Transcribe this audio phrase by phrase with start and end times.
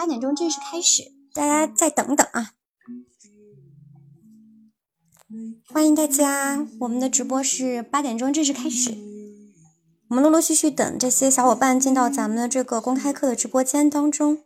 [0.00, 2.52] 八点钟正式开始，大家再等等啊！
[5.68, 8.96] 欢迎大家，我们的直播是八点钟正式开始，
[10.08, 14.38] 我们陆陆续续等这些小伙伴进到咱们的这个公开课的直播间当中。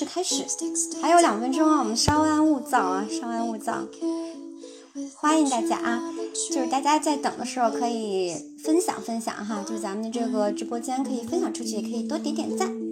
[0.00, 0.46] 式开始，
[1.02, 3.86] 还有两分钟啊，我们稍安勿躁啊，稍安勿躁。
[5.16, 6.02] 欢迎大家啊，
[6.50, 8.34] 就是大家在等的时候可以
[8.64, 12.89] 分享分享哈，就是咱们的这个直播间可以分享出去，也可以多点点赞。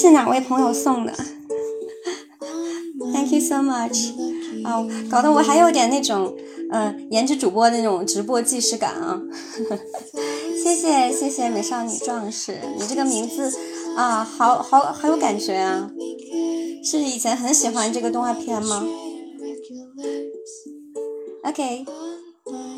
[0.00, 1.12] 是哪位朋友送的
[3.12, 4.12] ？Thank you so much！
[4.64, 6.36] 啊，搞得我还有点那种，
[6.70, 9.20] 嗯，颜值主播那种直播既视感啊！
[10.62, 13.52] 谢谢谢谢美少女壮士，你这个名字
[13.96, 15.90] 啊，好好好有感觉啊！
[16.84, 18.86] 是以前很喜欢这个动画片吗
[21.42, 21.84] ？OK。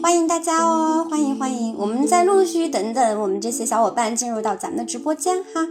[0.02, 1.76] 欢迎大家哦，欢迎欢迎！
[1.76, 5.68] 我们再陆续等等我们这些小伙伴进入到咱们的直播间哈。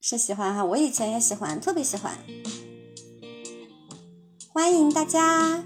[0.00, 2.16] 是喜欢哈，我以前也喜欢，特别喜欢。
[4.52, 5.64] 欢迎大家。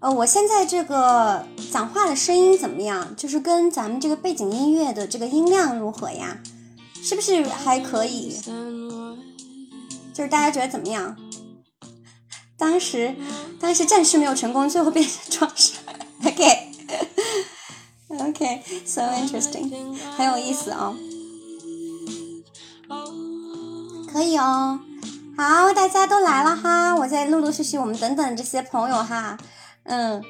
[0.00, 3.16] 呃，我现在这个讲话的声音怎么样？
[3.16, 6.38] 就是跟咱们这个背景音乐的这个音量如何呀？
[7.02, 8.38] 是不是还可以？
[10.12, 11.16] 就是大家觉得怎么样？
[12.58, 13.16] 当时，
[13.58, 15.72] 当时战士没有成功，最后变成壮士。
[18.10, 20.94] OK，OK，so interesting，很有意思哦。
[24.14, 24.78] 可以哦，
[25.36, 29.36] 好，大家都来了哈，我在陆陆续续，我们等等这些朋友哈，
[29.82, 30.22] 嗯，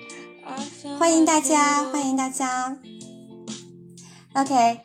[0.99, 2.78] 欢迎大家，欢迎大家。
[4.33, 4.81] OK。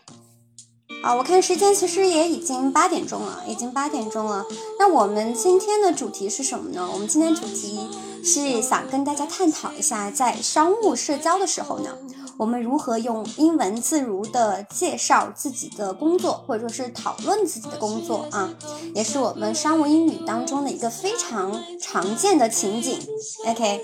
[1.02, 4.46] 好，我看时间其实也已经八点钟了，已经八点钟了。
[4.78, 6.90] 那我们今天的主题是什么呢？
[6.92, 7.90] 我们今天主题
[8.22, 11.98] 是想跟大家探讨一下，在商务社交的时候呢，
[12.40, 18.50] 我们如何用英文自如的介绍自己的工作，或者说是讨论自己的工作啊，
[18.96, 22.98] 也是我们商务英语当中的一个非常常见的情景。
[23.46, 23.82] OK，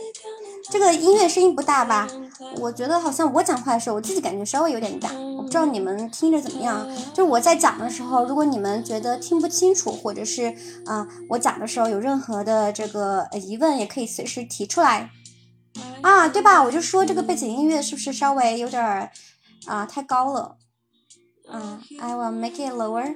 [0.71, 2.07] 这个音乐声音不大吧？
[2.61, 6.87] 我觉得好像我讲话的时候，我自己感觉稍微有点大，我不知道你们听着怎么样。
[7.13, 10.55] 就是我在讲的时候，如果你们觉得听不清楚，或者是
[10.85, 15.09] 啊，我讲的时候有任何的这个疑问，也可以随时提出来
[16.01, 16.63] 啊，对吧？
[16.63, 19.11] 我就说这个背景音乐是不是稍微有点儿
[19.65, 20.57] 啊太高了？
[21.47, 23.15] 嗯，I will make it lower，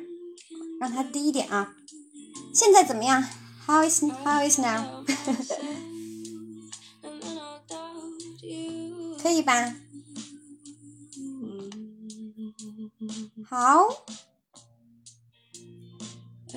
[0.80, 1.74] 让它低一点啊。
[2.54, 3.24] 现在怎么样
[3.66, 5.06] ？How is how is now？
[9.22, 9.74] 可以吧？
[13.50, 13.88] 好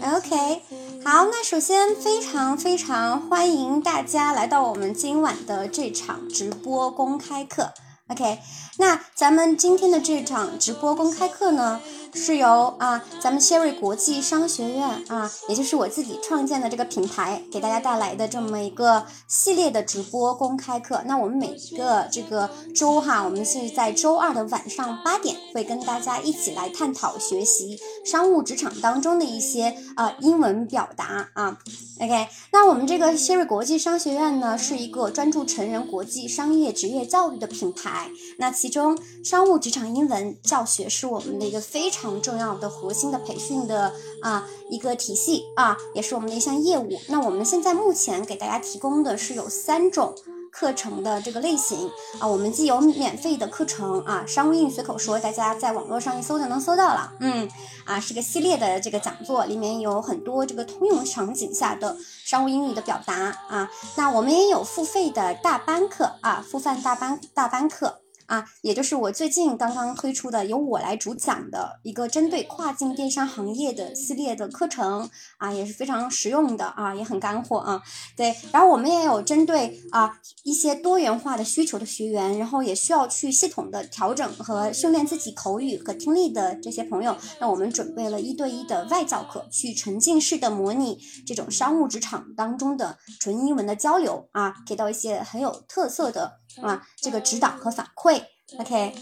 [0.00, 0.62] ，OK，
[1.04, 7.72] 好，那首先非常非常欢迎大家来到我们今晚的这场直播公开课。
[8.08, 8.38] OK，
[8.78, 11.80] 那咱们今天的这场直播公开课呢？
[12.14, 21.02] 是由啊，咱们 Sherry 国际商学院啊，也就是我自己创建的这个品牌，给大家带来的这么一个系列的直播公开课。
[21.06, 31.56] 那我们每个这个周哈，我们是在周二的晚上八点，会跟大家一起来探讨学习商务职场当中的一些呃英文表达啊。
[31.98, 38.10] OK，那我们这个 Sherry 国际商学院呢，是一个专注成人国际商业职业教育的品牌。
[38.38, 42.12] 那其中商务职场英文教学是我们的一个非常。
[42.22, 46.88] 重要的核心的培训的啊一个体系啊，也是我们的一项业务。
[47.08, 50.14] 那我们现在目前给大家提供的是有三种
[50.52, 57.48] 课程的这个类型啊，我们既有免费的课程啊，商务英语随口说，大家在网络上一搜就能搜到了，嗯
[57.84, 63.68] 啊，是个系列的这个讲座，里面有很多这个通用场景下的商务英语的表达啊。
[63.96, 68.01] 那我们也有付费的大班课啊，付费大班大班课。
[68.32, 77.82] 啊，也就是我最近刚刚推出的由我来主讲的一个针对跨境电商行业的系列的课程啊，也是非常实用的啊，也很干货啊。
[78.16, 96.38] 对，然后我们也有针对啊一些多元化的需求的学员，然后也需要去系统的调整和训练自己口语和听力的这些朋友，那我们准备了一对一的外教课，去沉浸式的模拟这种商务职场当中的纯英文的交流啊，给到一些很有特色的。
[96.60, 98.22] 啊，这个指导和反馈
[98.58, 98.94] ，OK，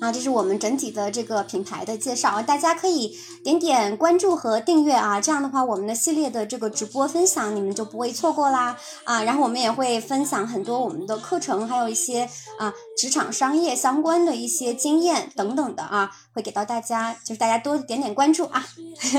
[0.00, 8.76] 啊，这是我们整体的这个品牌的介绍，大家可以点点关注和订阅啊，这样的话，我们的系列的这个直播分享你们就不会错过啦。
[9.04, 12.28] 啊，然后我们也会分享很多我们的课程，还有一些
[12.58, 18.64] 啊职场商业相关的一些经验等等的啊，会给到大家，就是大家多点点关注啊，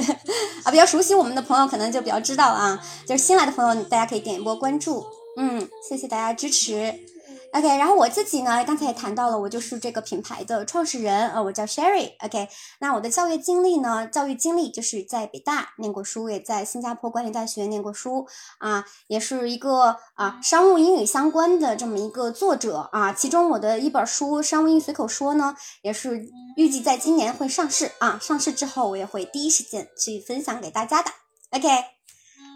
[0.63, 5.05] 啊，比较熟悉我们的朋友可能就比较知道啊，就是新来的朋友大家可以点一波关注，
[5.37, 7.18] 嗯，谢谢大家支持。
[7.51, 12.11] OK，然后我自己呢，刚才也谈到了，我就是这个品牌的创始人，呃，我叫 Sherry。
[12.23, 12.47] OK，
[12.79, 18.27] 那我的教育经历呢，教育经历就是在北大念过书，也在新加坡管理大学念过书，
[18.59, 23.11] 啊，也是一个啊商务英语相关的这么一个作者啊。
[23.13, 28.19] 其中我的一本书《商务英语随口说》呢，也是预计在今年会上市啊。
[28.21, 31.09] 上市之后，我也会第一时间去分享给大家的。
[31.49, 31.67] OK，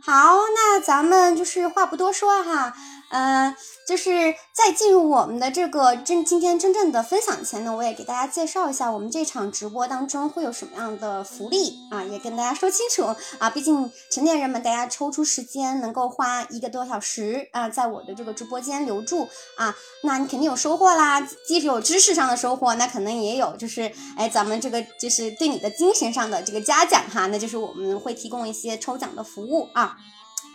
[0.06, 2.76] 好，那咱们就是话不多说哈。
[3.10, 3.56] 嗯，
[3.86, 13.50] 就是在进入我们的这个真今天真正的分享前呢，我也给大家介绍一下我们这场直播当中会有什么样的福利啊，也跟大家说清楚啊。
[13.50, 19.28] 毕竟成年人们，大家抽出时间能够花一个多小时啊，在我的这个直播间留住
[19.58, 21.20] 啊，那你肯定有收获啦。
[21.46, 29.98] 既有知识上的收获，那可能也有就是哎，咱们这个就是对你的精神上的这个嘉奖哈，那就是我们会提供一些抽奖的服务啊。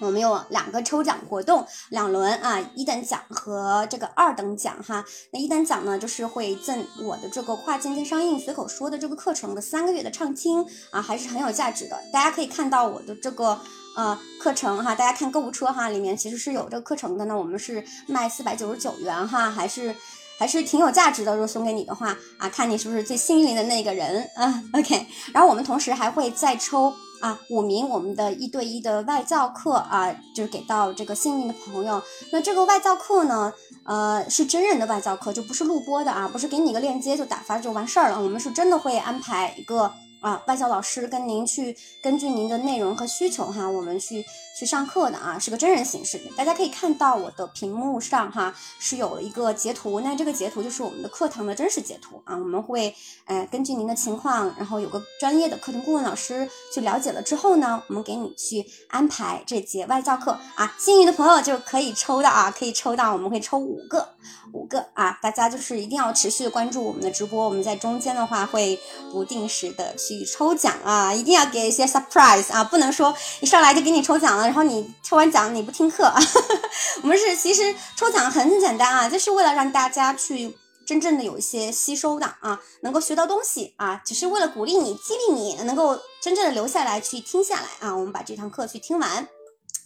[0.00, 5.05] 我们有两个抽奖活动，两轮啊，一等奖和这个二等奖哈。
[5.33, 12.00] 那一等奖呢，就是会赠我的这个跨境电商英语随口说的这个课程的三个月的畅听啊，还是很有价值的。
[12.12, 13.59] 大家可以看到我的这个
[13.97, 17.25] 呃课程哈，大家看购物车哈，里面其实是有这个课程的。
[17.25, 19.94] 那我们是卖四百九十九元哈，还是
[20.39, 21.33] 还是挺有价值的。
[21.33, 24.62] 如果送给你的话啊，看你是不是最幸运的那个人啊。
[24.75, 26.94] OK，然后我们同时还会再抽。
[27.20, 32.03] 啊，五名我们的一对一的外教课啊，就是给到这个幸运的朋友。
[32.32, 33.53] 那这个外教课呢，
[33.85, 38.20] 呃，是真人的外教课，就不是录播的啊，不是给你一个链接就打发就完事儿了。
[38.20, 39.93] 我们是真的会安排一个。
[40.20, 44.25] 啊，外教老师跟您去根据您的内容和需求哈，我们去
[44.58, 46.20] 去上课的啊，是个真人形式。
[46.36, 52.36] 大家可以看到我的屏幕上哈是有一个截图，那这个截图就是我们的课堂的真实截图啊。
[52.36, 52.94] 我们会
[53.27, 60.74] 呃根据您的情况，然后有个专业的课程顾问老师去了解了之后呢，我们给你去安排这节外教课啊。
[60.79, 64.08] 幸运的朋友就可以抽到啊，可以抽到，我们会抽五个
[64.53, 65.17] 五个啊。
[65.22, 68.81] 大家就是一定要持续的关注我们的直播，我们在中间的话会
[69.12, 69.94] 不定时的。
[69.96, 76.10] 去抽奖啊，一定要给一些 surprise 啊，不能说一上来就给你抽奖了，然后你抽完奖你不听课。
[77.02, 87.94] 我们是其实抽奖很简单啊，就是为了让大家去真正的有一些吸收的啊，能够学到东西啊，只是为了鼓励你、激励你，能够真正的留下来去听下来啊。
[87.94, 89.28] 我们把这堂课去听完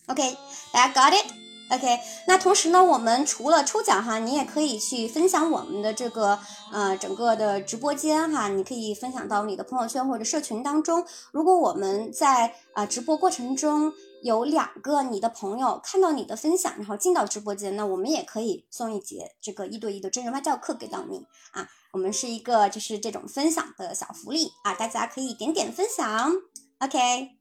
[0.06, 0.36] ，OK，
[0.72, 6.38] 大家 got it？OK，那同时呢，我们除了抽奖哈，你也可以去分享我们的这个
[6.70, 11.04] 呃整个的直播间哈，你可以分享到你的朋友圈或者社群当中。
[11.32, 13.92] 如果我们在啊直播过程中
[14.22, 21.68] 有两个你的朋友看到你的分享，然后进到直播间，那我们也可以送一节这个一对一的真人外教课给到你啊。
[21.92, 26.32] 我们是一个就是这种分享的小福利啊，大家可以点点分享。
[26.78, 27.36] OK。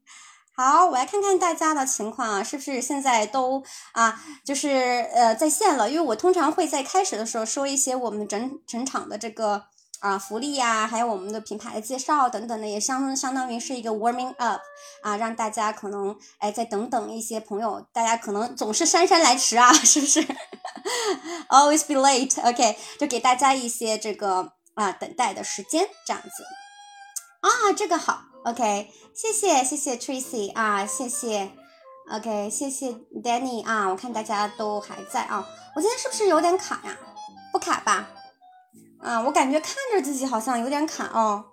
[0.54, 3.62] 好，我来看看大家的情况啊，是不是现在都
[3.92, 4.68] 啊，就是
[5.14, 5.88] 呃在线了？
[5.88, 9.64] 因为我通常会在开始的时候说一些我们整整场的这个
[10.02, 14.60] 啊福利呀，还有我们的品牌的介绍等等的，也相相当于是一个 warming up
[15.02, 20.20] 啊，让大家可能哎再等等一些朋友，大家可能总是姗姗来迟啊，是不是
[21.48, 26.44] ？Always be late，OK，就给大家一些这个啊等待的时间，这样子
[27.40, 28.22] 啊，这个好。
[28.44, 31.52] OK，谢谢谢谢 Tracy 啊，谢谢
[32.10, 32.88] ，OK，谢谢
[33.22, 36.98] Danny 啊，我看大家都还在啊，我今天是不是有点卡呀？
[37.52, 38.08] 不卡吧？
[39.02, 41.46] 啊，我感觉看着自己好像有点卡哦。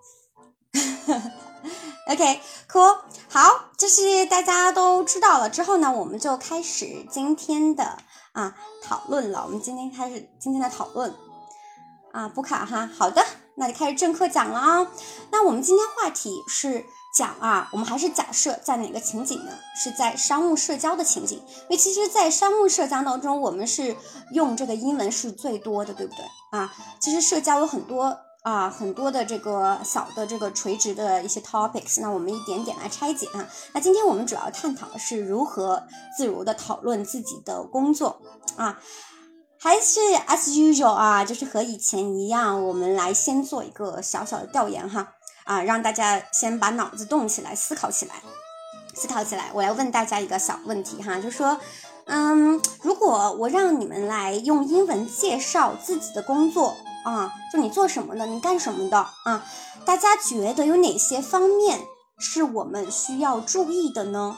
[2.06, 7.98] OK，Cool，好，这是大家都知道了之后呢，我们就开始今天的
[8.32, 9.42] 啊讨论了。
[9.44, 11.14] 我们今天开始今天的讨论
[12.12, 13.24] 啊，不卡哈，好的。
[13.56, 14.86] 那就开始正课讲了啊。
[15.30, 19.52] 那我们今天话题是讲啊，我们还是假设在哪个情景呢？
[19.74, 21.38] 是在商务社交的情景。
[21.38, 23.96] 因为其实，在商务社交当中，我们是
[24.32, 26.72] 用这个英文是最多的，对不对啊？
[27.00, 32.00] 其实社交有很多啊，很多的这个小的这个垂直的一些 topics。
[32.00, 33.48] 那我们一点点来拆解啊。
[33.72, 35.82] 那今天我们主要探讨的是如何
[36.16, 38.22] 自如的讨论自己的工作
[38.56, 38.78] 啊。
[39.62, 45.12] 还是 as usual 啊，就是和以前一样，我们来先做一个小小的调研哈
[45.50, 48.22] 啊，让大家先把脑子动起来，思考起来，
[48.94, 49.50] 思考起来。
[49.52, 51.58] 我来问大家一个小问题哈，就说，
[52.06, 59.44] 嗯，如果我让你们来用英文介绍自己的工作啊，就你做什么的，你干什么的啊？
[59.84, 61.80] 大家觉得有哪些方面
[62.20, 64.36] 是我们需要注意的呢？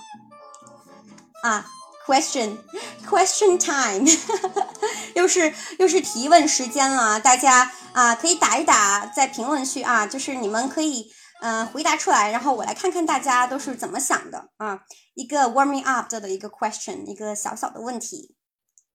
[1.42, 1.66] 啊
[2.06, 2.56] ？Question,
[3.06, 4.08] question time，
[5.14, 14.80] 又是又是提问时间了，大家啊可以打一打在评论区啊，就是你们可以嗯回答出来，然后我来看看大家都是怎么想的啊。
[15.14, 18.34] 一个 warming up 的一个 question，一个小小的问题，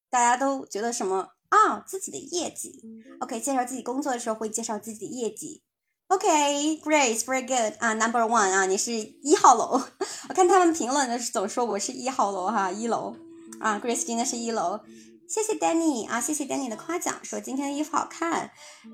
[0.10, 1.80] 大家都觉得什么啊？
[1.86, 2.82] 自己的业绩
[3.20, 5.64] ，OK，介绍自己工作的时候会介绍自己的业绩。
[6.08, 9.82] OK，Grace，very good 啊，Number one 啊，你是一号楼。
[10.30, 13.16] 我看他们评论的是总说我是一号楼哈，一楼
[13.60, 14.80] 啊，Grace 今天是一楼。
[15.28, 18.52] 谢谢 Danny 啊，谢谢 Danny 的夸奖，说今天的衣服好看。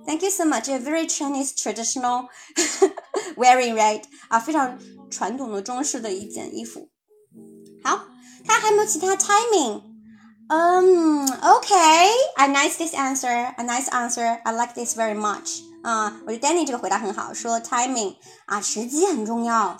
[0.07, 2.27] Thank you so much，very Chinese traditional
[3.35, 4.79] wearing right 啊，非常
[5.11, 6.89] 传统的中式的一件衣服。
[7.83, 8.05] 好，
[8.45, 9.83] 他还有没有其他 timing？
[10.49, 15.61] 嗯，OK，I nice this answer，a nice answer，I like this very much。
[15.83, 18.15] 啊，我觉得 Danny 这个回答很好，说 timing
[18.47, 19.77] 啊，时机很重要。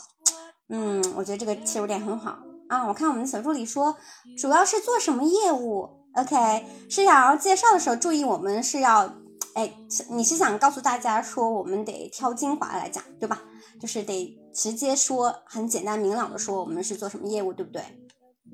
[0.70, 2.38] 嗯，我觉得这个切入点很好
[2.70, 2.88] 啊。
[2.88, 3.98] 我看我们的小助理说，
[4.38, 9.14] 主要是做什么业务？OK，是想要介绍的时候注意，我们是要，
[9.54, 9.74] 哎，
[10.10, 13.42] 你是想告诉大家说，我们得挑精华来讲，对吧？
[13.82, 17.84] 就是得直接说，很简单明朗的说，我们是做什么业务，对不对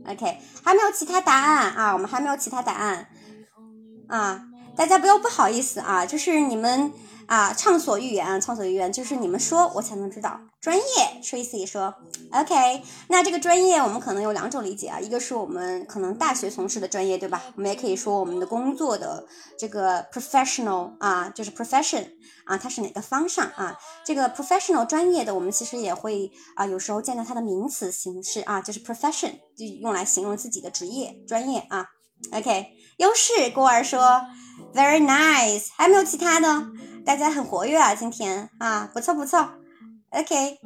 [0.08, 3.08] ？OK，还没有其他答案啊，我们还没有其他答案
[4.08, 4.44] 啊，
[4.76, 6.92] 大家不要不好意思啊，就是你们。
[7.30, 10.42] 啊，畅所欲言啊，畅所欲言，就是你们说我才能知道。
[10.60, 10.84] 专业
[11.24, 11.94] ，Tracy 说
[12.32, 17.44] ，OK，那这个专业我们可能有两种理解啊，一个是我们可能大学从事的专业，对吧？
[17.56, 19.24] 我们也可以说我们的工作的
[19.60, 22.04] 这个 professional 啊，就是 profession
[22.46, 23.78] 啊，它是哪个方向啊？
[24.04, 31.86] 这个 professional 专业的，我们其实也会啊，有时候见到它的名词形式啊，就是 profession，就用来形容自己的职业专业啊。
[32.34, 32.66] OK，
[32.98, 34.20] 优势，郭儿说
[34.74, 36.48] ，very nice，还有没有其他的？
[37.06, 39.50] 大家很活跃啊，今天啊，不错不错
[40.12, 40.60] ，OK，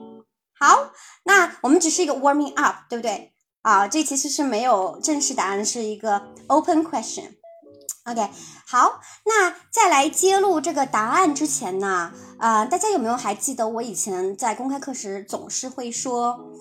[0.60, 0.92] 好，
[1.24, 3.34] 那我们只是一个 warming up，对不对？
[3.62, 8.30] 啊，这其实是没有正式答案，是一个 open question，OK，
[8.68, 16.52] 好，那在来揭露这个答案之前呢，啊，大家有没有还记得我以前在公开课时总是会说，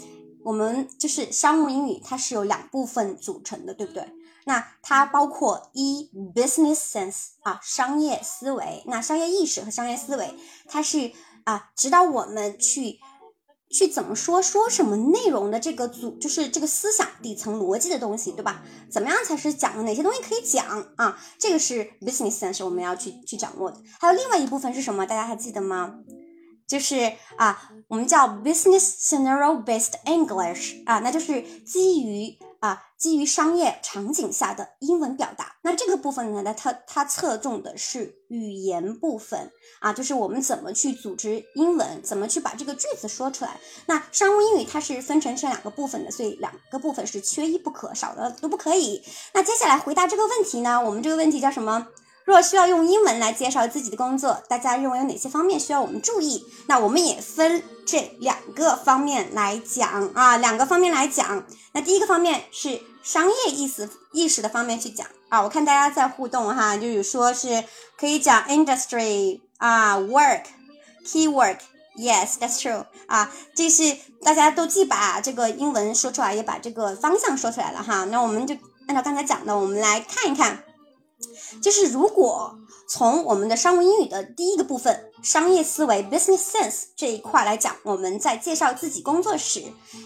[0.44, 4.08] 我们就是商务英语，它是由两部分组成的，对不对？
[4.44, 10.34] 那它包括一 business sense 啊，商业思维，那商业意识和商业思维，
[10.68, 11.12] 它是
[11.44, 12.98] 啊指导我们去
[13.70, 18.62] 去怎么说说什么内容的这个组，就是这个思想底层逻辑的东西，对吧？
[18.90, 21.16] 怎么样才是讲的哪些东西可以讲啊？
[21.38, 23.80] 这个是 business sense 我们要去去掌握的。
[24.00, 25.06] 还有另外一部分是什么？
[25.06, 25.94] 大家还记得吗？
[26.66, 32.36] 就是啊，我们叫 business scenario based English 啊，那就是基于。
[32.62, 39.50] 啊，基于商业场景下的英文表达，那这个部分呢，它它侧重的是语言部分
[39.80, 43.58] 啊，就是我们怎么去组织英文，怎么去把这个句子说出来。
[43.86, 49.02] 那商务英语它是分成这两个部分的，所以两个部分是缺一不可，少的都不可以。
[49.34, 51.88] 那接下来回答这个问题呢，我们这个问题叫什么？
[52.24, 56.46] 若需要用英文来介绍自己的工作，大家认为有哪些方面需要我们注意？
[56.66, 61.44] 那我们也分这两个方面来讲啊，两个方面来讲。
[61.72, 67.64] 那第一个方面是商业意思意识的方面去讲啊，我看大家在互动哈，就有说是
[67.98, 78.04] 可以讲 industry 啊，work，key work，yes，that's true 啊，这是大家都既把这个英文说出来，也把这个方向说出来了哈。
[78.04, 78.54] 那我们就
[78.86, 80.62] 按照刚才讲的，我们来看一看。
[81.62, 89.62] 就是如果从我们的商务英语的第一个部分商业思维 business sense 这一块来讲，我们在介绍自己工作时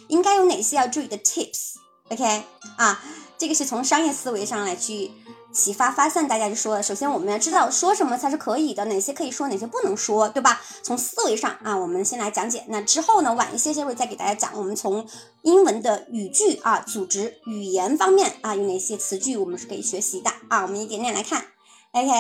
[0.09, 2.45] 应该有哪些要注意的 tips？OK
[2.77, 3.03] 啊，
[3.37, 5.11] 这个是从商业思维上来去
[5.57, 10.61] 启发发散大家就说了，首先我们要知道说什么才是可以的，哪些可以说，哪些不能说，对吧？
[10.83, 12.63] 从思维上啊，我们先来讲解。
[12.69, 15.07] 那之后呢，晚一些些会再给大家讲，我们从
[15.43, 20.61] 英文的语句啊、组织语言方面啊，有哪些词句我们是可以学习的啊？
[20.61, 21.47] 我们一点点来看。
[21.93, 22.11] OK，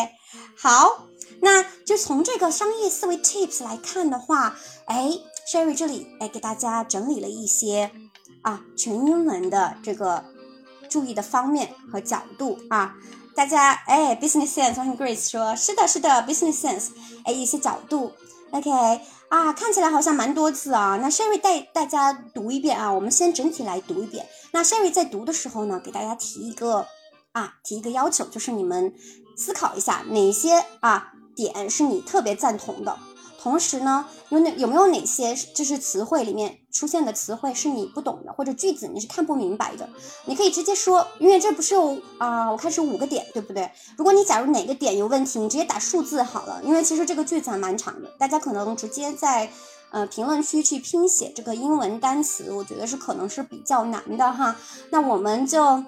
[0.58, 1.06] 好，
[1.42, 5.10] 那就从这个商业思维 Tips 来看的话，哎
[5.52, 7.90] ，Sherry 这里哎给大家整理了一些
[8.40, 10.24] 啊全英文的这个
[10.88, 12.94] 注意的方面和角度啊，
[13.36, 16.88] 大家哎 Business Sense 和 Grace 说是的，是的 Business Sense，
[17.24, 18.12] 哎一些角度
[18.50, 18.70] ，OK
[19.28, 26.86] 啊看起来好像蛮多字啊，那 Sherry 带大家读一遍啊，我们先整体来读一遍，那 Sherry 在读的时候呢，给大家提一个
[27.32, 28.94] 啊提一个要求，就是你们。
[29.38, 32.98] 思考一下哪些啊点是你特别赞同的，
[33.46, 39.88] 同时呢，有哪有没有哪些就是词汇里面出现的词汇是你不懂的，或者句子你是看不明白的，
[40.24, 43.70] 你可以直接说，因为这不是有啊，我看是五个点，对不对？
[43.96, 49.48] 如果你假如哪个点有问题，你直接打数字好了，因为其实这个句子还蛮长的，大家可能直接在
[49.92, 54.56] 呃评论区去拼写这个英文单词，我觉得是可能是比较难的哈，
[54.90, 55.84] 那我们就。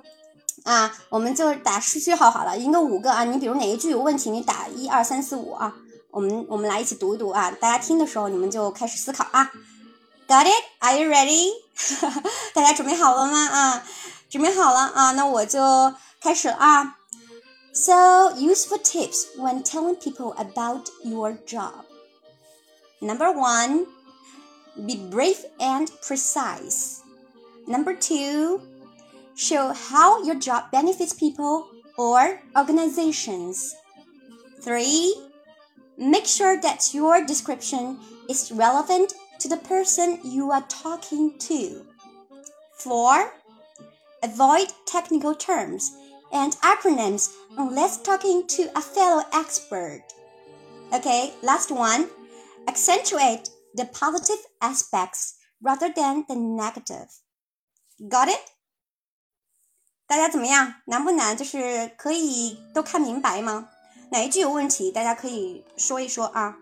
[0.64, 3.24] 啊，我们就打序号好了，一个五个啊。
[3.24, 5.74] 你比如哪一句有问题，你打一二三四五啊。
[6.11, 7.51] 我们我们来一起读一读啊。
[7.51, 9.51] 大家听的时候，你们就开始思考啊。
[10.27, 10.63] Got it?
[10.79, 11.51] Are you ready?
[12.53, 13.45] 大家准备好了吗？
[13.47, 13.83] 啊，
[14.29, 15.11] 准备好了啊。
[15.13, 15.59] 那我就
[16.21, 16.97] 开始了啊。
[17.73, 21.85] So useful tips when telling people about your job.
[23.01, 23.87] Number one,
[24.75, 26.99] be brief and precise.
[27.65, 28.61] Number two.
[29.35, 31.65] Show how your job benefits people
[31.97, 33.73] or organizations.
[34.61, 35.26] 3.
[35.97, 37.99] Make sure that your description
[38.29, 41.85] is relevant to the person you are talking to.
[42.79, 43.31] 4.
[44.23, 45.91] Avoid technical terms
[46.31, 50.03] and acronyms unless talking to a fellow expert.
[50.91, 52.09] Okay, last one.
[52.67, 57.09] Accentuate the positive aspects rather than the negative.
[58.09, 58.39] Got it?
[60.07, 60.75] 大家怎么样？
[60.85, 61.35] 难不难？
[61.35, 63.69] 就是可以都看明白吗？
[64.10, 64.90] 哪一句有问题？
[64.90, 66.56] 大家可以说一说啊，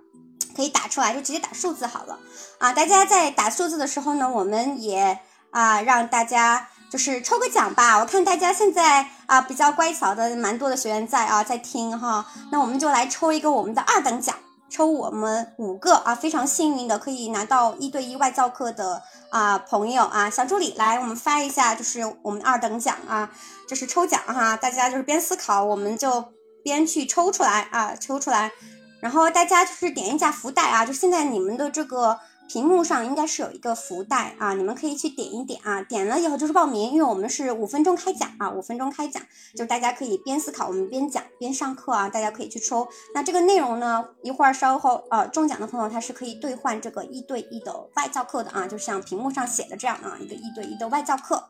[0.55, 2.19] 可以打出来，就直接打数字好了
[2.59, 2.73] 啊。
[2.73, 5.19] 大家在打数字的时候呢，我们也
[5.51, 7.99] 啊让大家就是抽个奖吧。
[7.99, 12.27] 我看大家现在啊比较乖巧的，蛮多的学员在啊在听哈。
[12.51, 14.35] 那我们就来抽一个我们的二等奖。
[14.69, 23.31] 抽我们五个啊，非常幸运的可以拿到一对一外教课的啊朋友啊，小助理来，我们发一下，就是我们二等奖啊，
[23.69, 26.33] 这是抽奖哈，大家就是边思考，我们就
[26.67, 28.51] 边去抽出来啊，抽出来，
[28.99, 32.19] 然后大家就是点一下福袋啊，就现在你们的这个。
[32.49, 39.21] 屏幕上应该是有一个福袋啊，你们可以去点一点啊，点了以后就是报名，因为我们是五分钟开讲啊，五分钟开讲，
[39.57, 42.87] 就大家可以边思考，我们边讲边上课啊，大家可以去抽。
[43.13, 51.49] 那这个内容呢，一会儿稍后呃中奖的朋友他是可以兑换这个一对一的外教课的啊，就像屏幕上写的这样啊，一个一对一的外教课。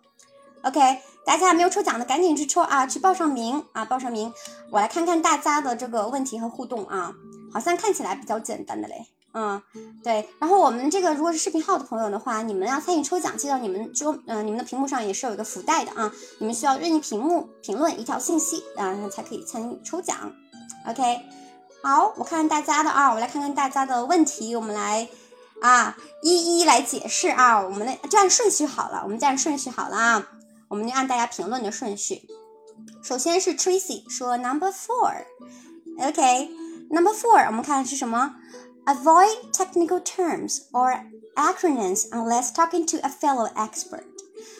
[0.63, 0.81] OK，
[1.27, 4.33] 大家还没有抽奖的赶紧去抽啊，去报上名啊，报上名。
[4.71, 7.13] 我来看看大家的这个问题和互动啊，
[7.53, 9.07] 好像看起来比较简单的嘞。
[9.35, 9.61] 嗯，
[10.03, 20.33] 对，然后我们这个如果是视频号的朋友的话，你们要参与抽奖，记得你们桌，嗯，你们的屏幕上也是有一个福袋的啊，你们需要任意屏幕评论一条信息啊，才可以参与抽奖。
[20.89, 21.21] OK，
[21.83, 25.07] 好，我看看大家的啊，我来看看大家的问题，我们来
[25.61, 30.27] 啊一一来解释啊，我们的就按顺序好了，我们就按顺序好了啊，
[30.69, 32.29] 我们就按大家评论的顺序。
[33.03, 38.37] 首先是 Tracy 说 Number Four，OK，Number Four，我们看是什么
[38.85, 44.05] ？Avoid technical terms or acronyms unless talking to a fellow expert。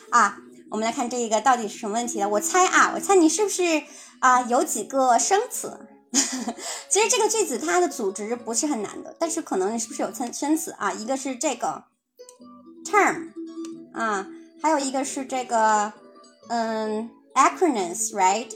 [0.09, 0.39] 啊，
[0.69, 2.29] 我们来看这一个到底是什么问题呢？
[2.29, 3.83] 我猜啊，我猜你是不是
[4.19, 5.87] 啊有几个生词？
[6.89, 10.91] 其实这个句子它的组织不是很难的，但是可能你是不是有生生词啊？
[10.93, 11.83] 一个是这个
[12.85, 13.31] term
[13.93, 14.27] 啊，
[14.61, 15.93] 还有一个是这个
[16.49, 18.49] 嗯 acronyms，right？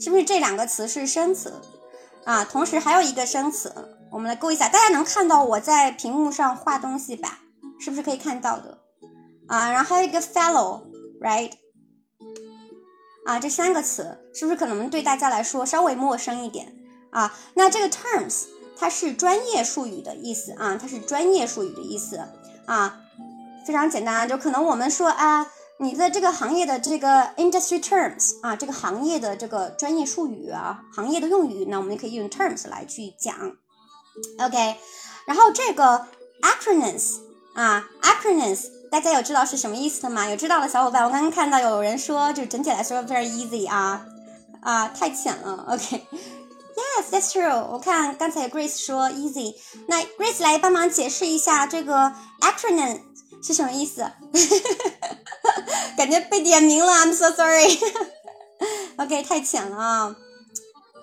[0.00, 1.60] 是不是这两个词是生词？
[2.24, 3.72] 啊，同时还有一个生词，
[4.10, 7.40] 我们来勾一下，大家能看到我在屏幕上画东西吧？
[7.80, 8.78] 是不是可以看到的？
[9.46, 11.52] 啊，然后还有一个 fellow，right？
[13.24, 16.74] 啊，这三个词是不是可能对大家来说稍微陌生一点
[17.10, 17.34] 啊？
[17.54, 18.44] 那这个 terms
[18.76, 22.20] 它是专业术语的意思啊，它是专业术语的意思
[22.66, 23.00] 啊，
[23.68, 33.34] 非常简单，就可能我们说啊，你的这个行业的这个 industry terms 啊，这个行业的这个专业术语啊，行业的用语，那我们就可以用 terms 来去讲
[34.38, 34.78] ，OK，
[35.26, 36.06] 然后这个
[36.40, 37.18] acronyms
[37.54, 38.70] 啊，acronyms。
[38.90, 40.26] 大家有知道是什么意思的吗？
[40.30, 44.02] 有知道的小伙伴，我刚刚看到有人说，就整体来说 very easy 啊
[44.62, 45.66] 啊，太浅了。
[45.68, 47.66] OK，Yes，that's true。
[47.70, 49.54] 我看刚才 Grace 说 easy，
[49.88, 53.00] 那 Grace 来帮忙解释一下这个 acronym
[53.42, 54.00] 是什么意思？
[55.96, 57.78] 感觉被点名了，I'm so sorry。
[58.98, 60.16] OK，太浅了啊。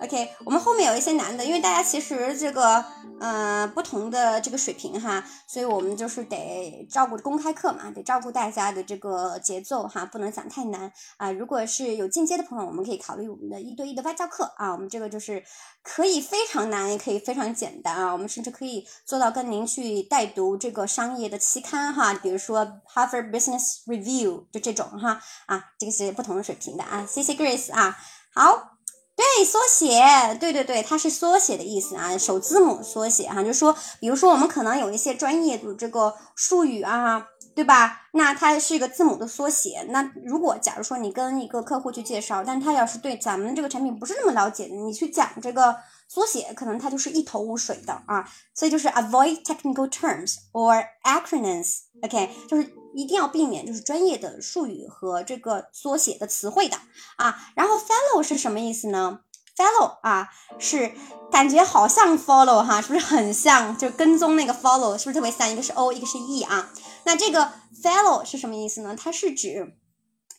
[0.02, 2.84] OK，我们后面有一些难的，因为大家其实这个，
[3.20, 11.32] 呃，不同的这个水平哈，所以我们就是得照顾公开课嘛，得照顾大家的这个节奏哈，不能讲太难啊。
[11.32, 15.42] 如果是有进阶的朋友，我们可以考虑我们的一对一的外教课啊，我们这个就是
[15.82, 27.06] 可以非常难，也可以非常简单啊，我们甚至可以做到跟您去带读这个商业的期刊哈，比如说 Harvard Business Review 就这种哈啊，这个是不同的水平的啊。
[27.10, 27.98] 谢谢 Grace 啊，
[28.34, 28.75] 好。
[29.16, 37.26] 对，缩写，对对对，它是缩写的意思啊，首字母缩写哈，就是说，比如说我们可能有一些专业的这个术语啊，
[37.56, 38.08] 对吧？
[38.12, 39.86] 那它是一个字母的缩写。
[39.90, 48.30] 那如果假如说你跟一个客户去介绍，但他要是对咱们这个产品不是那么了解，你去讲这个缩写，可能他就是一头雾水的啊。
[48.54, 52.74] 所以就是 avoid technical terms or acronyms，OK，就是。
[52.96, 56.78] 一定要避免就是专业的术语和这个缩写的词汇的
[57.18, 57.52] 啊。
[57.54, 59.20] 然后 fellow 是什么意思呢
[59.58, 60.96] ？Fellow 啊，是
[61.30, 63.78] 感觉好像 follow 哈，是不是很像？
[63.78, 65.52] 就跟踪那个 follow 是不是特别像？
[65.52, 66.72] 一个是 o，一个是 e 啊。
[67.04, 67.52] 那这个
[67.84, 68.96] fellow 是什么意思呢？
[68.96, 69.76] 它是指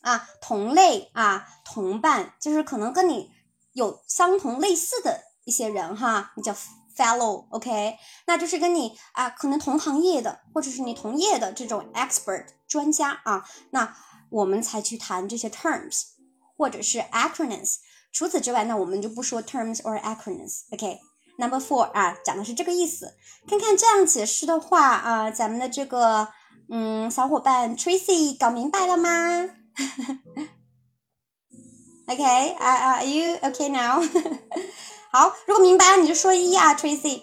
[0.00, 3.31] 啊同类啊同伴，就是可能跟你
[3.74, 6.55] 有相同类似的一些人哈，你叫。
[6.97, 13.95] Fellow，OK，那就是跟你啊，可能同行业的，或者是你同业的这种 expert 专家啊，那
[14.31, 16.05] 我们才去谈这些 terms
[16.57, 17.81] 或者是 acronyms。
[18.11, 20.99] 除此之外，那我们就不说 terms or acronyms，OK。
[21.37, 23.15] Number four 啊，讲的是这个意思。
[23.47, 26.29] 看看这样解释的话啊，咱们的这个
[26.71, 29.51] 嗯小伙伴 Tracy 搞明白了吗？
[32.09, 34.03] OK，Are are you OK now？
[35.11, 37.23] 好，如果明白了你就说一啊，Tracy。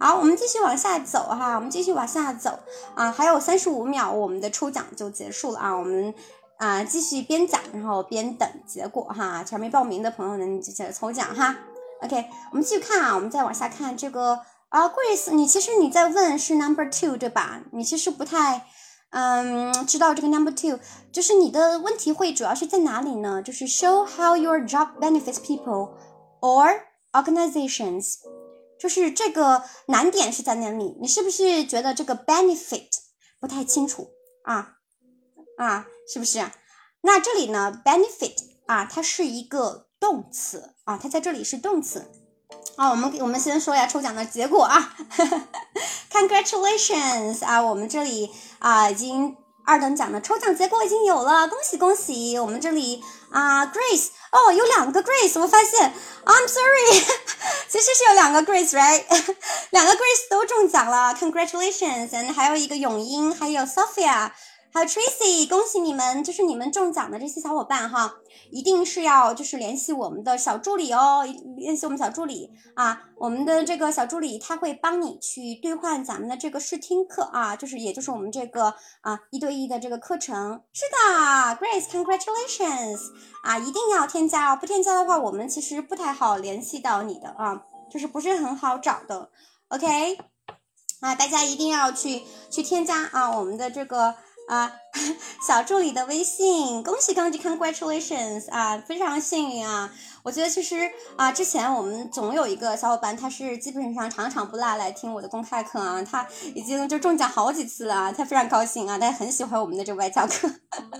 [0.00, 2.58] 好，我们继续往下走哈，我们继续往下走
[2.94, 5.76] 啊，还有三十五秒，我们的抽奖就结束了啊。
[5.76, 6.14] 我们
[6.56, 9.42] 啊继续边讲，然后边等结果哈。
[9.42, 11.56] 前没报名的朋友呢，你就接着抽奖哈。
[12.04, 14.38] OK，我们继续看啊，我们再往下看这个
[14.68, 17.62] 啊，Grace，你其实你在问是 Number Two 对吧？
[17.72, 18.66] 你其实不太
[19.10, 20.78] 嗯知道这个 Number Two，
[21.10, 23.42] 就是你的问题会主要是在哪里呢？
[23.42, 25.90] 就是 Show how your job benefits people
[26.40, 28.16] or Organizations，
[28.78, 30.96] 就是这个难点是在哪里？
[31.00, 32.88] 你是不是觉得这个 benefit
[33.40, 34.10] 不太清楚
[34.44, 34.74] 啊？
[35.56, 36.50] 啊，是不是？
[37.00, 42.10] 那这里呢，benefit 啊，它是一个动词啊，它在这里是动词。
[42.76, 44.96] 啊，我们我们先说一下抽奖的结果啊，
[46.12, 49.36] Congratulations 啊，我们这里啊已经。
[49.66, 52.38] 二等奖的抽奖结果已经有了，恭喜恭喜！
[52.38, 55.92] 我们这里啊，Grace，哦，有两个 Grace，我发现
[56.24, 57.04] ，I'm sorry，
[57.68, 59.04] 其实是有两个 Grace，right？
[59.70, 64.30] 两个 Grace 都中奖了，Congratulations！and 还有一个永英，还有 Sophia。
[64.70, 66.22] 还有 Tracy，恭喜你们！
[66.22, 68.16] 就是你们中奖的这些小伙伴哈，
[68.50, 71.24] 一定是要就是联系我们的小助理哦，
[71.56, 80.62] 联系我们小助理啊，我们的这个小助理他会帮你去兑换咱们的这个试听课啊，就是也就是我们这个啊一对一的这个课程。
[80.72, 82.98] 是的，Grace，Congratulations
[83.42, 89.30] 啊，一定要添加哦，不添加的话，我们其实不太好联系到你的啊，就是不是很好找的。
[89.68, 90.16] OK，
[91.00, 94.14] 啊，大家一定要去去添加啊，我们的这个。
[94.48, 94.72] 啊，
[95.46, 99.92] 小助理的微信，恭喜恭喜，congratulations 啊，非常幸运啊！
[100.22, 110.50] 我觉得其实啊，之前我们总有一个小伙伴，他是基本上场场不落来听我的公开课啊，他已经就中奖好几次了，他非常高兴啊，他很喜欢我们的这外教课。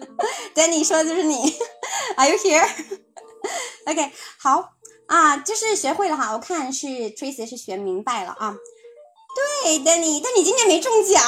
[0.54, 1.36] Danny 说的就是你，
[2.16, 4.74] Are you here？OK，好
[5.08, 8.54] 啊，就是学会了哈，我看是 Tracy 是学明白了啊。
[9.62, 11.22] 对，Danny，但你今天没中奖。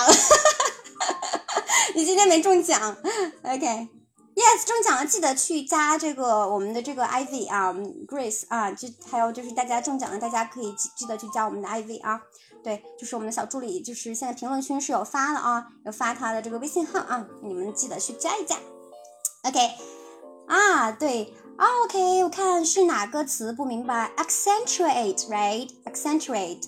[1.94, 2.96] 你今天没中奖
[3.42, 7.74] ，OK？Yes，中奖了，记得去加这个我们的这个 IV 啊
[8.06, 12.22] ，Grace 啊，就还有就是大家中奖了，大家可以记记得去加我们的 IV 啊。
[12.62, 18.54] 对，就是我们的小助理，就是现在评论区是有发的啊，有发他的这个微信号啊，你们记得去加一加。
[19.44, 19.58] OK，
[20.46, 26.62] 啊，对，OK，我看是哪个词不明白？Accentuate，right？Accentuate。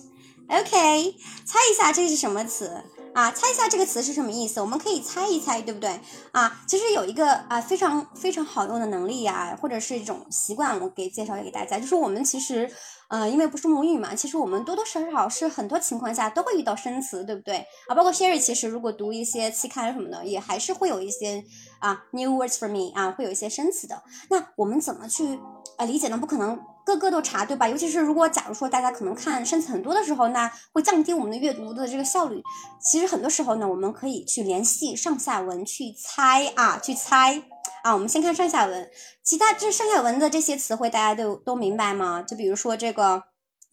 [0.49, 1.15] OK，
[1.45, 2.83] 猜一下这是什么词？
[3.13, 4.59] 啊，猜一下这个词是什么意思？
[4.59, 5.99] 我们可以猜一猜，对不对？
[6.31, 12.67] 啊，其实有一个啊非常非常好用的能力呀，或者是一种习惯，我给介绍给大家，就是我们其实，
[13.09, 17.57] 呃，因为不是母语嘛，其实我们多多少少是很多情况下都会遇到生词，对不对？
[17.87, 21.43] 啊，包括 Sherry，其实如果读一些期刊什么的，也还是会有一些
[21.79, 24.01] 啊 new words for me 啊，会有一些生词的。
[24.31, 25.39] 那我们怎么去
[25.77, 26.17] 呃理解呢？
[26.17, 26.59] 不可能。
[26.85, 27.67] 个个都查，对吧？
[27.67, 32.41] 尤其是如果假如说大家可能看生词很多的时候，那会降低我们的阅读的这个效率。
[32.81, 37.41] 其实很多时候呢，我们可以去联系上下文去猜啊，去猜
[37.83, 37.93] 啊。
[37.93, 38.89] 我们先看上下文，
[39.23, 42.21] 其他这上下文的这些词汇大家都都明白吗？
[42.21, 43.23] 就比如说这个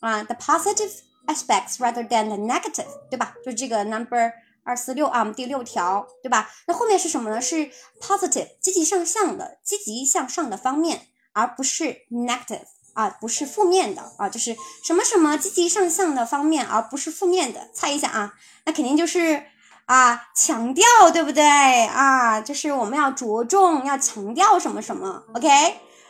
[0.01, 0.93] 啊，the positive
[1.27, 3.35] aspects rather than the negative，对吧？
[3.45, 6.49] 就这个 number 二四六啊，我们第六条，对吧？
[6.69, 7.41] 那后面是什么呢？
[7.41, 7.71] 是
[8.01, 12.67] positive 积极向上的，积极向上的方面，而不是 negative。
[12.95, 17.69] 啊，不是负面的啊，就是什么什么积极上向的方面，而不是负面的。
[17.73, 19.45] 猜一下啊，那肯定就是
[19.87, 21.43] 啊，强调，对不对
[21.87, 22.41] 啊？
[22.41, 25.49] 就是我们要着重，要强调什么什么，OK？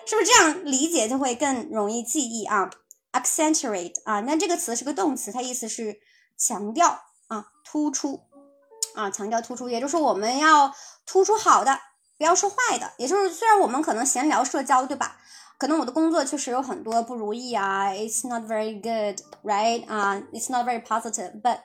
[0.06, 2.68] 是不是这样理解就会更容易记忆啊
[3.12, 6.00] ？accentuate 啊，那这个词是个动词，它意思是
[6.36, 8.22] 强调啊，突出
[8.94, 10.74] 啊，强调突出，也就是我们要
[11.06, 11.78] 突出好的，
[12.18, 12.92] 不要说坏的。
[12.98, 15.16] 也就是虽然我们可能闲聊社交，对吧？
[15.60, 19.86] 可能我的工作确实有很多不如意啊，It's not very good, right?
[19.86, 21.60] 啊，It's not very positive, but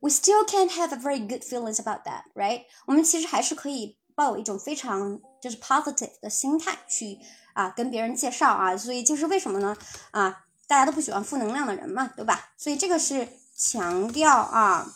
[0.00, 2.62] we still can't have a very good feelings about that, right?
[2.86, 7.18] 我们其实还是可以抱有一种非常就是 positive 的心态去
[7.52, 9.76] 啊跟别人介绍啊，所以就是为什么呢？
[10.12, 12.52] 啊，大家都不喜欢负能量的人嘛，对吧？
[12.56, 14.86] 所以这个是强调啊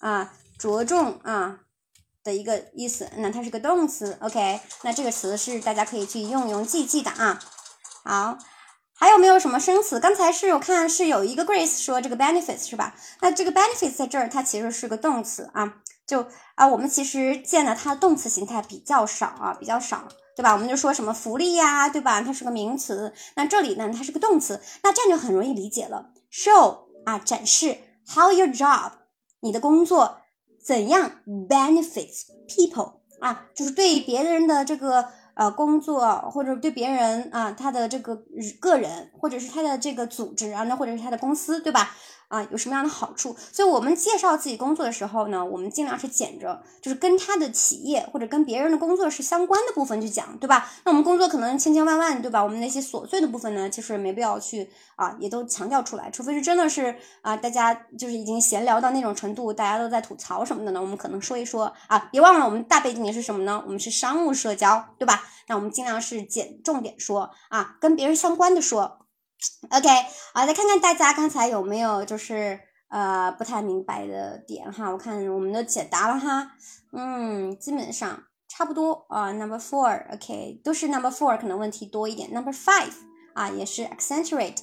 [0.00, 1.60] 啊着重啊。
[2.26, 7.40] 的一个意思，那它是个动词，OK，那这个词是大家可以去用用记记的啊。
[8.04, 8.36] 好，
[8.94, 10.00] 还有没有什么生词？
[10.00, 12.94] 刚才是我看是有一个 Grace 说这个 benefits 是吧？
[13.20, 20.52] 那这个 benefits 在这儿它其实是个动词啊，就啊我们其实见的它动词形态比较少啊，比较少，对吧？
[20.52, 22.20] 我们就说什么福利呀，对吧？
[22.22, 26.10] 它是个名词，那这里呢它是个动词，那这样就很容易理解了。
[26.32, 27.78] Show 啊展示
[28.12, 28.90] ，How your job
[29.40, 30.18] 你的工作。
[30.66, 31.12] 怎样
[31.48, 33.46] benefits people 啊？
[33.54, 38.16] 就是对别人的这个呃工作，或者对别人啊他的这个
[38.58, 41.94] 个人，或者是他的这个组织啊，那或者是他的公司，对吧？
[42.28, 43.36] 啊，有什么样的好处？
[43.52, 50.68] 所以我们介绍自己工作的时候呢，我们尽量是捡着，就是跟他的企业或者跟别人的工作是相关的部分去讲，对吧？
[50.84, 52.42] 那我们工作可能千千万万，对吧？
[52.42, 62.08] 我们那些琐碎的部分呢，其实没必要去啊，也都强调出来，除非是真的是啊，大家就是已经闲聊到那种程度，大家都在吐槽什么的呢，我们可能说一说啊。
[62.10, 63.62] 别忘了，我们大背景也是什么呢？
[63.64, 65.22] 我们是商务社交，对吧？
[65.48, 69.05] 那我们尽量是捡重点说啊，跟别人相关的说。
[69.70, 69.88] OK，
[70.34, 76.52] 好，再看看大家刚才有没有就是呃不太明白的点哈，我看我们都解答了哈，
[76.92, 79.32] 嗯，基本上差不多啊。
[79.32, 82.32] Number four，OK，都是 Number four 可能问题多一点。
[82.32, 82.92] Number five
[83.34, 84.58] 啊，也是 accentuate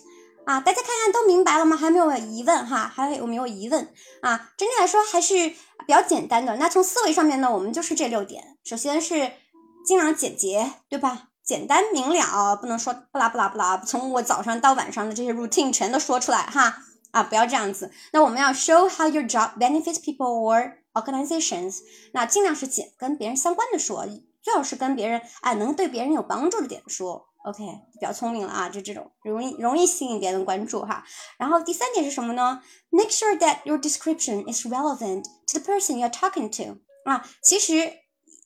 [0.45, 1.75] 啊，大家看看都明白了吗？
[1.75, 2.91] 还没有疑问哈？
[2.93, 4.51] 还有没有疑问啊？
[4.57, 5.49] 整体来说还是
[5.85, 6.55] 比较简单的。
[6.57, 9.31] 那从思维上面呢，我们就是这六点，首先是
[9.85, 11.29] 尽量简洁，对吧？
[11.43, 16.77] 简单明了，不能说不拉不拉不拉，从我早上到晚上的这些 routine 全都说出来哈
[17.11, 17.91] 啊，不要这样子。
[18.13, 21.79] 那我们要 show how your job benefits people or organizations，
[22.13, 24.07] 那尽量是简跟别人相关的说，
[24.41, 27.27] 最好是跟别人哎能对别人有帮助的点说。
[27.43, 31.03] OK，比较聪明了啊，就这种容易容易吸引别人关注哈。
[31.37, 38.02] 然后第三点是什么呢？Make sure that your description is relevant to the person you're talking to 啊，其实。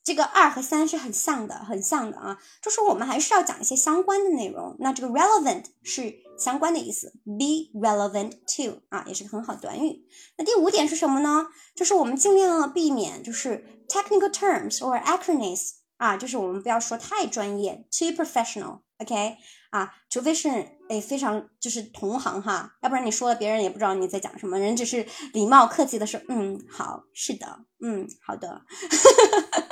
[0.08, 4.74] 这个二和三是很像的，很像的啊，就是我们还是要讲一些相关的内容。
[4.78, 10.06] 那这个 relevant 是相关的意思，be relevant to 啊，也是个很好短语。
[10.38, 11.48] 那第五点是什么呢？
[11.76, 19.36] 就是我们尽量避免就是 technical terms or acronyms 啊，就是我们不要说太专业，too professional，OK。
[19.70, 20.48] 啊，除非是
[20.88, 28.62] 诶非常就是同行哈，要不然你说了别人也不知道你在讲什么，人只是礼貌客气的说，嗯，好，是的，嗯，好的，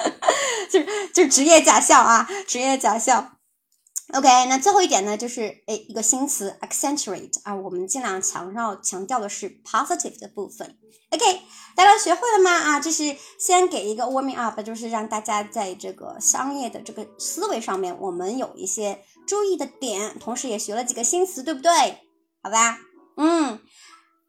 [0.70, 0.80] 就
[1.12, 3.32] 就职业假笑啊，职业假笑。
[4.12, 10.78] OK，那最后一点呢，就是诶一个新词 accentuate 啊，我们尽量强调强调的是 positive 的部分。
[11.11, 11.42] OK，
[11.74, 12.50] 大家学会了吗？
[12.52, 21.70] 啊，这是先给一个 warming up，就是让大家在这个商业的这个思维上面，我们有一些注意的点，同时也学了几个新词，对不对？
[22.42, 22.78] 好吧，
[23.16, 23.59] 嗯，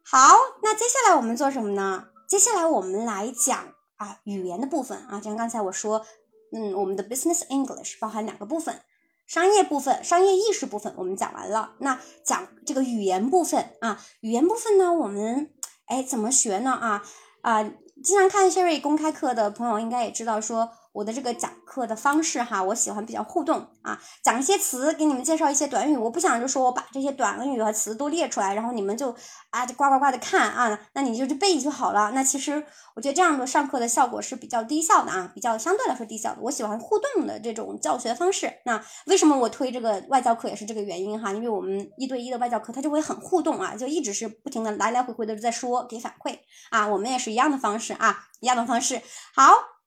[0.04, 2.06] 好，那接下来我们做什么呢？
[2.28, 6.06] 接下来我们来讲啊语言的部分啊，就像刚才我说，
[6.52, 8.80] 嗯，我们的 business English 包含两个部分。
[9.26, 15.50] 商业部分、商业意识部分我们讲完了，那讲这个语言部分啊，语言部分呢，我们
[15.84, 16.72] 哎怎么学呢？
[16.72, 17.02] 啊
[17.42, 17.62] 啊，
[18.02, 20.70] 经常看 Sherry 公开课的朋友应该也知道说。
[20.98, 25.96] 我的这个讲课的方式哈，我喜欢比较互动啊，讲一些词，给你们介绍一些短语。
[25.96, 29.14] 我不想就说我把这些短语和词都列出来，然后你们就
[29.50, 32.10] 啊就呱呱呱的看啊，那你就去背就好了。
[32.12, 32.64] 那其实
[32.96, 36.38] 我觉得这样的上课的效果是比较低效的啊，比较相对来说低效的。
[36.40, 38.52] 我喜欢互动的这种教学方式。
[38.64, 46.36] 那为什么我推这个外教课也是这个原因哈，因为我们一对一的外教课它就会很互动啊，就一直是不停的来来回回的在说给反馈
[46.70, 49.00] 啊，我们也是一样的方式啊，一样的方式。
[49.32, 49.77] 好。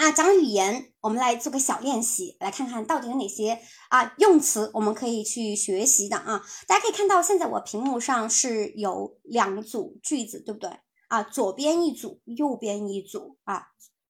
[0.00, 3.60] 啊，讲语言，我们来做个小练习，来看看到底有哪些
[3.90, 6.42] 啊用词我们可以去学习的啊。
[6.66, 10.70] 大家可以看到，现在我屏幕上是有两组句子，对不对
[11.08, 11.22] 啊？
[11.22, 13.66] 左边一组，右边一组啊，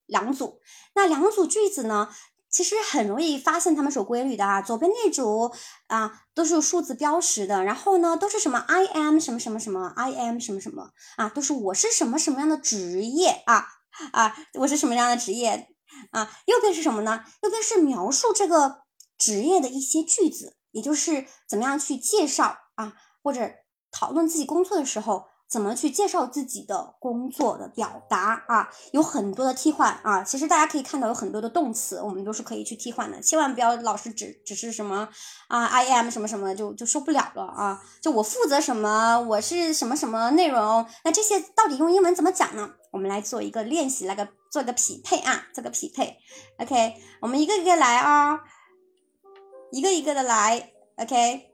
[0.07, 0.61] 两组。
[0.94, 2.09] 那两组句子呢，
[2.48, 4.62] 其实很容易发现它们是有规律的啊。
[4.62, 5.50] 左边那组
[5.88, 13.66] 啊，都是有数字标识的，然后呢，都是什么 I am 什么什么什么 I am 什么什么啊，都是我是什么什么样的职业啊
[14.12, 15.66] 啊，我是什么样的职业。
[16.11, 17.25] 啊，右边是什么呢？
[17.42, 18.83] 右边是描述这个
[19.18, 23.51] 职业的一些句子，也就是怎么样去介绍啊，或者
[23.90, 30.23] 讨论自己工作的时候，怎么去介绍自己的工作的表达啊，有很多的替换啊。
[30.23, 35.09] 其实大家可以看到有很多的动词，我们都是可以去替换的，千万不要老是只只是什么
[35.49, 37.83] 啊，I am 什么什么就就受不了了啊。
[38.01, 42.70] 就我负责什么，我是什么什么内容，那这些到底用英文怎么讲呢？
[42.90, 44.29] 我们来做一个练习，来个。
[44.50, 46.18] 做个匹配啊，做个匹配
[46.59, 48.40] ，OK，我们一个一个来啊，
[49.70, 51.53] 一个一个的来，OK。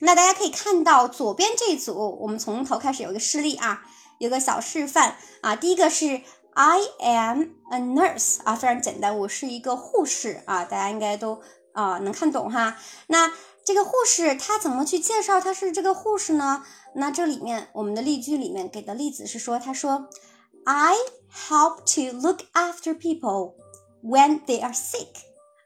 [0.00, 3.84] 那大家可以看到左边这组，我们从头开始有一个示例啊，
[4.18, 5.54] 有个小示范啊。
[5.54, 6.22] 第一个是
[6.54, 11.40] I am a nurse 啊，非常简单，我是一个护士啊，大家应该都
[11.72, 12.76] 啊能看懂哈。
[13.06, 13.32] 那
[13.64, 16.66] 这个护士他怎么去介绍他是这个护士呢？
[16.96, 20.08] 那这里面我们的例句里面给的例子是说，他说
[20.64, 20.96] I。
[21.48, 23.56] Help to look after people
[24.04, 25.08] when they are sick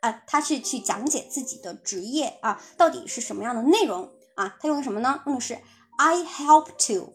[0.01, 4.57] 啊，他是去讲解自己的职业啊，到底是什么样的内容啊？
[4.59, 5.21] 他用的什么呢？
[5.27, 5.59] 用的是
[5.99, 7.13] I help to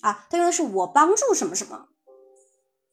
[0.00, 1.88] 啊，他用的是我帮助什么什么，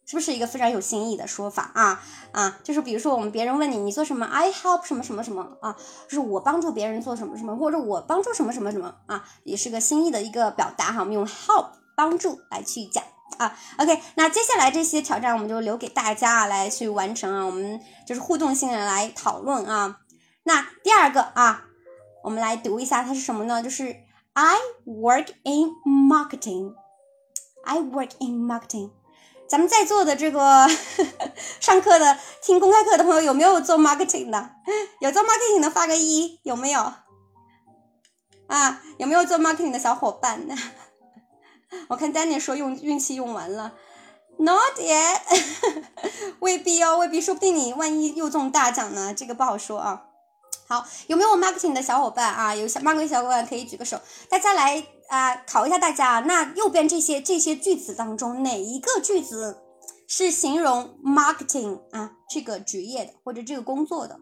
[0.07, 2.03] 是不是一个非常有新意的说法啊？
[2.31, 11.01] 啊，就是比如说我们别人问你你做什么，I help 什么什么什么啊，就是我帮助别人做什么什么，或者我帮助什么什么什么啊，也是个新意的一个表达哈。
[11.01, 13.03] 我们用 help 帮助来去讲。
[13.37, 19.99] 啊，OK，那接下来这些挑战我们就留给大家啊来去完成啊，我们就是互动性的来讨论啊。
[20.43, 21.65] 那第二个啊，
[22.23, 23.63] 我们来读一下它是什么呢？
[23.63, 23.95] 就是
[24.33, 25.71] I work in
[26.07, 28.91] marketing，I work in marketing。
[29.47, 30.67] 咱们在座的这个
[31.61, 34.51] 上课的听公开课的朋友有没有做 marketing 的？
[34.99, 36.93] 有做 marketing 的发个一，有没有？
[38.47, 40.55] 啊，有没有做 marketing 的小伙伴呢？
[41.87, 43.73] 我看 Danny 说用运气用完了
[44.37, 45.19] ，Not yet，
[46.39, 50.03] 未必哦，未必，说不定你万一又中大奖呢，这个不好说啊。
[50.67, 52.55] 好，有没有 marketing 的小伙伴啊？
[52.55, 56.21] 有小 marketing 小伙伴可以举个手，大家来啊考一下大家。
[56.21, 59.61] 那右边这些这些句子当中，哪一个句子
[60.07, 64.19] 是形容 marketing 啊这个职业的或者这个工作的？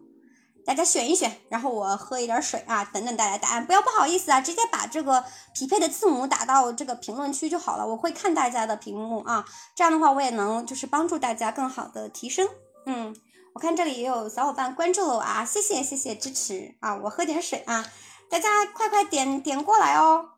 [0.66, 5.22] 大家选一选，然后我喝一点水啊，等等大家答案，不要不好意思啊，直接把这个
[5.54, 12.48] 匹配的字母打到这个评论区就好了，我会看大家的屏幕啊，这样的话我也能就是帮助大家更好的提升。
[12.86, 13.14] 嗯，
[13.54, 17.84] 我看这里也有小伙伴关注了我啊，谢谢谢谢支持啊，我喝点水啊，
[18.30, 20.30] 大家快快点点过来哦，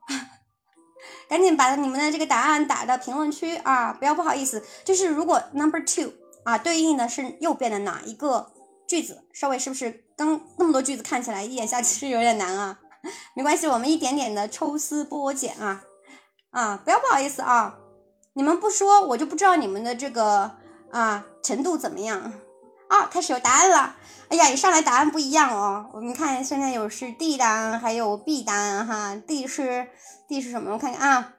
[1.28, 6.12] 赶紧把你们的这个答案打到评论区啊，不要不好意思，就是如果 number two
[6.44, 8.52] 啊对应的是右边的哪一个
[8.88, 10.05] 句子，稍微是不是？
[10.16, 12.78] 刚那么多句子看起来一眼下其实有点难啊，
[13.34, 15.84] 没关系，我们一点点的抽丝剥茧啊
[16.50, 17.76] 啊，不要不好意思啊，
[18.32, 20.56] 你们不说我就不知道你们的这个
[20.90, 22.32] 啊程度怎么样
[22.88, 23.06] 啊。
[23.10, 23.96] 开始有答案了，
[24.28, 25.90] 哎呀，一上来答案不一样哦。
[25.92, 29.14] 我们看现在有是 D 答案，还有 B 答案哈。
[29.26, 29.88] D 是
[30.28, 30.72] D 是什么？
[30.72, 31.34] 我看看啊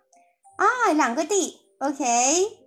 [0.57, 2.65] 啊，两个 D，OK。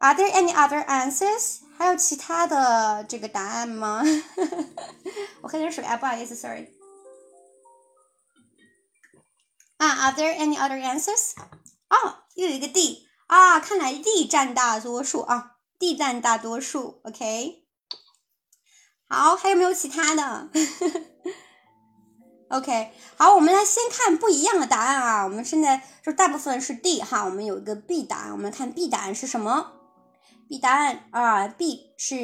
[0.00, 1.60] Are there any other answers？
[1.82, 4.04] 还有其他的这个答案吗？
[5.42, 6.68] 我喝点水啊不好意思 sorry
[9.78, 11.32] are are there any other answers
[11.90, 17.64] 哦又有一个 d 啊看来 d 占大多数啊 d 占大多数 ok
[19.08, 20.50] 好还有没有其他的？
[22.50, 29.81] Ok 好我们来先看不一样的答案啊我们现在就大部分是 d 哈我们有一个 b 答案我们来看 b 答案是什么？
[30.52, 32.14] ？B 答案啊，B 是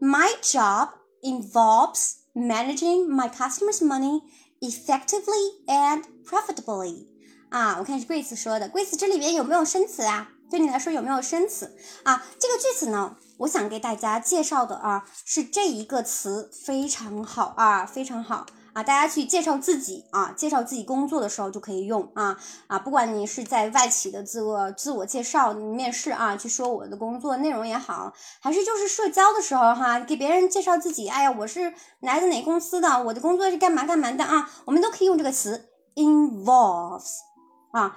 [0.00, 0.88] My job
[1.20, 4.22] involves managing my customers' money
[4.60, 7.08] effectively and profitably。
[7.50, 8.70] 啊，我看是 Grace 说的。
[8.70, 10.30] Grace 这里边有没有生词啊？
[10.50, 12.24] 对你来说有没有生词啊？
[12.38, 18.46] 这个句子呢，我想给大家介绍的啊，是这一个词非常好啊，非常好。
[18.74, 37.18] 啊，大家去介绍自己啊，介绍自己工作的时候就可以用啊啊，不管你是在外企的自我自我介绍面试啊，去说我的工作内容也好，还是就是社交的时候哈，给别人介绍自己，哎呀，我是来自哪公司的，我的工作是干嘛干嘛的啊，我们都可以用这个词 involves
[37.72, 37.96] 啊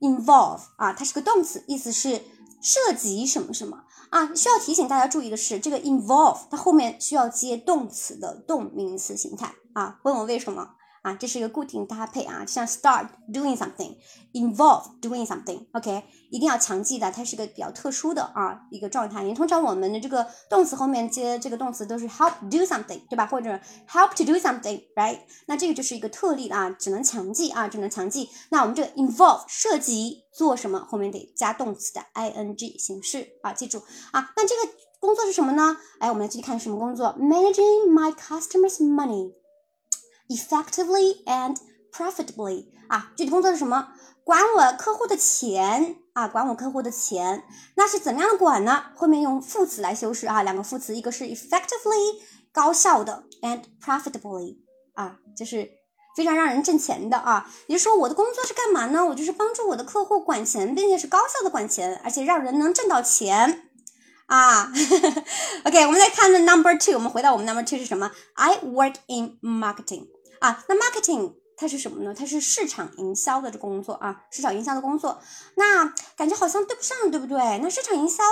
[0.00, 2.22] ，involve 啊，它是个动词，意思是
[2.62, 3.84] 涉及什么什么。
[4.10, 10.00] 啊，需要提醒大家注意的是，这个 involve 它后面需要接动词的动名词形态啊。
[10.04, 10.70] 问我为什么？
[11.02, 19.20] 啊，这是一个固定搭配啊，像 start doing something，involve doing something，OK，一定要强记的，它是个比较特殊的啊一个状态。
[19.20, 23.26] 因为通常我们的这个动词后面接这个动词都是 help do something，对吧？
[23.26, 23.50] 或者
[23.86, 25.18] help to do something，right？
[25.46, 28.30] 那这个就是一个特例啊，只能强记啊，只能强记。
[28.48, 34.32] 那我们这个 involve 涉及做什么，后面得加动词的 ing 形式啊，记住啊。
[34.36, 35.76] 那这个工作是什么呢？
[35.98, 39.34] 哎，我们来继续看什么工作？Managing my customers' money。
[40.28, 41.56] Effectively and
[41.92, 43.88] profitably 啊，具体工作是什么？
[44.24, 47.44] 管我客户的钱啊，管我客户的钱，
[47.76, 48.84] 那是怎么样的管呢？
[48.96, 54.56] 后面用副词来修饰啊，两个副词，一个是 effectively 高效的，and profitably
[54.94, 55.68] 啊，就是
[56.16, 57.50] 非常让人挣钱的啊。
[57.66, 59.04] 也就是说，我的工作是干嘛呢？
[59.04, 63.68] 我就是帮助我的客户管钱，并且是高效的管钱，而且让人能挣到钱
[64.24, 64.72] 啊。
[65.66, 70.13] OK，我们再看的 number two，我们回到我们 number two 是什么？I work in marketing。
[70.44, 72.12] 啊，那 marketing 它是什么呢？
[72.12, 75.18] 它是市场营销的这工作啊，市场营销的工作。
[75.56, 75.86] 那
[76.16, 77.38] 感觉好像对不上，对不对？
[77.62, 78.22] 那市场营销，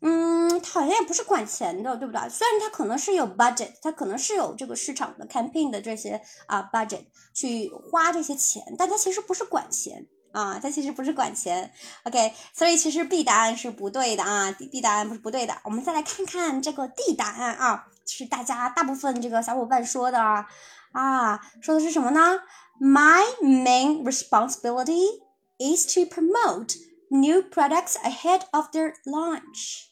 [0.00, 2.28] 嗯，它好像也不是管钱的，对不对？
[2.30, 7.04] 虽然它可能是有 budget，它可能是有这个市场的 campaign 的这些啊 budget
[7.34, 11.70] 去花这些钱，但它其实不是管钱啊，它其实不是管钱。
[12.04, 15.54] OK，所以其实 B 答案是不对的啊，B 答案不是不对的。
[15.64, 20.46] 我们再来看看这个 D 答案啊，是大家大部分这个小伙伴说的啊。
[20.92, 22.40] 啊，说的是什么呢
[22.80, 25.22] ？My main responsibility
[25.58, 26.76] is to promote
[27.08, 29.86] new products ahead of their launch.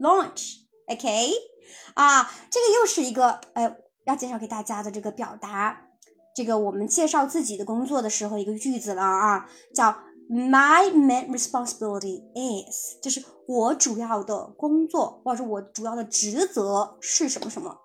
[0.00, 0.56] Launch,
[0.88, 1.32] OK？
[1.94, 3.76] 啊，这个又是一个呃
[4.06, 5.86] 要介绍给大家的这个表达，
[6.34, 9.98] 这个我们介绍自己的工作的时候一个句子了啊，叫
[10.28, 17.76] My main responsibility is，就是我主要的工作或者我主要的职责是什么什么。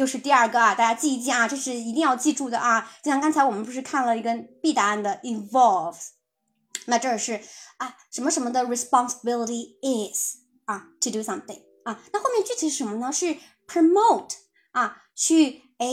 [0.00, 2.90] 又是第二个啊，大家记一记啊，这是一定要记住的啊。
[3.02, 6.12] 就像刚才我们不是看了一个 B 答案的 involves，
[6.86, 7.38] 那这是
[7.76, 13.12] 啊什么什么的 responsibility is 啊 to do something 啊，那后面具体是什么呢？
[13.12, 13.36] 是
[13.68, 14.30] promote
[14.72, 15.86] 啊，去哎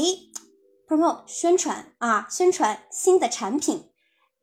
[0.88, 3.92] promote 宣传啊，宣传新的产品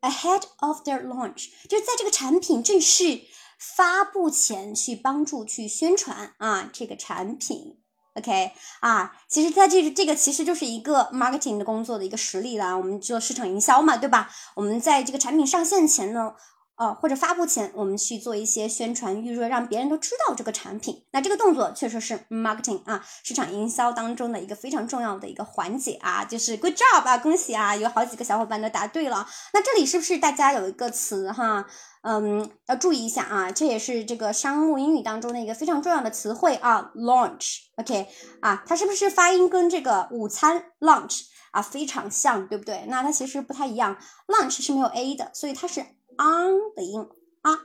[0.03, 3.23] ahead of their launch，就是在这个产品正式
[3.59, 7.81] 发布前去帮助去宣传啊这个产品。
[8.15, 12.79] OK 啊，其实它这这个其实就是一个 marketing 的工作的一个实例了。
[12.79, 14.31] 我们做市场营销嘛，对吧？
[14.55, 16.33] 我们在这个产品上线前呢，
[16.77, 21.05] 呃，或者发布前，我们去做一些宣传预热，让别人都知道这个产品。
[21.11, 29.27] 那这个动作确实是 marketing 啊，市场营销当中的一个非常重要的一个环节啊，就是 good job 啊，恭喜啊，有好几个小伙伴都答对了。
[29.53, 31.67] 那这里是不是大家有一个词哈？
[32.07, 38.07] 嗯，要注意一下啊，这也是这个商务英语当中的一个非常重要的词汇啊，launch，OK，
[38.41, 42.85] 啊，它是不是发音跟这个午餐 lunch 啊非常像，对不对？
[42.89, 43.97] 那它其实不太一样
[44.29, 47.09] ，lunch 是没有 a 的，所以它是 on 的音
[47.41, 47.59] 啊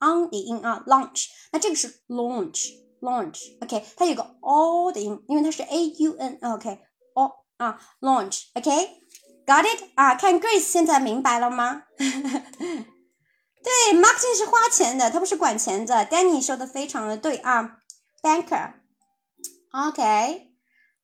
[0.00, 10.14] ，on 的音啊，launch，那这个是 launch，launch，OK，它有个 o 的音，因为它是 a u n，OK，o 啊，launch，OK，got it 啊？
[10.14, 11.82] 看 Grace 现在明白了吗？
[13.62, 16.04] 对，marketing 是花钱的，它不是管钱的。
[16.06, 17.76] Danny 说的非常的对啊
[18.22, 20.48] ，banker，OK，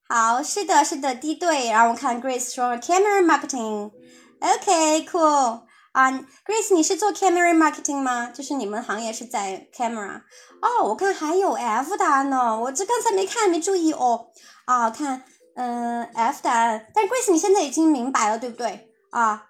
[0.09, 1.70] 好，是的，是的，第一对。
[1.70, 8.26] 然后我看 Grace 说 camera marketing，OK，cool 啊，Grace 你是做 camera marketing 吗？
[8.26, 10.22] 就是你们行业是在 camera？
[10.61, 14.32] 哦，我看还有 F 答案呢，我这刚才没看，没注意哦。
[14.64, 15.22] 啊，看，
[15.54, 18.88] 嗯，F 答案，但 Grace 你现在已经明白了，对不对？
[19.11, 19.44] 啊。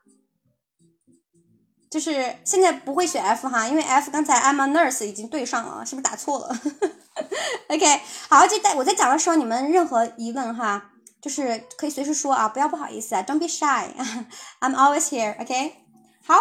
[1.90, 6.54] 就是现在不会选 F 哈，因为 F 刚才 I'm a nurse 已经对上了，是不是打错了
[7.68, 10.90] ？OK，好，就在我在讲的时候，你们任何疑问哈，
[11.22, 15.76] 就是可以随时说啊，不要不好意思啊，Don't be shy，I'm always here，OK，
[16.26, 16.34] 好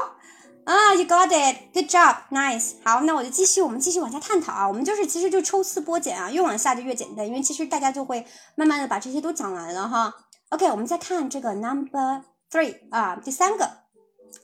[0.65, 10.13] 啊，You got it，Good job，Nice，好，那我就继续，我们继续往下探讨啊，我们就是其实就抽丝剥茧啊，越往下就越简单，因为其实大家就会慢慢的把这些都讲完了哈。
[10.49, 13.86] OK，我们再看这个 Number Three 啊，第三个。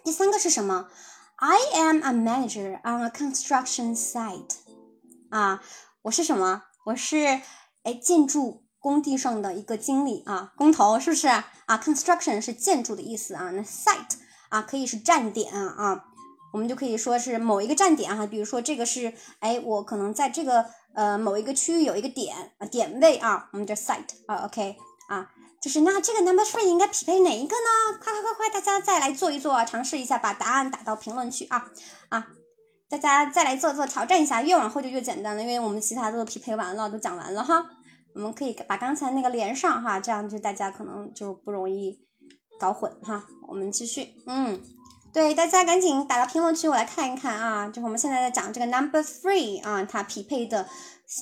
[0.03, 0.87] 第三个是什么
[1.37, 4.57] ？I am a manager on a construction site。
[5.29, 5.63] 啊，
[6.03, 6.63] 我是什么？
[6.85, 7.41] 我是
[7.83, 14.17] 哎建筑工地上的一个经理啊，工头是不是啊？Construction 是建筑的意思啊，那 site
[14.49, 16.05] 啊可以是站点啊，
[16.51, 24.77] 我们就可以说是某一个站点哈，比如说这个是哎我可能在这个呃某一个区域有一个点啊点位啊，我们叫 site 啊，OK。
[25.63, 27.97] 就是那这个 number three 应该匹配哪一个呢？
[28.03, 31.71] 快快快快，大家再来做一做，尝试一下，把答案打到评论区啊
[32.09, 32.27] 啊！
[32.89, 37.65] 大家再来做做挑战一下，越往后就越简单了，因为我们其他都匹配完了，都讲完了哈。
[38.13, 41.97] 我们可以把刚才那个连上哈，这样就大家可能就不容易
[42.59, 43.23] 搞混哈。
[43.47, 44.61] 我们继续，嗯，
[45.13, 47.69] 对，大家赶紧打到评论区，我来看一看啊。
[47.69, 50.67] 就是我们现在在讲这个 number three 啊，它匹配的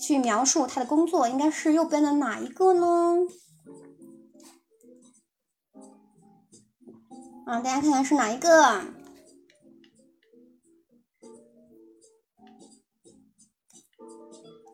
[0.03, 3.17] 去描述它的工作应该是右边的哪一个呢？
[7.45, 8.63] 啊，大家看看是哪一个？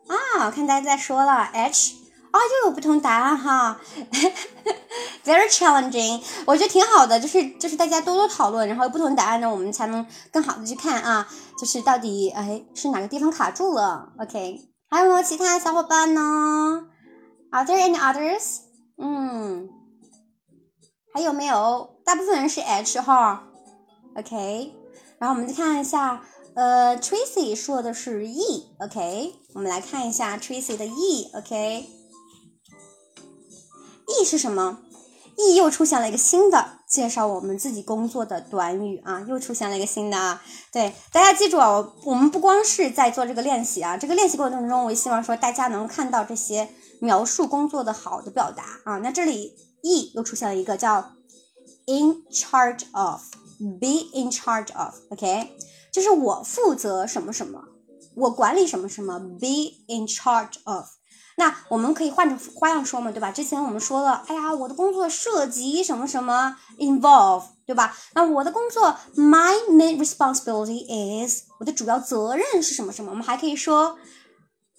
[0.08, 1.94] 啊，看大家在说了，H，
[2.30, 3.80] 啊，又有不同答案哈，
[5.24, 16.86] very challenging，我觉得挺好的，就是就是大家多多讨论，然后有不同答案呢，我们才能更好的去看啊，就是到底哎是哪个地方卡住了？OK，还有没有其他小伙伴呢
[17.50, 18.60] ？Are there any others？
[18.98, 19.70] 嗯。
[21.14, 21.97] 还有没有？
[22.08, 23.44] 大部分人是 H 哈
[24.16, 24.72] ，OK。
[25.18, 26.22] 然后我们再看一下，
[26.54, 29.34] 呃，Tracy 说的是 E，OK。
[29.52, 31.86] 我们来看一下 Tracy 的 E，OK。
[34.06, 34.78] E 是什么
[35.36, 40.42] ？E 又出现了一个新的介绍我们自己工作的短语啊，又出现了一个新的啊。
[40.72, 46.70] 对，大家记住啊，我们不光是在做这个练习啊，这个练习过程中，我也希望说大家能看到这些
[47.02, 48.96] 描述工作的好的表达啊。
[49.00, 49.52] 那这里。
[49.80, 51.12] E 又出现了一个叫
[51.87, 55.55] in charge of，be in charge of，OK，
[55.91, 57.63] 就是我负责什么什么，
[58.15, 60.85] 我管理什么什么，be in charge of。
[61.35, 63.31] 那我们可以换成花样说嘛，对吧？
[63.31, 67.97] 之前我们说了，哎呀，我的工作涉及什么什么，involve，对吧？
[68.13, 70.85] 那我的工作，my main responsibility
[71.27, 73.09] is，我的主要责任是什么什么？
[73.09, 73.97] 我们还可以说，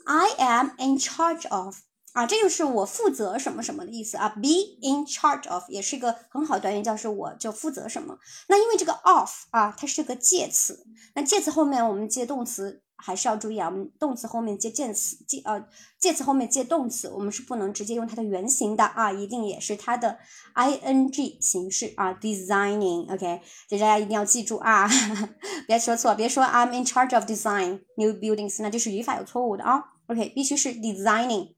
[0.04, 1.76] I am in charge of。
[2.19, 4.49] 啊，这就是我负责什么什么的意思啊，be
[4.81, 8.17] in charge of 也是一个很好的短语，叫是我就负责什么。
[8.49, 15.65] 那因为这个 of 啊，它是个介词，那介词后面我们接动词还是要注意啊，我们动词后面接介词，介呃
[15.97, 20.17] 介词后面接动词，我们是不能直接用它的原形的啊，一定也是它的
[20.55, 23.39] ing 形式啊，designing，OK，
[23.69, 24.89] 这大家一定要记住啊，
[25.65, 31.53] 别说错，别说 I'm in charge of design new buildings，那就是语法有错误的啊，OK，必须是 designing。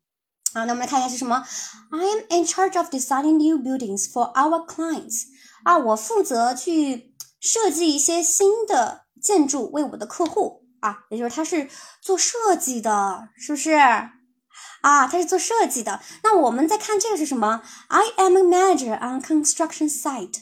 [0.53, 1.45] 啊，那我们来看一下是什么
[1.91, 5.23] ？I am in charge of designing new buildings for our clients。
[5.63, 11.69] 啊，我负责去设计一些新的建筑为我的客户啊，也就是他是
[12.01, 13.71] 做设计的，是不是？
[14.81, 16.01] 啊，他是做设计的。
[16.23, 20.39] 那我们再看这个是什么？I am a manager on construction site。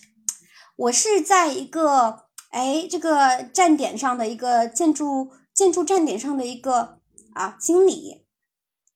[0.75, 6.99] 我是在一个哎这个站点上的一个建筑建筑站点上的一个
[7.33, 8.25] 啊经理。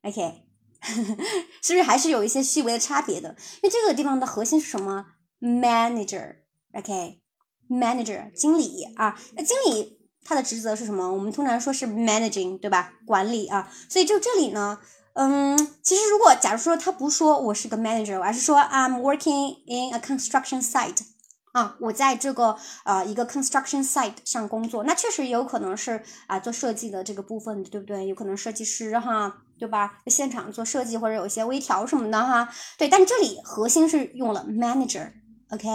[0.01, 0.42] OK。
[1.63, 3.29] 是不是还是有一些细微的差别的？
[3.61, 5.05] 因为这个地方的核心是什么
[5.39, 9.17] ？Manager，OK，Manager，经理啊。
[9.36, 11.11] 那经理他的职责是什么？
[11.13, 12.93] 我们通常说是 managing，对吧？
[13.05, 13.71] 管理啊。
[13.89, 14.79] 所以就这里呢，
[15.13, 21.05] 嗯，其实如果假如说他不说我是个 manager，而是说 I'm working in a construction site。
[21.53, 28.07] 啊，我在这个呃一个 construction site 上工作，那确实有可能是啊做设计的这个部分，对不对？
[28.07, 29.99] 有可能设计师哈，对吧？
[30.07, 32.87] 现场做设计或者有些微调什么的哈，对。
[32.89, 35.69] 但这里核心是用了 manager，OK，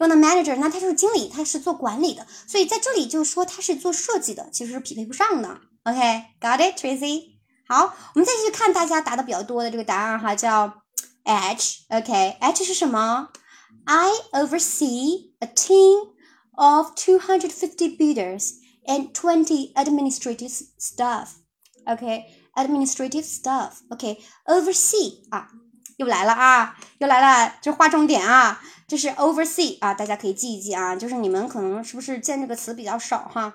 [0.00, 5.60] 用了 manager，那他就是经理，他是做管理的，所以在这里就说他是做设计的，其实是匹配不上的。
[5.84, 7.32] OK，got it，Tracy？
[7.68, 10.82] 好，我们再继续看大家答的比较多的这个答案哈，叫
[11.24, 13.28] H，OK，H 是什么
[13.84, 16.12] ？I oversee a team
[16.52, 18.54] of 250 bidders
[18.86, 22.24] and 20 administrative staff，OK？
[22.54, 23.70] Administrative staff.
[23.90, 25.48] Okay, oversee 啊，
[25.96, 33.54] 又来了啊，又来了，就划重点啊，这是 oversee 啊，大家可以记一记啊，就是你们可能是不是见这个词比较少哈？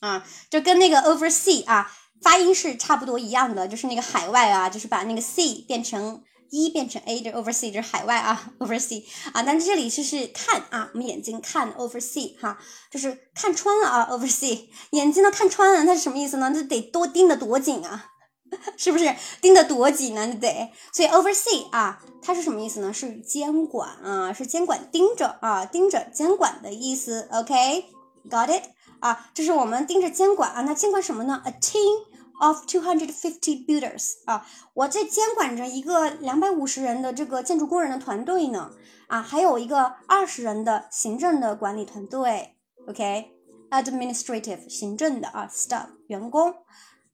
[0.00, 1.90] 啊，就跟那个 oversee 啊，
[2.22, 12.58] 发音是差不多一样的，就是那个海外啊，就是把那个 c 变成一变成 a 就 oversee 就是海外啊，oversee 啊，但这里就是看啊，我们眼睛看 oversee 哈，
[12.90, 16.52] 就是看穿了啊，oversee 眼睛都看穿了，它是什么意思呢？
[16.52, 18.11] 这得多盯得多紧啊！
[18.76, 20.26] 是不是盯得多紧呢？
[20.34, 22.92] 得，所以 oversee 啊，它是什么意思呢？
[22.92, 27.28] 是监管啊，是监管盯着啊，盯着监管的意思。
[27.32, 28.64] OK，got it
[29.00, 30.62] 啊，这是我们盯着监管啊。
[30.62, 32.04] 那监管什么呢？A team
[32.40, 38.70] of two hundred fifty builders 啊，我这监管着一个两百五十人的这个建筑工人的团队呢
[39.08, 42.56] 啊，还有一个二十人的行政的管理团队。
[42.88, 46.54] OK，administrative 行政的啊，staff 员工。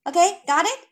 [0.04, 0.87] OK，got it。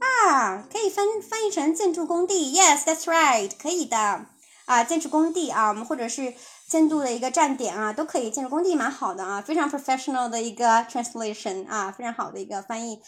[0.00, 4.26] 啊，可以翻翻译成建筑工地，Yes，that's right，可以的
[4.66, 6.34] 啊，建筑工地啊，我们或者是
[6.66, 8.30] 建筑的一个站点啊，都可以。
[8.30, 13.02] 建筑工地蛮好的啊，非常 professional 的一个 translation 啊，非常好的一个翻译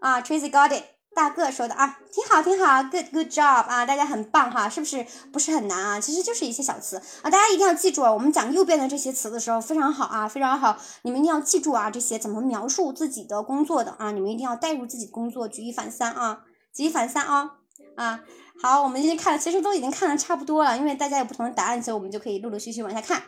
[0.00, 0.84] 啊，Tracy got it。
[1.14, 6.00] 大个说的啊，挺好挺好，good good job 啊，大家很棒哈，是不是不是很难啊？
[6.00, 16.40] 其实就是一些小词啊，大家一定要记住啊，我们讲右边的这些词的时候非常好啊，非常好，你们一定要记住啊，这些怎么描述自己的工作的啊，你们一定要带入自己的工作，举一反三啊，
[16.74, 17.50] 举一反三啊
[17.96, 18.20] 啊，
[18.62, 23.22] 好，我们今天看了，其实都已经看的差不多了，因为大家有不同的答案，所以我们就可以陆陆续续往下看。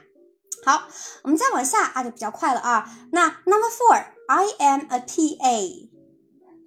[0.65, 0.85] 好，
[1.23, 2.91] 我们再往下啊，就比较快了啊。
[3.13, 5.94] 那 Number Four，I am a PA。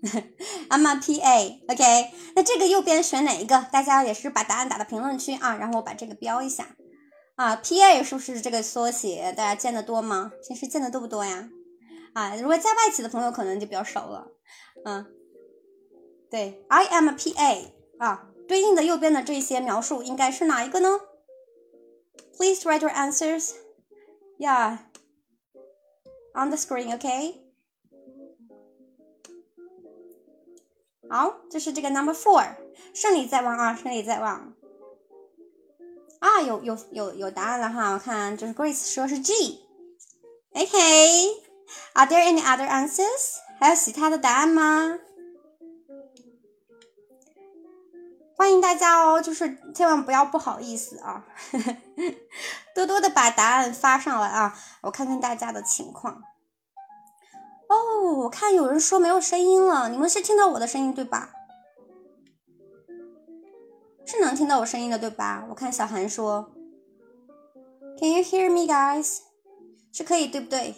[0.70, 3.68] I'm a PA，OK，那这个右边选哪一个？
[3.72, 6.76] 大家也是把答案打到评论区啊，然后我把这个标一下
[7.36, 7.55] 啊。
[7.55, 9.34] PA 是不是这个缩写？
[9.34, 10.32] 大家见得多吗？
[10.47, 11.49] 平时见的多不多呀？
[12.14, 14.28] 啊，如果在外企的朋友可能就比较熟了。
[14.86, 15.05] 嗯，
[16.30, 20.99] 对，I am a PA 啊，对应的右边的这些描述应该是哪一个呢
[22.38, 23.51] ？Please write your answers.
[24.39, 24.78] Yeah,
[26.36, 27.47] on the screen, OK.
[31.10, 32.45] 好，就是这个 number four，
[32.93, 34.53] 胜利在望啊，胜利在望。
[36.20, 39.34] 啊，有有有有答案了哈，我看就是 Grace 说是 G。
[40.53, 43.38] OK，Are there any other answers？
[43.60, 44.99] 还有其他的答案吗？
[48.36, 51.26] 欢迎大家哦，就是千万不要不好意思啊，
[52.76, 56.22] 多多的把答案发上来啊，我看看大家的情况。
[57.70, 61.32] 哦，我看有人说没有声音了，你们是听到我的声音对吧？
[64.05, 65.45] 是能听到我声音的对吧？
[65.49, 66.49] 我看小韩说
[67.99, 69.20] ，Can you hear me, guys？
[69.91, 70.76] 是可以对不对？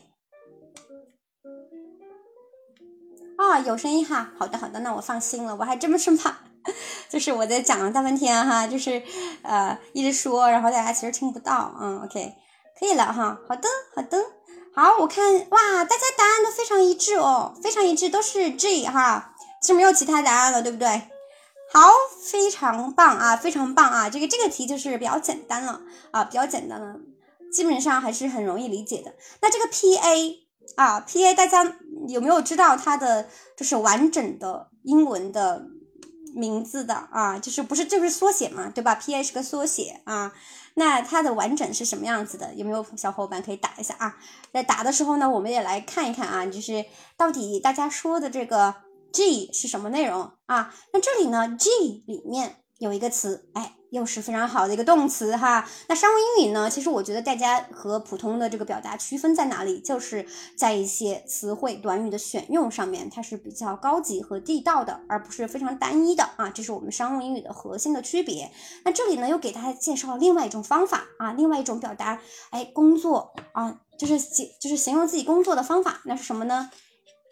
[3.37, 6.39] 啊，有声音哈，好的好的，那我放心了，我还真不是怕，
[7.07, 9.01] 就是我在讲了大半天哈，就是
[9.43, 12.33] 呃一直说，然后大家其实听不到，嗯，OK，
[12.79, 14.17] 可以了哈，好的好的。
[14.79, 20.87] 好，我看哇，大家答案都非常一致哦，非常一致，都是 G 哈，就没有其他答案了，对不对？
[21.73, 21.91] 好，
[22.23, 26.95] 非常棒啊，非常棒啊，这个这个题就是比较简单了啊，比较简单了，
[27.51, 29.13] 基本上还是很容易理解的。
[29.41, 31.75] 那这个 P A 啊，P A 大家
[32.07, 33.27] 有没有知道它的
[33.57, 35.61] 就是完整的英文的
[36.35, 37.37] 名字的啊？
[37.39, 40.33] 就是不是这不是缩写嘛，对吧？P A 是个缩写啊。
[40.75, 42.53] 那它的完整是什么样子的？
[42.55, 44.17] 有没有小伙伴可以打一下啊？
[44.53, 46.85] 在打的时候呢，我们也来看一看啊，就是
[47.17, 48.75] 到底大家说的这个
[49.11, 50.73] G 是什么内容啊？
[50.93, 51.69] 那这里呢，G
[52.05, 53.75] 里面有一个词，哎。
[53.91, 55.67] 又是非常好的一个动词哈。
[55.87, 56.69] 那商务英语呢？
[56.69, 59.79] 其实我觉得大家和普通的这个表达区分在哪里？
[59.79, 60.25] 就是
[60.55, 66.49] 在一些词汇短语的选用上面，它是比较高级和地道的，而不是非常单一的啊。
[66.49, 68.51] 这是我们商务英语的核心的区别。
[68.85, 72.21] 那这里呢，又给大家介绍了另外一种方法啊，另外一种表达，
[72.51, 76.69] 哎，工作啊，就是形就是形容自己工作的方法，那是什么呢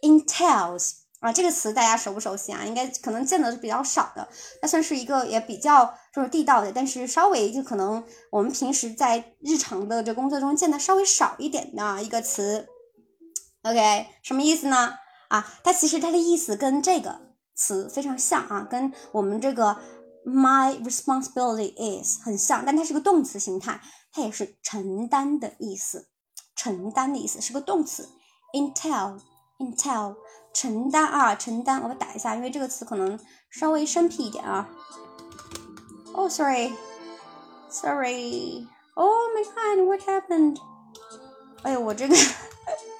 [0.01, 1.06] ？Entails。
[1.19, 2.63] 啊，这个词大家熟不熟悉啊？
[2.63, 4.27] 应该可能见的是比较少的，
[4.61, 12.67] 那算是一个也比较就是地道的，但是稍微就可能我们平时在日常的这工作中见的稍微少一点的一个词。
[13.63, 14.93] OK，什么意思呢？
[15.29, 17.19] 啊，它其实它的意思跟这个
[17.55, 19.75] 词非常像啊，跟我们这个
[20.23, 26.09] my responsibility is 很像，但它是个动词形态，它也是承担的意思，
[26.55, 28.07] 承担的意思是个动词
[28.53, 30.15] ，entail，entail。
[30.59, 33.19] 承担啊，承担，我打一下，因为这个词可能
[33.51, 34.67] 稍微生僻一点啊。
[36.13, 36.73] Oh, sorry,
[37.69, 38.65] sorry.
[38.95, 40.57] Oh my God, what happened?
[41.61, 42.15] 哎呦，我这个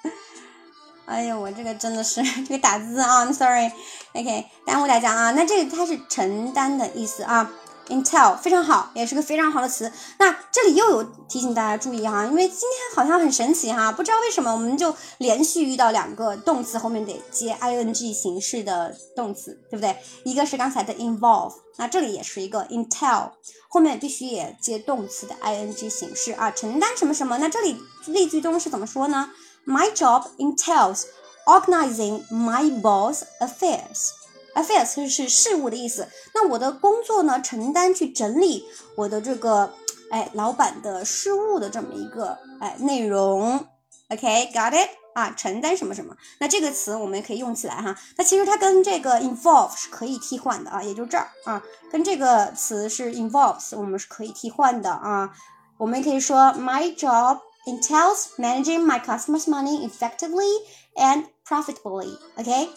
[1.07, 5.31] 哎呦，我这个真的是 这个打字啊 sorry，OK，耽误大家啊。
[5.31, 7.51] 那这个它是承担的意思啊。
[7.89, 9.91] Intel 非常好，也是个非常好的词。
[10.19, 19.97] 那这里又有提醒大家注意哈，因为今天好像很神奇哈，不知道为什么我们就连续遇到两个动词后面得接 ing 形式的动词，对不对？
[20.23, 23.31] 一个是刚才的 involve，那这里也是一个 Intel
[23.69, 27.37] 后面必须也接动词的 ing 形式啊，承担什么什么？
[27.37, 27.77] 那这里
[28.07, 29.31] 例句中是怎么说呢
[29.65, 31.03] ？My job entails
[31.45, 34.11] organizing my boss' affairs。
[34.57, 36.07] Affairs 是事务的意思。
[36.33, 39.73] 那我的工作呢，承担去整理我的这个，
[40.09, 43.65] 哎，老板的事务的这么一个，哎，内容。
[44.09, 44.89] OK，got it？
[45.13, 46.15] 啊，承担什么什么？
[46.39, 47.95] 那这个词我们也可以用起来哈。
[48.17, 55.31] 那其实它跟这个 involve 是可以替换的啊，也就这儿啊，跟这个词是 involves，我们是可以替换的啊。
[55.77, 60.51] 我们可以说 My job entails managing my customers' money effectively
[60.95, 62.17] and profitably。
[62.37, 62.69] OK。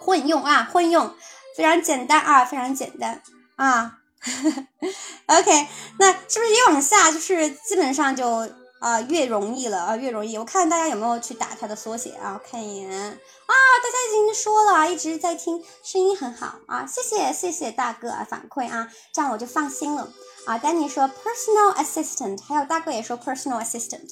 [0.00, 1.14] 混用啊，混用，
[1.56, 3.22] 非常简单啊，非常简单
[3.56, 3.98] 啊。
[5.26, 5.68] OK，
[5.98, 8.48] 那是不是越往下就是基本上就
[8.80, 10.36] 啊越容易了啊，越容易。
[10.36, 12.40] 我看大家有没有去打它的缩写啊？
[12.50, 13.14] 看一眼啊，
[13.46, 20.08] 大家已经说了，一直在听，声音很好啊，谢谢谢谢大哥啊反馈啊，这样我就放心了
[20.46, 20.58] 啊。
[20.58, 24.08] 丹尼说 personal assistant，还有大哥也说 personal assistant。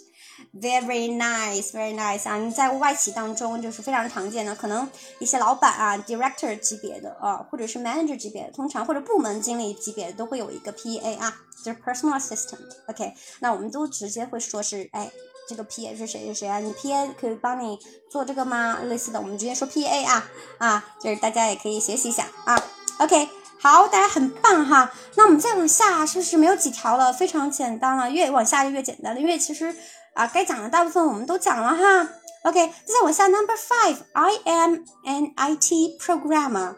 [0.52, 2.36] Very nice, very nice 啊！
[2.36, 12.58] 你在外企当中就是非常常见的，可能一些老板啊，director 级别的啊，或者是 manager 级别的，通常或者部门经理级别的都会有一个 PA 啊，就是 personal assistant。
[12.86, 15.10] OK，那我们都直接会说是，哎，
[15.48, 16.58] 这个 PA 是谁谁谁啊？
[16.58, 17.78] 你 PA 可以帮你
[18.10, 18.78] 做这个吗？
[18.84, 22.62] 类似的，我们直接说 PA 啊啊，就是大家也可以学习一下啊。
[22.98, 23.28] OK，
[23.60, 24.92] 好，大家很棒哈。
[25.14, 27.12] 那我们再往下，是不是没有几条了？
[27.12, 29.74] 非常简单了，越往下就越简单了，因为其实。
[30.16, 32.08] 啊，该讲的大部分我们都讲了哈。
[32.42, 36.76] OK，再往下，Number five，I am an IT programmer。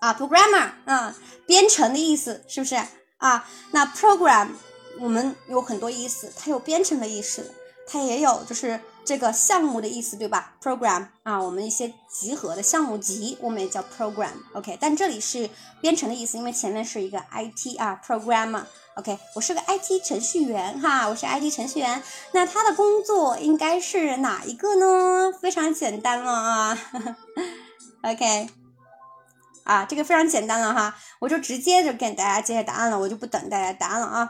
[0.00, 1.14] 啊，programmer，啊，
[1.46, 2.76] 编程的意思是不是
[3.18, 3.48] 啊？
[3.70, 4.48] 那 program
[4.98, 7.54] 我们有很多意思，它有编程的意思，
[7.86, 8.80] 它也有就是。
[9.04, 14.78] 这个项目的意思对吧？program 啊，我们一些集合的项目集，我们也叫 program，OK。
[14.80, 15.50] 但这里是
[15.80, 19.18] 编程的意思，因为前面是一个 IT 啊，programmer，OK。
[19.34, 22.02] 我是个 IT 程序员哈，我是 IT 程序员。
[22.32, 25.32] 那他的工作应该是哪一个呢？
[25.40, 26.78] 非常简单了啊，
[28.02, 28.48] OK。
[29.64, 34.28] 啊，这个非常简单了哈，我就直接就给大家揭晓答案了，我就不等大家答案了啊。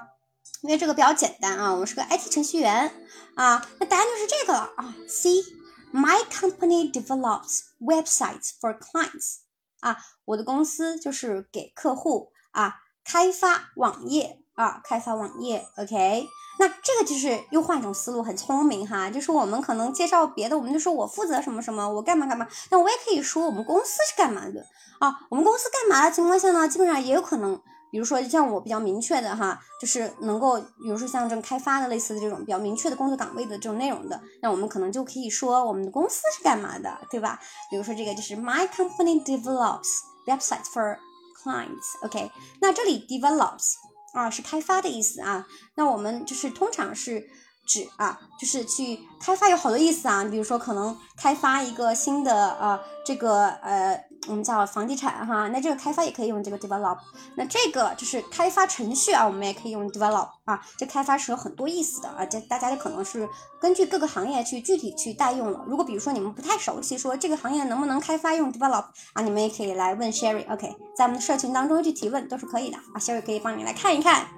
[0.62, 2.91] 因为这个比较简单啊，我们是个 IT 程序员
[3.35, 4.95] 啊，那答案就是这个了啊。
[5.09, 9.39] C，My company develops websites for clients
[9.80, 12.74] 啊，我的公司就是给客户啊
[13.05, 15.66] 开发网页啊，开发网页。
[15.78, 16.28] OK，
[16.59, 19.11] 那这个就是又换一种思路，很聪明哈。
[19.11, 22.47] 就是我们可能介绍别的，我们就说我负责什么什么，我干嘛干嘛。
[22.70, 24.66] 那我也可以说我们公司是干嘛的
[25.01, 25.20] 啊？
[25.30, 27.61] 我们公司干嘛的情况下呢，基本上也有可能。
[27.93, 37.38] 比如说像我比较明确的哈，就是能够，比如说像这种开发的类似的这种比较明确的工作岗位的这种内容的，那我们可能就可以说我们的公司是干嘛的，对吧？
[37.70, 40.97] 比如说这个就是 My company develops websites for
[41.45, 42.32] clients，OK？
[42.62, 43.74] 那这里 develops
[44.14, 47.28] 啊是开发的意思啊，那我们就是通常是
[47.66, 54.12] 指啊，就是去开发有好多意思啊，比如说可能开发一个新的呃这个呃。
[54.29, 56.97] 我们叫房地产哈，那这个开发也可以用这个 develop，
[57.35, 63.29] 那这个就是开发程序啊，我们也可以用 develop 啊，这开发是有很多意思的啊，这大家就可能是
[63.61, 65.64] 根据各个行业去具体去代用了。
[65.66, 74.29] 如果比如说你们不太熟悉，说这个行业能不能开发用 develop 啊，你们也可以来问 Sherry，OK，在我们的社群当中去提问都是可以的啊，Sherry 可以帮你来看一看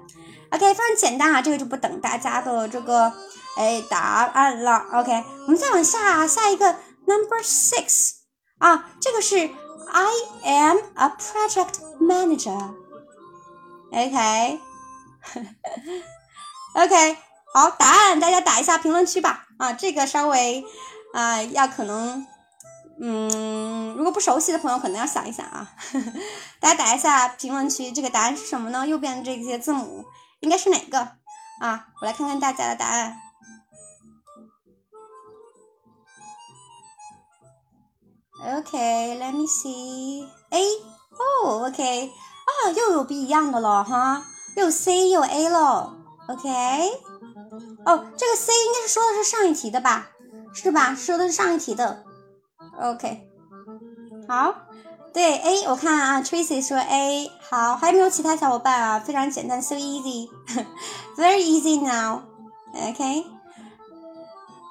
[0.49, 3.13] ，OK，非常简单啊，这个就不等大家的这个
[3.55, 3.99] 哎答
[4.33, 6.65] 案了，OK，我们再往下，下一个
[7.05, 8.13] number six
[8.57, 9.47] 啊，这个是。
[9.91, 10.13] I
[10.43, 12.73] am a project manager.
[13.91, 14.59] OK,
[16.75, 17.17] OK，
[17.53, 19.47] 好，答案大家打一下评论区吧。
[19.57, 20.65] 啊，这个稍微
[21.13, 22.27] 啊要可能，
[22.99, 25.71] 嗯，如果不熟悉的朋友可能要想一想啊。
[26.59, 28.85] 大家打一下评论区，这个答案是什么呢？
[28.85, 30.03] 右边这些字母
[30.41, 30.99] 应该是哪个？
[31.61, 33.21] 啊，我来看看大家的答案。
[38.43, 40.27] OK，let me see。
[40.49, 40.63] A，
[41.43, 44.25] 哦，OK，啊，又有不一样的了哈，
[44.55, 45.95] 又有 C 又有 A 了。
[46.27, 46.49] OK，
[47.85, 50.09] 哦，这个 C 应该是说的是上一题的吧？
[50.53, 50.93] 是吧？
[50.95, 52.03] 说的是上一题的。
[52.81, 53.27] OK，
[54.27, 54.53] 好，
[55.13, 58.99] 对 A，我看啊，Tracy 说 A，好，还有没有其他小伙伴啊？
[58.99, 62.21] 非常简单，so easy，very easy now。
[62.89, 63.34] OK。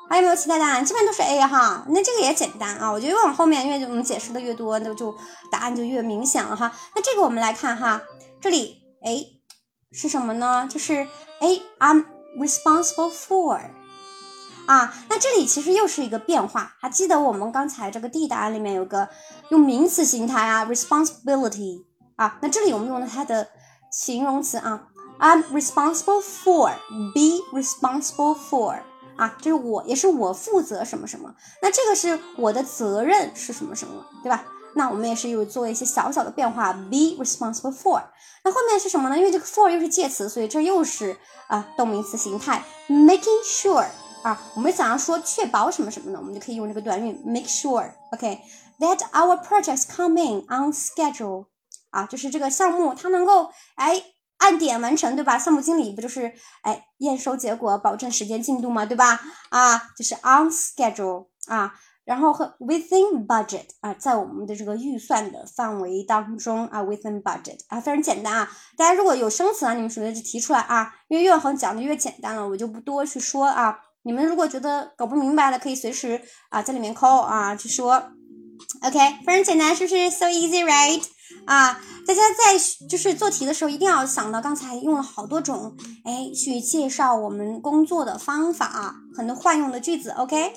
[0.08, 0.84] 还有没有其他答案？
[0.84, 1.84] 基本上都是 A 哈。
[1.88, 5.14] 那这个也简单啊，我觉得越往后面，因为我们解释的越多，那就
[5.50, 6.70] 答案就越明显了哈。
[6.94, 8.02] 那这个我们来看哈，
[8.40, 9.24] 这里哎
[9.92, 10.68] 是什么呢？
[10.70, 11.06] 就是
[11.40, 12.04] A，I'm
[12.38, 13.60] responsible for
[14.66, 14.94] 啊。
[15.08, 19.08] 那这里其实又是一个变化，还记得我们刚才这个 D 答案里面有个
[19.50, 21.84] 用名词形态啊，responsibility
[22.16, 22.38] 啊。
[22.42, 23.48] 那这里我们用的它的
[23.90, 24.88] 形容词啊
[25.18, 28.80] ，I'm responsible for，be responsible for。
[29.16, 34.44] 啊，就是我，也是我负责什么什么，那这个是我的责任是什么什么，对吧？
[34.74, 38.02] 那我们也是有做一些小小的变化，be responsible for。
[38.42, 39.16] 那后面是什么呢？
[39.16, 43.86] 因为这个 for 又是介词，所以这又是啊动名词形态，making sure
[44.22, 46.18] 啊，我们想要说确保什么什么呢？
[46.20, 51.46] 我们就可以用这个短语 make sure，OK，that our projects come in on schedule。
[51.90, 54.02] 啊，就是这个项目它能够哎。
[54.38, 55.38] 按点完成，对吧？
[55.38, 56.32] 项目经理不就是
[56.62, 59.20] 哎验收结果，保证时间进度嘛，对吧？
[59.48, 61.72] 啊，就是 on schedule 啊，
[62.04, 68.50] 然后和 within budget 啊，在我们的这个预算的范围当中啊，within budget 啊，非常简单啊。
[68.76, 73.78] 大家如果有生词啊，你们首先就提出来啊，因为越好讲的越简单了，我就不多去说啊。
[74.02, 76.20] 你们如果觉得搞不明白的，可以随时
[76.50, 78.10] 啊在里面 call 啊去说。
[78.82, 81.02] OK，非常简单，是不是？So easy right？
[81.46, 90.52] 啊，大家在就是做题的时候，一定要想到刚才用了好多种，哎，去介绍我们工作的方法啊，很多惯用的句子，OK，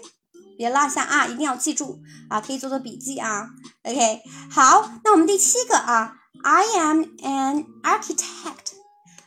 [0.58, 3.48] 别落下啊，一定要记住啊，可以做做笔记啊
[3.84, 4.22] ，OK，
[4.52, 8.76] 好，那我们第七个啊，I am an architect。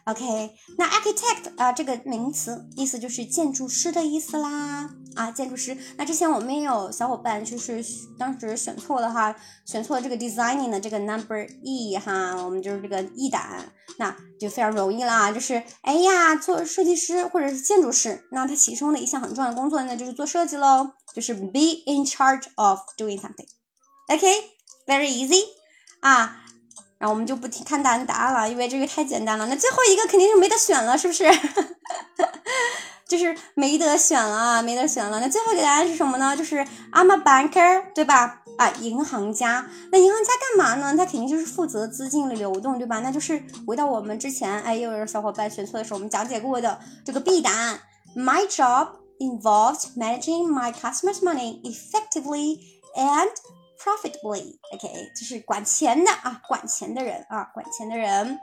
[0.04, 4.90] OK，那 architect 啊这个名词意思就是建筑师的意思啦。
[5.14, 5.76] 啊，建筑师。
[5.96, 7.84] 那之前我们也有小伙伴就是
[8.18, 9.34] 当时选错了哈，
[9.66, 23.48] 选错了这个 designing 的这个 number E 哈，我们就是这个 E 答案，那就非常容易啦，就是哎呀，做设计师或者是建筑师，那他其中的一项很重要的工作那就是做设计喽，就是 be in charge of doing something。
[24.08, 25.42] OK，very easy
[26.00, 26.44] 啊。
[26.98, 29.46] 然后我们就不听看答案答案了，因为这个太简单了。
[29.46, 31.24] 那最后一个肯定是没得选了，是不是？
[33.10, 35.18] 就是没得选了，没得选了。
[35.18, 36.36] 那最后一个答案是什么呢？
[36.36, 38.42] 就是 I'm a banker，对吧？
[38.56, 39.66] 啊，银行家。
[39.90, 40.96] 那银行家干嘛呢？
[40.96, 43.00] 他肯定就是负责资金的流动，对吧？
[43.00, 47.80] 那就是回到我们之前，哎，又有小伙伴选错的时候，我们讲解过的这个 B 答案。
[48.14, 52.58] My job involves managing my customers' money effectively
[52.96, 53.30] and
[53.82, 58.38] profitably，OK，就是管钱的啊，管钱的人啊，管钱的人。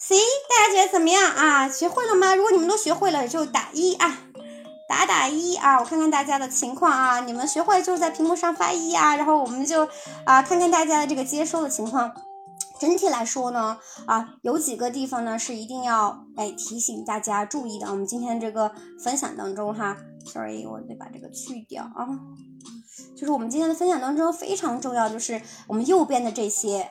[0.00, 0.16] 行
[0.48, 1.68] 大家觉得怎么样啊？
[1.68, 2.34] 学会了吗？
[2.34, 4.18] 如果你们都学会了，就打一啊，
[4.88, 7.20] 打打一啊，我看看大家的情况啊。
[7.20, 9.86] 你们学会就在屏幕上发一啊，然后我们就
[10.24, 12.10] 啊看看大家的这个接收的情况。
[12.80, 17.86] 整体来说呢，啊，有几个地方呢是一定要哎提醒大家注意的。
[17.90, 18.72] 我们今天这个
[19.04, 22.08] 分享当中哈，sorry，我得把这个去掉啊。
[23.14, 26.90] 就是我们今天的分享当中非常重要，就是我们右边的这些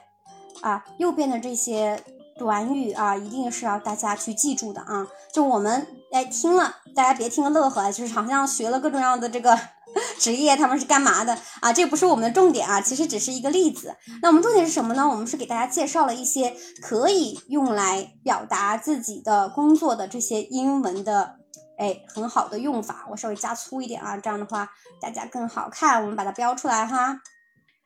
[0.62, 2.04] 啊，右边的这些
[2.40, 5.06] 短语啊，一定是要大家去记住的啊。
[5.32, 9.60] 就我们哎听了，大家别听个乐呵，就是好像学了各种各样的这个
[10.18, 11.72] 职业，他们是干嘛的啊？
[11.72, 13.96] 这不是我们的重点啊，其实只是一个例子。
[14.22, 15.08] 那我们重点是什么呢？
[15.08, 21.36] 我们是给大家介绍了一些可以用来表达自己的工作的这些英文的。
[21.78, 24.68] 哎，很好的用法，我稍微加粗一点啊，这样的话
[25.00, 26.02] 大家更好看。
[26.02, 27.22] 我们把它标出来哈，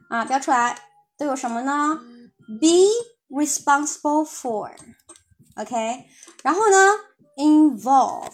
[0.10, 0.76] 啊，标出来
[1.16, 1.99] 都有什么呢
[2.60, 2.88] ？Be
[3.34, 6.05] responsible for，OK，
[6.43, 6.77] 然后呢
[7.38, 8.31] ，involve，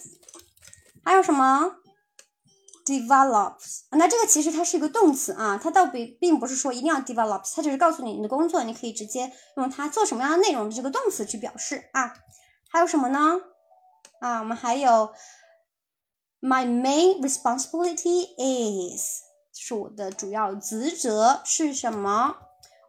[1.04, 1.78] 还有什么
[2.86, 12.14] ？Develops，那这个其实它是一个动词啊，它倒并并不是说一定要 develops，它只是告诉你你的工作，你可以直接用它做什么样的内容的这个动词去表示啊。
[12.70, 13.40] 还有什么呢？
[14.20, 15.14] 啊，我们还有。
[16.42, 19.24] My main responsibility is
[19.54, 22.38] 是我的主要职责是什么？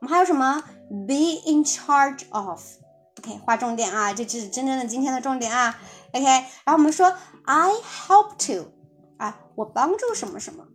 [0.01, 0.63] 我们还有什么
[1.07, 5.79] ？Be in charge of，OK，划重点啊，这是真正的今天的重点啊
[6.13, 6.25] ，OK。
[6.25, 8.73] 然后我们说 I help to，
[9.19, 10.67] 啊，我帮助什么什么。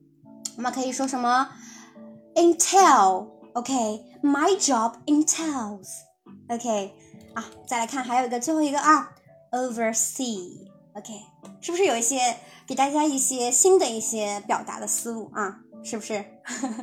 [0.57, 1.49] 我们可以说什么
[2.35, 6.93] ？Entail，OK，My job entails，OK。
[7.33, 9.11] 啊，再来看还有一个最后一个啊
[9.51, 11.13] ，Oversee，OK，
[11.61, 12.37] 是不是有一些？
[12.67, 16.25] 给大家一些新的一些表达的思路啊，是不是？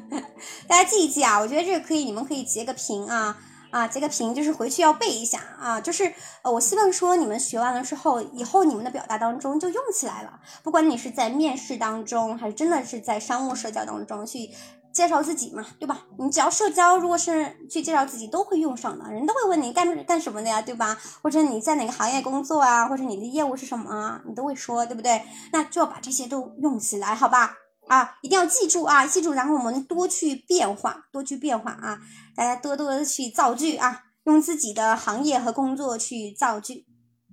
[0.69, 3.37] 大家记一记啊，我觉得这个可以，你们可以截个屏啊
[3.71, 14.51] 啊，截个屏，就是回去要背一下啊，就是呃，我希望说你们学完了之后，以后你们的表达当中就用起来了，不管你是在面试当中，还是真的是在商务社交当中去
[14.93, 16.03] 介绍自己嘛，对吧？
[16.19, 20.99] 你只要社交，如果是去介绍自己，都会用上的，人都会问你干干什么的呀，对吧？
[21.23, 25.23] 或者你在哪个行业工作啊，或者你的业务是什么啊，你都会说，对不对？
[25.51, 27.57] 那就要把这些都用起来，好吧？
[27.93, 31.99] 啊，一定要记住啊，记住，然后我们多去变化，多去变化啊，
[32.35, 36.87] 大家多多的去造句啊，用自己的行业和工作去造句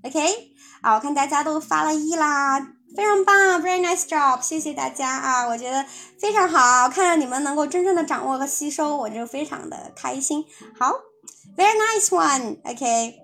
[0.03, 0.19] ，OK？
[0.81, 2.59] 啊，我看大家都发了一啦。
[2.93, 5.47] 非常棒，very nice job，谢谢大家啊！
[5.47, 5.85] 我觉得
[6.19, 10.43] 非常好，看到你们能够真正的掌握和吸收，我就非常的开心。
[10.77, 10.93] 好
[11.55, 13.19] ，very nice one，OK，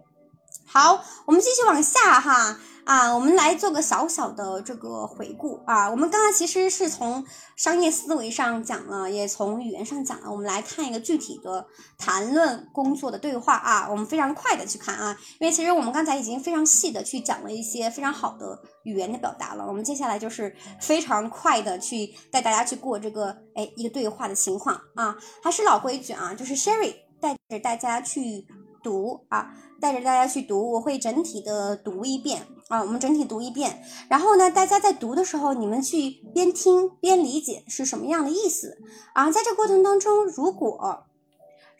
[0.67, 2.59] 好，我们继续往下哈。
[2.85, 5.89] 啊，我们来做个小小的这个回顾啊。
[5.89, 7.25] 我们刚刚其实是从
[7.55, 10.29] 商业思维上讲了，也从语言上讲了。
[10.31, 11.65] 我们来看一个具体的
[11.97, 13.87] 谈论工作的对话啊。
[13.89, 19.65] 我们非常快的去看啊，因为其实我们刚才已经非常细的去讲了一些非常好的语言的表达了。
[19.65, 25.17] 我们接下来就是非常快的去带大家去过这个哎一个对话的情况啊。
[25.41, 28.45] 还是老规矩啊，就是 Sherry 带着大家去
[28.83, 32.45] 读啊，带着大家去读，我会整体的读一遍。
[32.67, 38.79] 啊，我们整体读一遍，然后呢，大家在读的时候，你们去边听边理解是什么样的意思
[39.13, 39.29] 啊。
[39.29, 41.05] 在这过程当中，如果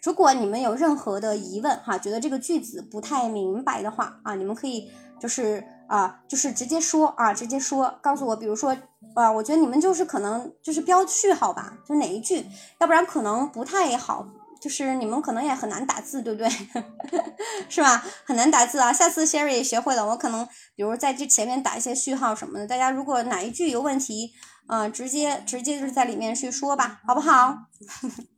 [0.03, 8.77] 如果你们有任何的疑问哈，觉得这个句子不太明白的话啊，你们可以就是啊，就是直接说啊，直接说告诉我，比如说
[9.15, 12.45] 啊，我觉得你们就是可能就是标序号吧，就哪一句，
[12.77, 14.27] 要不然可能不太好。
[14.65, 16.49] 就是你们可能也很难打字，对不对？
[17.69, 18.03] 是吧？
[18.25, 18.91] 很难打字啊！
[18.91, 20.43] 下次 Sherry 也学会了，我可能
[20.75, 22.65] 比如在这前面打一些序号什么的。
[22.65, 24.33] 大家如果哪一句有问题，
[24.67, 27.55] 嗯，直接直接就是在里面去说吧，好不好？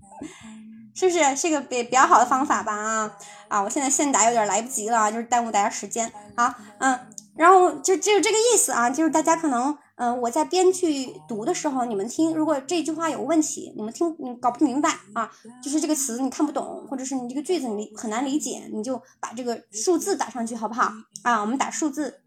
[0.93, 2.73] 是不是是个比比较好的方法吧？
[2.75, 3.17] 啊
[3.47, 3.61] 啊！
[3.61, 6.11] 我现在现打有点来不及了，就是耽误大家时间。
[6.35, 6.99] 好，嗯，
[7.37, 9.77] 然后就就这个意思啊，就是大家可能。
[9.97, 15.31] 嗯，我在编剧读的时候，你们听，如果这句话有问题，你们听你搞不明白啊，
[15.63, 20.91] 就是这个词你看不懂，或者是你这个句子你很难理解，你就把这个数字打上去，好不好？
[21.23, 22.21] 啊，我们打数字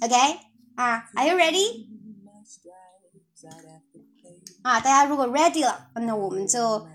[0.00, 0.14] ，OK？
[0.76, 1.88] 啊，Are you ready？
[4.62, 6.86] 啊，大家如果 ready 了，那我们就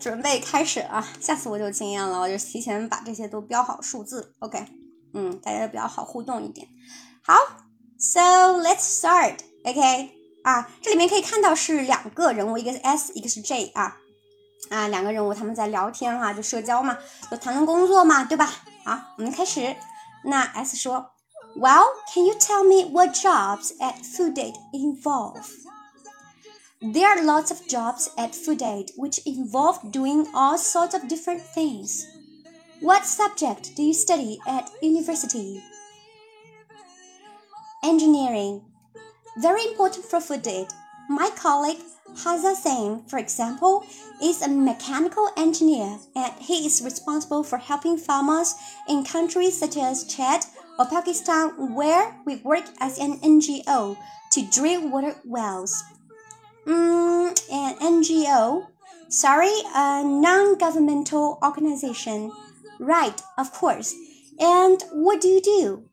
[0.00, 1.06] 准备开始啊。
[1.20, 4.66] 下次我就经验了，我就提前把这些都标好数字，OK？
[5.14, 6.66] 嗯，大家就比较好互动一点，
[7.22, 7.67] 好。
[7.97, 8.19] So
[8.61, 10.11] let's start, OK？
[10.43, 13.97] 啊，这里面可以看到是两个人物，一个是 S，一个是 J 啊，
[14.69, 16.97] 啊，两个人物他们在聊天哈，就社交嘛，
[17.31, 18.49] 就谈论工作嘛，对吧？
[18.83, 19.75] 好，我们开始。
[20.25, 21.11] 那 S 说，
[21.55, 25.45] Well, can you tell me what jobs at Food Date involve?
[26.81, 31.41] There are lots of jobs at Food Date which involve doing all sorts of different
[31.55, 32.03] things.
[32.81, 35.63] What subject do you study at university?
[37.84, 38.62] Engineering.
[39.38, 40.66] Very important for food aid.
[41.08, 41.78] My colleague
[42.14, 43.86] Haza Sain, for example,
[44.22, 48.54] is a mechanical engineer and he is responsible for helping farmers
[48.88, 50.44] in countries such as Chad
[50.78, 53.96] or Pakistan where we work as an NGO
[54.32, 55.84] to drill water wells.
[56.66, 58.66] Mm, an NGO?
[59.08, 62.32] Sorry, a non governmental organization.
[62.80, 63.94] Right, of course.
[64.40, 65.88] And what do you do?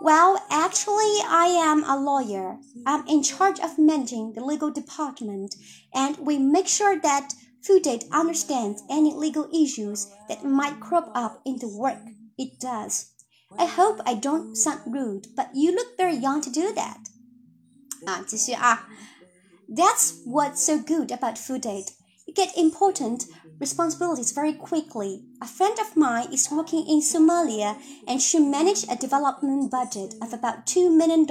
[0.00, 2.58] Well, actually, I am a lawyer.
[2.84, 5.54] I'm in charge of managing the legal department,
[5.94, 11.40] and we make sure that Food Aid understands any legal issues that might crop up
[11.44, 11.98] in the work
[12.36, 13.12] it does.
[13.56, 16.98] I hope I don't sound rude, but you look very young to do that.
[18.06, 18.88] 啊，继续啊。
[19.68, 21.92] That's what's so good about Food Aid.
[22.26, 23.26] You get important
[23.59, 25.23] responsibilities very quickly.
[25.41, 27.77] A friend of mine is working in Somalia
[28.07, 31.25] and she managed a development budget of about $2 million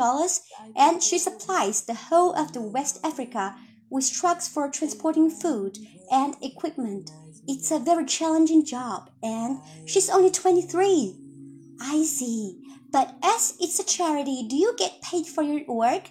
[0.77, 3.57] and she supplies the whole of the West Africa
[3.91, 5.79] with trucks for transporting food
[6.11, 7.11] and equipment.
[7.47, 11.14] It's a very challenging job and she's only 23.
[11.81, 12.62] I see.
[12.91, 16.11] But as it's a charity, do you get paid for your work?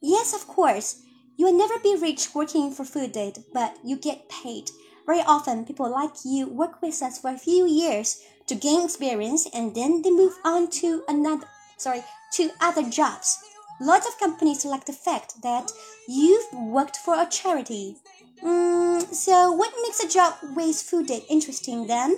[0.00, 1.02] Yes, of course.
[1.36, 4.70] You will never be rich working for Food Aid, but you get paid.
[5.06, 9.48] Very often, people like you work with us for a few years to gain experience
[9.52, 11.46] and then they move on to another,
[11.76, 12.02] sorry,
[12.34, 13.38] to other jobs.
[13.80, 15.72] Lots of companies like the fact that
[16.06, 17.96] you've worked for a charity.
[18.42, 22.16] Mm, so, what makes a job with Food Aid interesting then?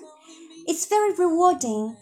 [0.66, 1.96] It's very rewarding.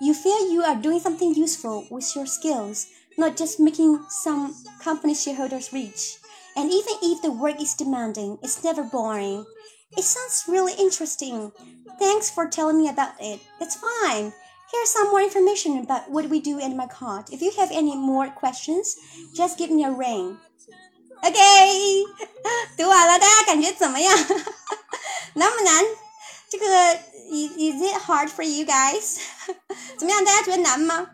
[0.00, 5.14] You feel you are doing something useful with your skills, not just making some company
[5.14, 6.18] shareholders rich.
[6.56, 9.44] And even if the work is demanding, it's never boring.
[9.97, 11.51] It sounds really interesting.
[11.99, 13.39] Thanks for telling me about it.
[13.59, 14.33] That's fine.
[14.71, 17.31] Here's some more information about what we do in my cart.
[17.31, 18.95] If you have any more questions,
[19.35, 20.37] just give me a ring.
[21.21, 22.05] OK，
[22.77, 24.15] 读完了，大家感觉怎么样？
[25.33, 25.83] 难不难？
[26.49, 26.65] 这个
[27.31, 29.17] is is it hard for you guys？
[29.97, 30.23] 怎么样？
[30.23, 31.09] 大家觉得难吗？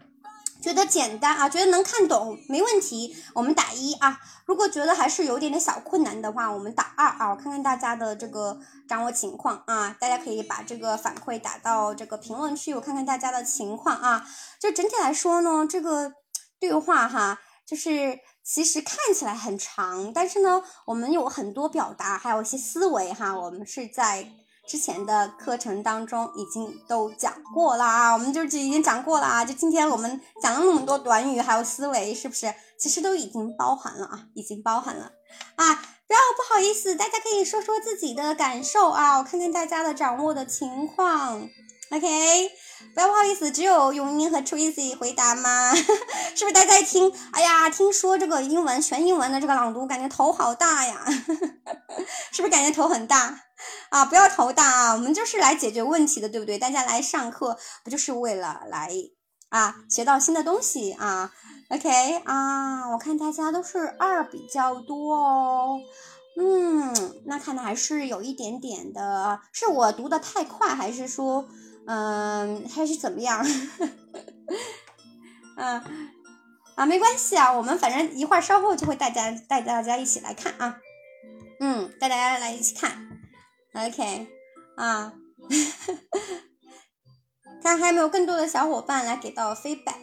[0.60, 1.48] 觉得简单啊？
[1.48, 2.38] 觉得能看懂？
[2.48, 4.20] 没问题，我们打一啊。
[4.44, 7.30] 如果觉得还是有点点小困难的话，我们打二啊。
[7.30, 8.58] 我看看大家的这个
[8.88, 9.96] 掌握情况啊。
[9.98, 14.26] 大家可以把这个反馈打到这个评论区，我看看大家的情况啊。
[14.60, 16.12] 就整体来说呢，这个
[16.58, 24.30] 对话哈，就是其实看起来很长，但是呢，我们有很多表达，还有一些思维哈，我们是在。
[24.70, 32.54] 之前的课程当中已经都讲过了啊，我们就已经讲过了啊，就今天我们讲了那么多短语还有思维，是不是？
[32.78, 35.10] 其实都已经包含了啊，已经包含了
[35.56, 35.74] 啊。
[36.06, 41.48] 不要不好意思，大家可以说说自己的感受啊，我看看大家的掌握的情况。
[41.90, 42.52] OK，
[42.94, 45.74] 不要不好意思，只有永英和 Tracy 回答吗？
[46.34, 51.04] 是不是大家听，哎呀，听说这个英文全英文的这个朗读，感觉头好大呀？
[52.32, 53.40] 是不是感觉头很大？
[53.90, 56.58] 啊，不要头大啊，我们就是来解决问题的，对不对？
[56.58, 58.90] 大家来上课不就是为了来
[59.50, 61.30] 啊学到新的东西啊
[61.68, 65.78] ？OK 啊，我看大家都是二比较多哦。
[66.40, 71.46] 嗯，那看的还是有一点点的，是我读的太快，还是说？
[71.92, 73.42] 嗯，还是怎么样？
[75.58, 75.82] 嗯，
[76.76, 80.78] 啊，没关系啊，我们反正一会儿稍后就会带家带大家一起来看啊。
[81.58, 83.08] 嗯，带大家来一起看。
[83.74, 84.28] OK，
[84.76, 85.12] 啊，
[87.60, 89.98] 看还有没有更多的小伙伴来给到 feedback。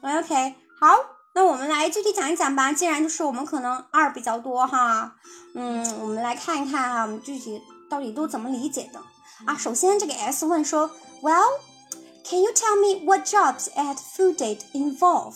[0.00, 1.17] OK，好。
[1.38, 2.72] 那我们来具体讲一讲吧。
[2.72, 5.14] 既然就是我们可能二比较多哈，
[5.54, 9.00] 嗯，我们来看一看哈，我们具体到底都怎么理解的
[9.46, 9.56] 啊？
[9.56, 10.90] 首先这个 S 问说
[11.22, 15.34] ，Well，can you tell me what jobs at Food Date involve？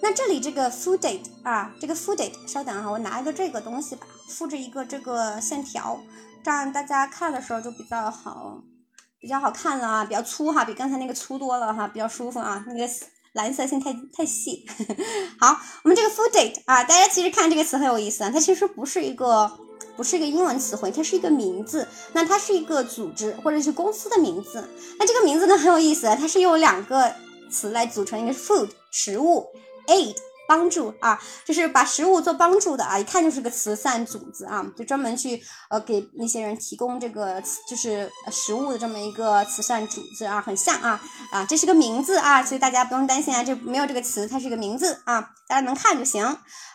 [0.00, 6.00] 那这里这个 Food Date 啊，这个 Food Date，稍等哈，我拿一个这个东西吧，复制一个这个线条，
[6.42, 8.58] 这样大家看的时候就比较好，
[9.20, 12.88] 比较好看了啊，比较粗哈，比刚才那个粗多了哈，比较舒服啊，那个。
[13.32, 14.66] 蓝色线太太细，
[15.40, 19.50] 好，我们这个 food date 啊，大家其实看这个词很有意思啊，它其实不是一个
[19.96, 24.68] 不是一个英文词汇，它是一个名字，那它是一个组织或者是公司的名字，
[24.98, 27.14] 那这个名字呢很有意思，它是用两个
[27.50, 29.46] 词来组成一个是 food 食物
[29.86, 30.16] ，aid。
[30.52, 41.00] 帮助啊，就是把食物做帮助的啊，一看就是个慈善组织啊，就专门去呃给那些人提供这个就是食物的这么一个慈善组织啊，很像啊
[41.30, 46.24] 啊，这是个名字啊，所以大家不用担心啊，这没有这个词，它是一个名字啊，大家能看就行。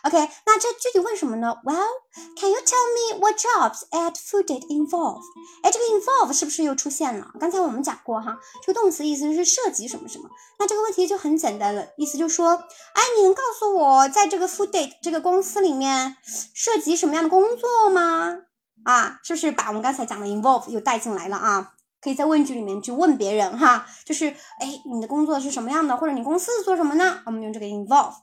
[0.04, 0.16] OK，
[0.46, 5.20] 那这具体问什么呢？Well，can you tell me what jobs at Food Date involve？
[5.64, 7.26] 哎，这个 involve 是不是又出现了？
[7.40, 16.16] 刚才我们讲过哈，这个动词意思是涉及什么什么，那这个问题就很简单了，意思就是说，哎，你能告诉我在这个 food date 这个公司里面
[16.54, 18.36] 涉及什么样的工作吗？
[18.84, 21.72] 啊，是不是把我们刚才讲的 involve 又带进来了啊？
[22.00, 24.28] 可以在问句里面去问别人哈，就是
[24.60, 27.22] 哎，你的工作是什么样的，或者你公司做什么呢？
[27.26, 28.14] 我们用这个 involve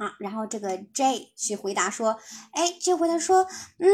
[0.00, 2.18] 啊，然后这个 J 去回答说，
[2.52, 3.46] 哎就回答说，
[3.78, 3.86] 嗯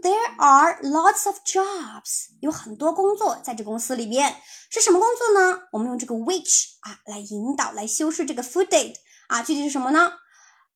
[0.00, 4.36] ，there are lots of jobs，有很多工作在这公司里面，
[4.70, 5.62] 是什么工作呢？
[5.72, 8.94] 我们用这个 which 啊来引导来修饰这个 food date。
[9.26, 10.12] 啊，具体是什么呢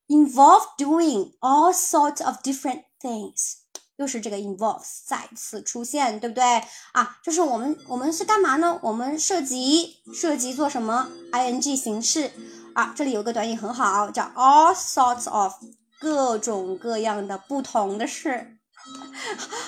[0.08, 3.54] ？Involve doing all sorts of different things，
[3.96, 6.62] 又是这个 involve 再次出现，对不对？
[6.92, 8.78] 啊，就是我们我们是干嘛呢？
[8.82, 12.32] 我们涉及涉及做什么？ing 形式
[12.74, 15.52] 啊，这里有个短语很好，叫 all sorts of，
[16.00, 18.58] 各种各样的不同的事，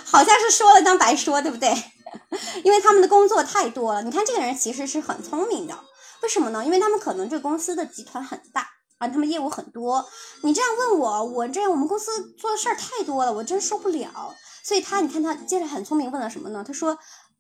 [0.05, 1.71] 好像是说了当白说，对不对？
[2.65, 4.03] 因为他们的工作太多了。
[4.03, 5.79] 你看这个人其实是很聪明的，
[6.23, 6.65] 为什么呢？
[6.65, 8.69] 因为他们可能这个公司的集团很大。
[8.99, 10.03] 啊，他们业务很多，
[10.43, 14.35] 你这样问我，我这样我们公司做的事儿太多了，我真受不了。
[14.65, 16.65] 所以他，你看他接着很聪明，问了什么呢？
[16.67, 16.97] 他说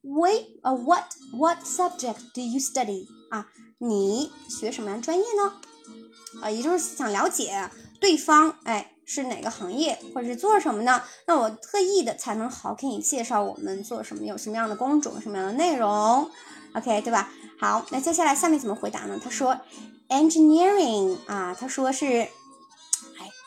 [0.07, 3.07] ，Wait，呃，What What subject do you study？
[3.31, 3.47] 啊，
[3.79, 5.53] 你学什么样专业呢？
[6.43, 11.03] 啊，也就是想了解对方，哎，是哪个行业或者是做什么呢？
[11.27, 16.31] 那我特意的才能好给你介绍我们做什么，有什么样的工种，什么样的内容
[16.74, 17.31] ，OK，对吧？
[17.59, 19.20] 好，那接下来下面怎么回答呢？
[19.23, 19.59] 他说。
[20.09, 22.28] Engineering 啊，他说是，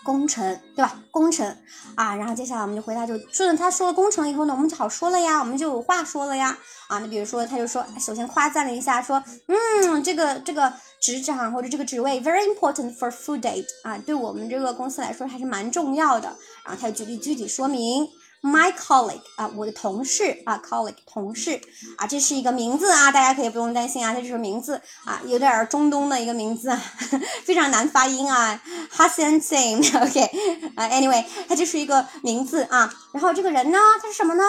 [0.04, 1.00] 工程对吧？
[1.12, 1.58] 工程
[1.96, 6.58] 啊，然后接下来我们就回答，就顺着他说了工程以后呢，我们就好说了呀，我们就有话说了呀。
[6.88, 16.36] 啊，那比如说，他就说，首先夸赞了一下，说，嗯，这个这个职掌或者这个职位 very important for food date 啊，对我们这个公司来说还是蛮重要的。
[16.66, 18.08] 然后他就举例具体说明。
[18.42, 21.60] My colleague 啊，我的同事啊，colleague 同事
[21.98, 26.82] 啊，这是一个名字啊，大家可以不用担心啊，它就是名字啊，有点中东的一个名字，啊
[27.44, 28.62] 非常难发音啊
[28.92, 30.22] ，Hassan Same，OK，
[30.76, 34.44] 啊，Anyway，它就是一个名字啊，然后这个人呢，他是什么呢？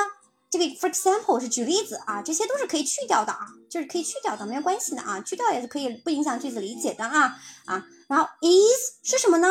[0.50, 7.36] 这个 for example 是举例子啊，这些都是可以去掉的啊，就是可以去掉的，没有关系的啊，去掉也是可以不影响句子理解的啊
[7.66, 9.48] 啊，然后 is 是什么呢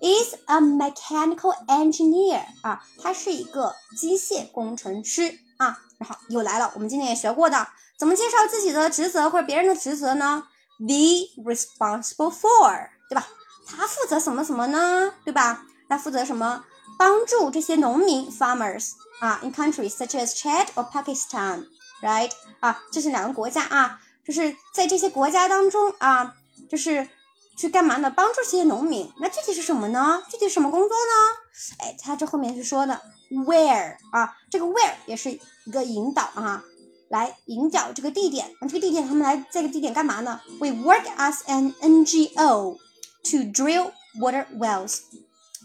[0.00, 5.78] ？is a mechanical engineer 啊，他是一个机械工程师啊。
[5.98, 10.42] 然后又来了，我们今天也学过的，怎么介绍自己的职责或者别人的职责呢
[10.78, 13.26] ？Be responsible for，对吧？
[13.66, 15.14] 他负责什么什么呢？
[15.24, 15.64] 对吧？
[15.88, 16.64] 他负责什么？
[16.98, 18.90] 帮助这些农民 farmers
[19.20, 22.30] 啊，in countries such as Chad or Pakistan，right？
[22.60, 26.34] 啊，这是两个国家啊，就是在这些国家当中啊，
[26.68, 27.08] 就是。
[27.56, 28.10] 去干嘛呢？
[28.10, 29.10] 帮助这些农民。
[29.20, 30.22] 那具体是什么呢？
[30.28, 31.78] 具体什么工作呢？
[31.78, 33.00] 哎，他这后面是说的
[33.30, 36.64] where 啊，这个 where 也是一个引导啊，
[37.08, 38.54] 来引导这个地点。
[38.60, 42.78] 那这个地点他们来这个地点干嘛呢？We work as an NGO
[43.24, 44.98] to drill water wells.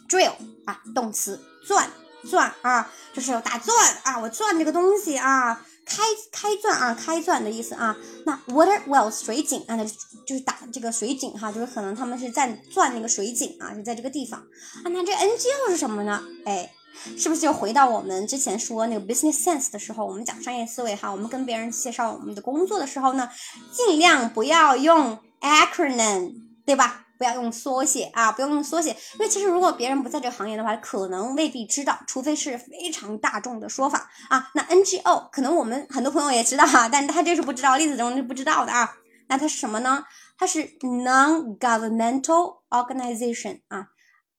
[0.07, 0.33] Drill
[0.65, 1.89] 啊，动词钻
[2.29, 5.65] 钻啊，就是打钻啊，我钻这个东西啊。
[5.89, 7.97] 开开钻啊，开钻的意思啊。
[8.25, 9.83] 那 water well 水井啊，那
[10.25, 14.85] 就是打这个水井哈，就是可能他们是在钻那个水井啊，就在这个地方啊。
[14.85, 16.23] 那这 NGO 是什么呢？
[16.45, 16.71] 哎，
[17.17, 23.29] 是不是就回到我们之前说那个 business sense 的时候，我们讲商业思维哈，我们跟别人介绍我们的工作的时候呢，
[23.71, 26.33] 尽量不要用 acronym，
[26.65, 27.07] 对吧？
[27.19, 34.49] 不要用缩写啊，不要用缩写，因为其实如果别人不在这个行业的话，可能未必知道，除非是非常大众的说法啊。
[34.55, 38.95] 那 NGO 可能我们很多朋友也知道哈，但他就是不知道，例子中是不知道的啊。
[39.27, 40.03] 那它是什么呢？
[40.37, 43.89] 它是 non-governmental organization 啊，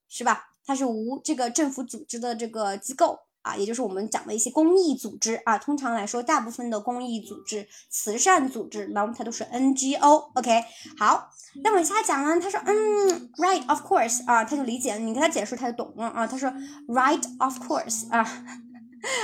[0.08, 0.46] 是吧？
[0.64, 3.18] 它是无这个政府组织的这个机构。
[3.42, 10.30] 啊，也就是我们讲的一些公益组织啊，通常来说，大部分的公益组织、慈善组织，那么它都是 NGO。
[10.34, 10.62] OK，
[10.98, 11.30] 好，
[11.62, 16.26] 那往下讲呢，他说，嗯，Right，of course，啊，他就理解了，你给他解释，他就懂了啊。
[16.26, 16.50] 他说
[16.88, 18.44] ，Right，of course，啊。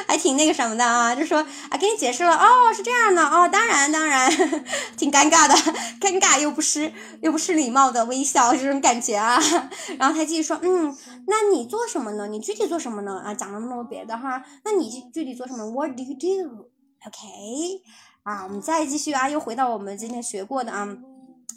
[0.06, 1.38] 还挺那个什么的啊，就说
[1.70, 4.30] 啊，给你解释了哦，是这样的哦，当然当然，
[4.96, 5.54] 挺尴尬的，
[6.00, 9.38] 尴尬又不失又不失礼貌的微笑这种感觉啊。
[9.98, 10.96] 然后他继续说，嗯，
[11.26, 12.26] 那你做什么呢？
[12.26, 13.20] 你具体做什么呢？
[13.24, 17.82] 啊，讲了那么多别的哈，那你具体做什么？What do you do？OK，
[18.22, 20.88] 啊，我们再继续啊，又回到我们今天学过的啊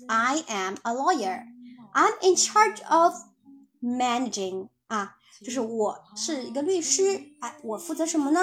[0.07, 1.43] ，I am a lawyer.
[1.93, 3.15] I'm in charge of
[3.81, 5.15] managing 啊。
[5.44, 8.40] 就是我是一个律师，哎，我负责什么呢？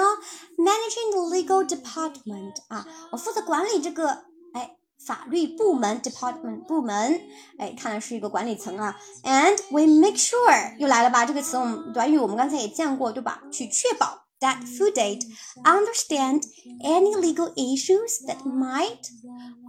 [0.56, 7.20] Managing the legal department 啊，我负责管理这个哎法律部门 department 部门，
[7.58, 8.96] 哎，看来是一个管理层啊。
[9.24, 11.24] And we make sure 又来了吧？
[11.24, 13.42] 这个词我们短语我们刚才也见过，对吧？
[13.50, 15.26] 去确保 that food aid
[15.64, 16.42] understand
[16.82, 19.08] any legal issues that might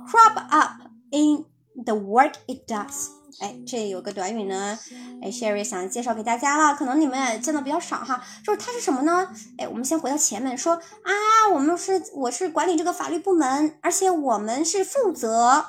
[0.07, 1.45] crop up in
[1.83, 3.07] the work it does。
[3.40, 4.78] 哎，这有个短语呢，
[5.22, 9.32] 哎，Sherry 想介绍给大家了，可能你们也见的比较少哈，就是它是什么呢？
[9.58, 11.12] 哎，我们先回到前面说啊，
[11.52, 15.66] 我们是我是管理这个法律部门，而且我们是负责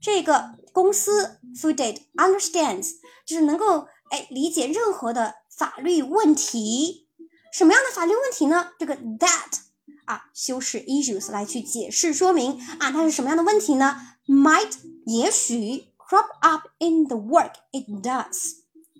[0.00, 2.92] 这个公司 Food Aid understands，
[3.26, 7.08] 就是能够哎理解任何的法律问题，
[7.52, 8.70] 什么样的法律问题呢？
[8.78, 9.58] 这个 that
[10.06, 14.72] 啊，修饰 issues 来去解释说明啊，它是什么样的问题呢？Might
[15.04, 15.89] 也许。
[16.10, 18.56] Crop up in the work it does。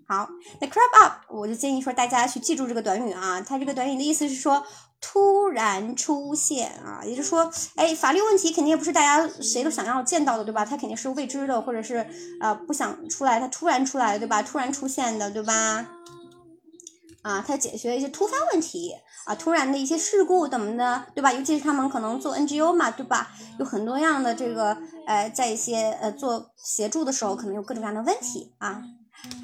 [0.06, 0.28] 好，
[0.60, 4.64] 那 crop up 我就建议说大家去记住这个短语啊，它这个短语的意思是说
[5.00, 10.64] 突然出现啊，也就是说，哎，法律问题肯定也不是大家谁都想要见到的，对吧？
[10.64, 12.06] 它肯定是未知的，或者是
[12.40, 14.40] 呃不想出来，它突然出来，对吧？
[14.40, 15.88] 突然出现的，对吧？
[17.22, 18.94] 啊，他解决一些突发问题
[19.26, 21.32] 啊，突然的一些事故怎么的，对吧？
[21.32, 23.30] 尤其是他们可能做 NGO 嘛，对吧？
[23.58, 24.76] 有很多样的这个，
[25.06, 28.82] 呃，在一些呃做协助的时候，可能有各种各样的问题啊。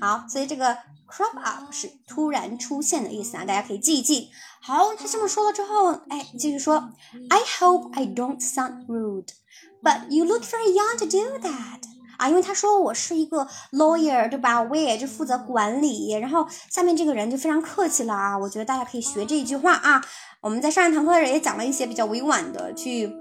[0.00, 0.74] 好，所以这个
[1.06, 4.30] crop up 是突然出现的意思啊，大家可以记一记。
[4.62, 6.90] 好，他这么说了之后，哎，继续说
[7.28, 11.95] ，I hope I don't sound rude，but you look very young to do that。
[12.18, 14.62] 啊，因为他说我是一个 lawyer，对吧？
[14.62, 16.12] 我也就负责管理。
[16.12, 20.02] 然后下面这个人就非常客气了啊，我觉得大家可以学这一句话啊。
[20.40, 23.12] 我们在上一堂课也讲了一些比较委婉的，去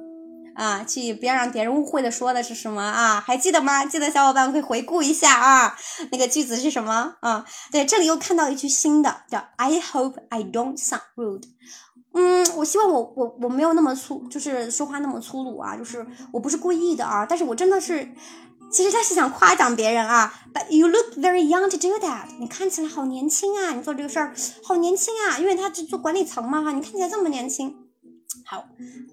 [0.53, 3.19] 啊，去不要让别人误会的说的是什么啊？
[3.19, 3.83] 还记得吗？
[3.85, 5.75] 记得小伙伴可以回顾一下啊，
[6.11, 7.43] 那个句子是什么啊？
[7.71, 11.43] 对，这里又看到一句新的，叫 I hope I don't sound rude。
[12.13, 18.07] 嗯，我希望我我我没有那么粗，就是说话那么粗鲁啊，就是我不是故意的啊，但是我真的是。
[18.75, 20.33] 其实他是想夸奖别人啊。
[20.53, 22.25] But you look very young to do that。
[22.39, 27.73] 你看起来好年轻啊，你做这个事儿好年轻啊，因为他是做管理层嘛哈，你看起来这么年轻。
[28.45, 28.65] 好，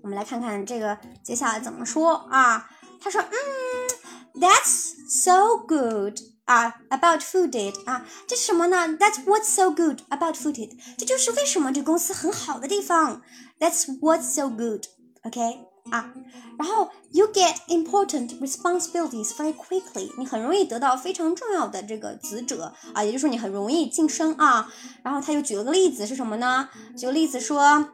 [0.03, 2.69] 我们来看看这个接下来怎么说啊？
[3.01, 13.23] 他说，嗯，That's so good 啊，about Foodit 啊，这是什么呢？That's what's so good about Foodit，这就是为什么这公司很好的地方。
[13.61, 15.72] That's what's so good，OK？
[15.91, 16.13] 啊，
[16.59, 24.73] 然后 you get important responsibilities very quickly，你很容易得到非常重要的这个职责啊，也就是说你很容易晋升啊。
[25.03, 26.69] 然后他又举了个例子是什么呢？
[26.97, 27.93] 举个例子说啊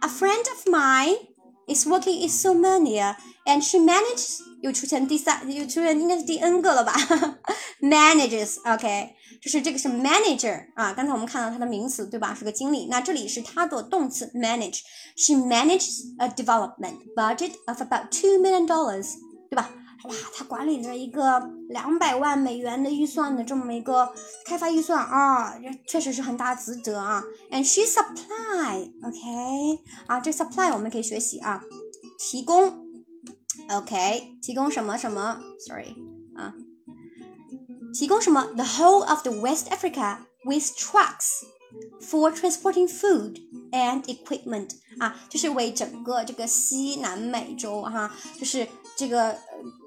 [0.00, 1.18] ，a friend of mine
[1.66, 6.94] is working in Somalia and she manages 又出现第三又出现应该是第 n 个了吧
[7.80, 9.16] ？manages，OK。
[9.42, 12.32] 就是这个是 manager 啊，刚才我们看到它的名词对吧？
[12.32, 12.86] 是个经理。
[12.88, 14.82] 那这里是它的动词 manage。
[15.16, 19.14] She manages a development budget of about two million dollars，
[19.50, 19.68] 对吧？
[20.04, 24.14] 哇，她管理着一个两百万美元的预算的这么一个
[24.44, 27.24] 开发预算啊，这确实是很大职责啊。
[27.50, 29.18] And she supply，OK，
[30.06, 31.60] 啊，这 supply 我们可以学习啊，
[32.18, 32.86] 提供
[33.70, 36.11] ，OK，提供什么什么，sorry。
[37.93, 38.45] 提供什么？
[38.55, 41.43] The whole of the West Africa with trucks
[42.01, 43.41] for transporting food
[43.71, 49.37] and equipment 啊，就是为整个这个西南美洲哈，就是这个。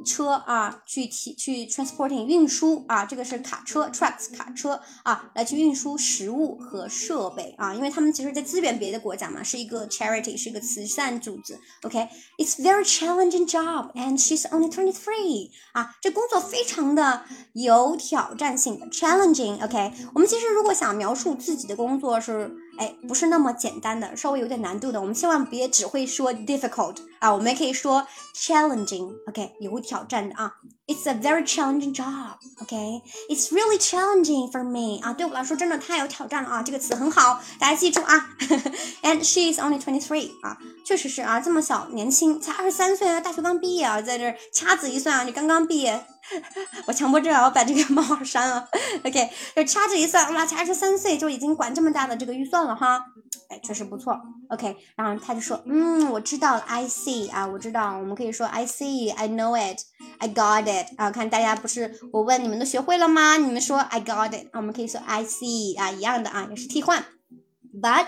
[0.05, 11.57] 车啊，去提去 transporting 运输啊，这个是卡车 trucks 卡车啊，来去运输食物和设备啊，因为他们其实在支援别的国家嘛，是一个 charity 是一个慈善组织。
[11.83, 17.23] OK，it's very challenging job and she's only twenty three 啊，这工作非常的
[17.53, 19.63] 有挑战性的 challenging。
[19.63, 29.13] OK，我们其实如果想描述自己的工作是哎不是那么简单的，稍微有点难度的，我们千万别只会说 difficult 啊，我们也可以说 challenging。
[29.27, 29.53] OK。
[29.65, 30.53] 有挑战的啊。
[30.87, 32.37] ，It's a very challenging job.
[32.61, 38.29] OK, it's really challenging for me 啊，对我来说真的太有挑战了啊，这个词很好，大家记住啊。
[39.01, 46.05] And she is only twenty three 啊，确实是啊，这么小年轻，才二十三岁啊，大学刚毕业啊，在这掐指一算啊，你刚刚毕业，
[46.87, 48.67] 我强迫症啊，我把这个冒号删了。
[49.03, 53.03] OK，就掐指一算，哇，才二十三岁就已经管这么大的这个预算了哈。
[53.49, 54.75] 哎，确实不错，OK。
[54.95, 59.81] 然后他就说，嗯，我知道了，I see 啊，我知道，我们可以说 I see，I know it.
[60.19, 61.11] I got it 啊。
[61.11, 63.37] 看大家不是我问你们都学会了吗？
[63.37, 67.05] 你们说 I got it 啊，我们可以说 I see 啊，一样的啊，也是替换。
[67.73, 68.07] But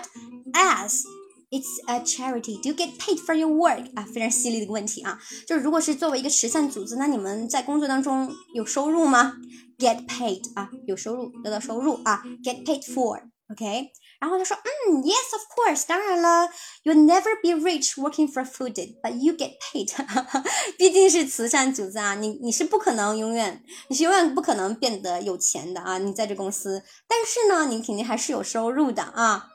[0.52, 1.02] as
[1.50, 4.06] it's a charity，do you get paid for your work 啊？
[4.12, 9.34] 非常犀利的一个问题啊，就是如果是作为一个慈善组织，那你们在工作当中有收入吗
[9.78, 13.90] ？Get paid 啊，有收入，得到收入啊，get paid for，OK。
[14.19, 16.49] 然后他说，嗯，Yes, of course，当然了，
[16.83, 19.91] You'll never be rich working for Foodit，but you get paid。
[20.77, 29.49] 毕竟是慈善组织啊，你你是不可能永远，你是永远不可能变得有钱的啊，你在这公司，但是呢，你肯定还是有收入的啊。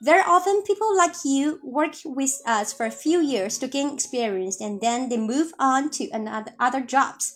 [0.00, 4.56] Very often, people like you work with us for a few years to gain experience,
[4.58, 7.34] and then they move on to another other jobs.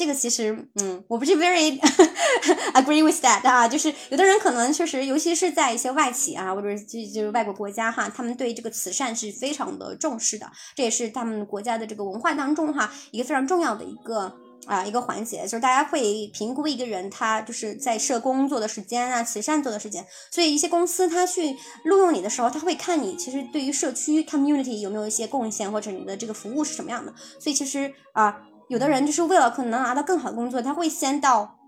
[0.00, 1.78] 这个其实，嗯，我不是 very
[2.72, 21.54] agree with that 啊，就是有的人可能确实，尤其是在一些外企啊，或者是就就是外国国家哈，他们对这个慈善是非常的重视的，这也是他们国家的这个文化当中哈一个非常重要的一个啊一个环节，就是大家会评估一个人他就是在社工做的时间啊，慈善做的时间，所以一些公司他去
[21.84, 28.46] 录用你的时候，他会看你其实对于社区 community 有没有一些贡献，或者你的这个服务是什么样的，所以其实啊。
[28.70, 31.58] 有的人就是为了可能拿到更好的工作，他会先到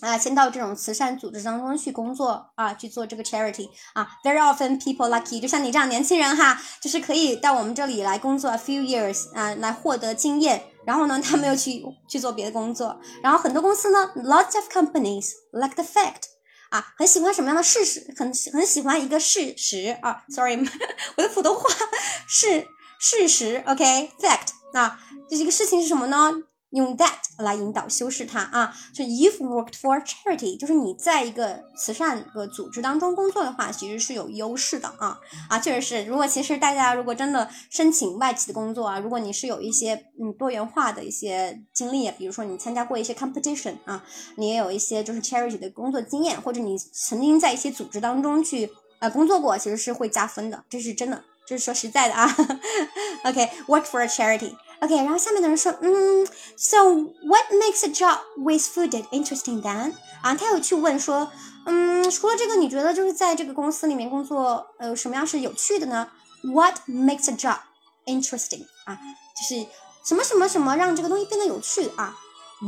[0.00, 4.08] 啊，先到这种慈善组织当中去工作啊，去做这个 charity 啊。
[4.24, 10.62] Very often people lucky，就像你这样年轻人哈，就是可以到我们这里来工作 a few years 啊，来获得经验。
[10.86, 12.96] 然后呢，他们又去去做别的工作。
[13.24, 16.22] 然后很多公司呢，lots of companies like the fact
[16.70, 18.14] 啊，很喜欢什么样的事实？
[18.16, 20.22] 很很喜欢一个事实啊。
[20.28, 20.56] Sorry，
[21.18, 21.68] 我的普通话
[22.28, 22.68] 是
[23.00, 23.64] 事实。
[23.66, 26.32] OK，fact 啊，这一个事情是什么呢？
[26.72, 35.18] 用 that 来引导修饰它啊，就 you've worked for charity，就是你在一个慈善的组织当中工作的话，其实是有优势的啊
[35.48, 36.04] 啊，确实是。
[36.04, 44.02] 如果其实大家如果真的申请外企的工作啊，如果你是有一些嗯多元化的一些经历，比如说你参加过一些 competition 啊，
[44.36, 52.34] 你也有一些就是 charity 的工作经验，或者你曾经在一些组织当中去呃工作过，其实是会加分的，这是真的，这是说实在的啊。
[53.24, 54.54] OK，work for charity。
[54.82, 56.26] OK，然后下面的人说，嗯
[56.56, 56.82] ，So
[57.24, 59.94] what makes a job with food interesting then？
[60.22, 61.30] 啊，他有去问说，
[61.66, 66.08] 嗯，除了这个，你觉得就是在这个公司里面工作，呃，什么样是有趣的呢
[66.42, 67.58] ？What makes a job
[68.06, 68.66] interesting？
[68.84, 68.98] 啊，
[69.36, 69.64] 就是
[70.04, 72.18] 什么什么什么让这个东西变得有趣啊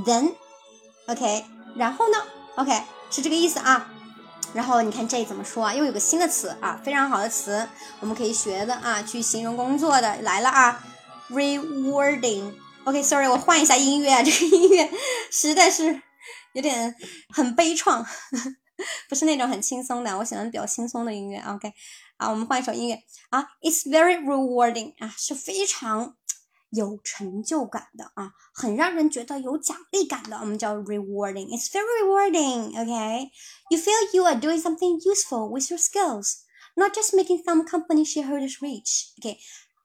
[0.06, 2.18] then，OK，然后呢
[2.54, 2.80] ，OK
[3.10, 3.90] 是这个意思啊。
[4.52, 5.74] 然后你看这怎么说啊？
[5.74, 7.68] 又有个新的词啊，非常好的词，
[7.98, 10.80] 我们可以学的啊，去形容工作的来了啊
[11.33, 14.89] ，rewarding。OK，sorry，我换一下音乐啊，这个音乐
[15.31, 16.01] 实在是
[16.53, 16.95] 有点
[17.29, 18.05] 很悲怆，
[19.07, 21.39] 不是那种很轻松的，我喜欢比较轻松的音乐。
[21.39, 21.73] OK，
[22.17, 22.99] 啊，我们换一首音乐
[23.29, 26.15] 啊，It's very rewarding 啊，是非常。
[26.71, 32.73] 有成就感的啊，很让人觉得有奖励感的，我们叫 rewarding。It's very rewarding.
[32.77, 33.31] Okay,
[33.71, 36.41] you feel you are doing something useful with your skills,
[36.75, 39.07] not just making some company shareholders rich.
[39.17, 39.39] Okay，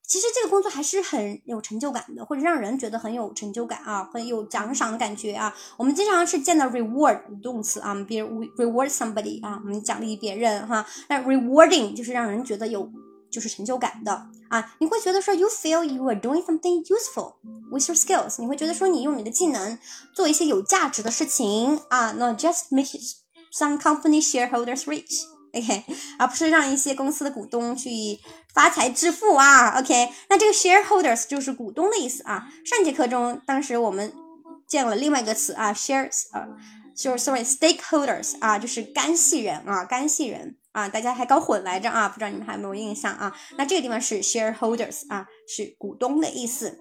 [0.09, 5.55] 其实这个工作还是很有成就感的，或者让人觉得很有成就感啊，很有奖赏的感觉啊。
[5.77, 10.85] 我们经常是见到 reward 动词啊，比如 reward somebody 啊，我们奖励别人哈。
[11.07, 12.91] 那 rewarding 就是让人觉得有。
[13.31, 14.11] 就是成就感的
[14.49, 17.35] 啊，你会觉得说，you feel you are doing something useful
[17.71, 19.77] with your skills，你会觉得说，你用你的技能
[20.15, 22.99] 做一些有价值的事情啊，not just make
[23.53, 25.83] some company shareholders rich，OK，
[26.17, 27.89] 而不是让一些公司的股东去
[28.53, 32.47] 发财致富啊，OK，那这个 shareholders 就是股东的意思啊。
[32.65, 34.13] 上节课中，当时我们
[34.67, 36.47] 见了另外一个词啊，shares 啊，
[36.95, 40.55] 就是 sorry stakeholders 啊，就是干系人啊，干系人。
[40.71, 43.35] 啊，大家还搞混来着啊，不知道你们还有没有印象啊？
[43.57, 46.77] 那这个地方是 shareholders 啊，是股东的意思。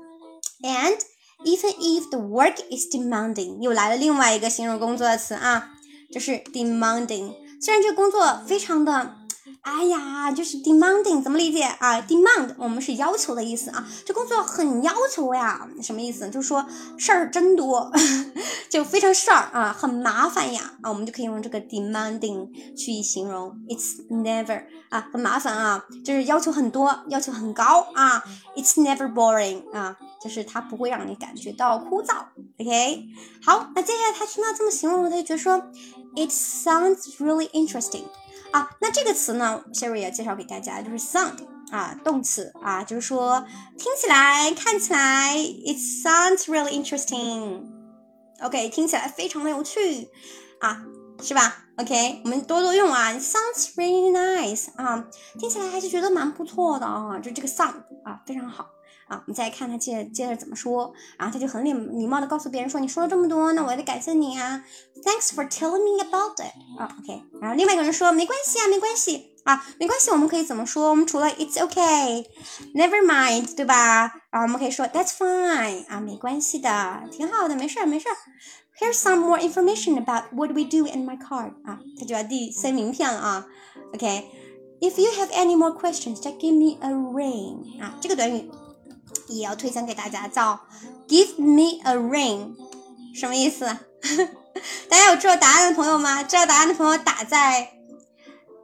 [0.62, 0.99] And
[1.43, 5.70] even if the work is demanding，又来了另外一个形容工作的词啊，
[6.12, 7.32] 就是 demanding。
[7.60, 9.18] 虽然这工作非常的。
[9.62, 16.29] 哎呀，就是 demanding 怎么理解啊？demand 我们是要求的意思啊，这工作很要求呀，什么意思？
[16.31, 16.65] 就是说
[16.97, 17.91] 事儿真多，
[18.70, 23.55] 就非常事儿啊，很麻烦呀啊，我们就可以用这个 demanding 去形容。
[23.69, 28.25] It's never 啊，很麻烦啊，就是要求很多，要求很高啊。
[28.57, 32.15] It's never boring 啊，就是它不会让你感觉到枯燥。
[32.59, 33.05] OK，
[33.45, 35.59] 好，那接下来他听到这么形容，他就觉得说
[36.16, 38.05] ，It sounds really interesting。
[38.51, 41.37] 啊，那这个词呢，Siri 也介绍给大家，就是 sound
[41.70, 43.45] 啊，动词啊，就是说
[43.79, 47.62] 听起来、看起来，it sounds really interesting。
[48.41, 50.09] OK，听起来非常的有趣
[50.61, 50.83] 啊，
[51.20, 55.05] 是吧？OK，我们多多用啊，sounds really nice 啊，
[55.39, 58.66] 听起来还是觉得蛮不错的啊，就这个 sound 啊，非常好。
[59.09, 64.62] 啊，我们再看他接接着怎么说，然后他就很礼礼貌的告诉别人说：“你说了这么多，那我也得感谢你啊
[65.02, 67.22] ，Thanks for telling me about it。”啊，OK。
[67.40, 70.90] 然后另外一个人说：“没关系啊，没关系啊，没关系。”我们可以怎么说？
[70.90, 74.12] 我们除了 “It's OK”，Never mind，对吧？
[74.30, 78.16] 然后我们可以说 That's fine，啊，没关系的，挺好的，没事儿，没事儿。
[78.78, 81.52] Here's some more information about what we do in my card。
[81.64, 83.47] 啊，他就要递塞名片了啊。
[83.94, 84.35] OK。
[84.80, 87.82] If you have any more questions, just give me a ring。
[87.82, 88.48] 啊，这个短语。
[89.28, 90.60] 也要推荐给大家，叫
[91.09, 92.55] "Give me a ring"，
[93.14, 93.64] 什么意思？
[94.88, 96.22] 大家有知道答案的朋友吗？
[96.22, 97.72] 知道答案的朋友打在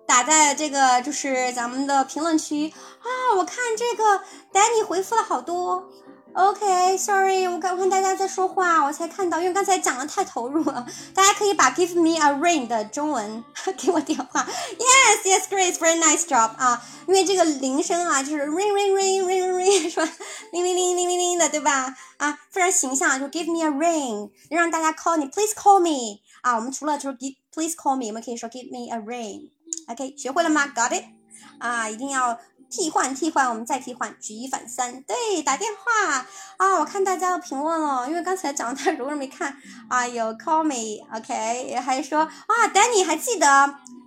[0.07, 3.09] 打在这个就是咱们的评论区啊！
[3.37, 4.21] 我看这个
[4.53, 5.89] Danny 回复了好多。
[6.35, 10.85] OK，Sorry，我刚看大家在说话，我才看到，因为刚才讲的太投入了。
[11.15, 13.45] 大家可以把 "Give me a ring" 的中文
[13.77, 14.45] 给我电话。
[14.77, 16.85] Yes, yes, great, very nice job 啊！
[17.07, 20.13] 因为这个铃声啊，就是 ring ring ring ring ring 是吧？
[20.51, 21.95] 铃铃铃铃铃铃的，对吧？
[22.17, 26.57] 啊，非常形象，就 "Give me a ring"，让大家 call 你，Please call me 啊！
[26.57, 29.51] 我们除了就是 Give Please call me，我们可以说 Give me a ring。
[29.87, 31.05] OK，学会了吗？Got it？
[31.61, 32.37] 啊，一定要。
[32.75, 35.01] 替换替换，我们再替换，举一反三。
[35.03, 36.27] 对，打电话
[36.57, 36.81] 啊！
[36.81, 39.57] 我看大家的评论了，因为刚才讲的太多人没看
[39.89, 40.05] 啊。
[40.05, 43.47] 有 call me，OK，还说啊，Danny 还记得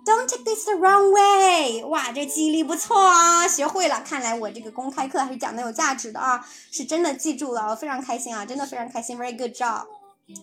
[0.04, 1.82] ，Don't take this the wrong way。
[1.84, 4.02] 哇，这记忆力不错啊，学会了。
[4.06, 9.86] 看来我这个公开课还是讲的有价值的啊，是真的记住了，我非常开心啊，真的非常开心，Very good job，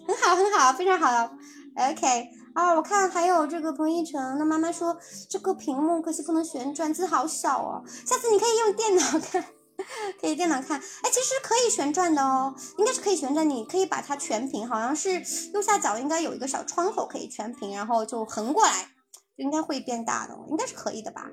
[0.08, 1.30] 很好很好，非常好
[1.78, 2.32] ，OK。
[2.56, 4.98] 啊，我看还有这个彭一成，那妈妈说
[5.30, 7.84] 这个屏幕可惜不能旋转，字好小哦。
[8.06, 9.44] 下次你可以用电脑看，
[10.22, 10.80] 可以电脑看。
[10.80, 13.50] 哎，其实可以旋转的哦，应该是可以旋转。
[13.50, 15.22] 你可以把它全屏，好像是
[15.54, 18.90] 右下角应该有一个小窗口可以全屏，然后就横过来，
[19.36, 21.30] 应该会变大的，应该是可以的吧。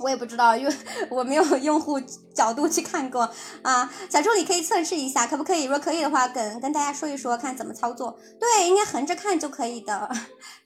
[0.00, 0.76] 我也不知道，因为
[1.10, 2.00] 我没有用户
[2.34, 3.28] 角度去看过
[3.62, 3.92] 啊。
[4.08, 5.64] 小助理可以测试一下，可不可以？
[5.64, 8.18] 如果可以的话，跟跟大家说一说，看怎么操作。
[8.38, 10.10] 对，应该横着看就可以的，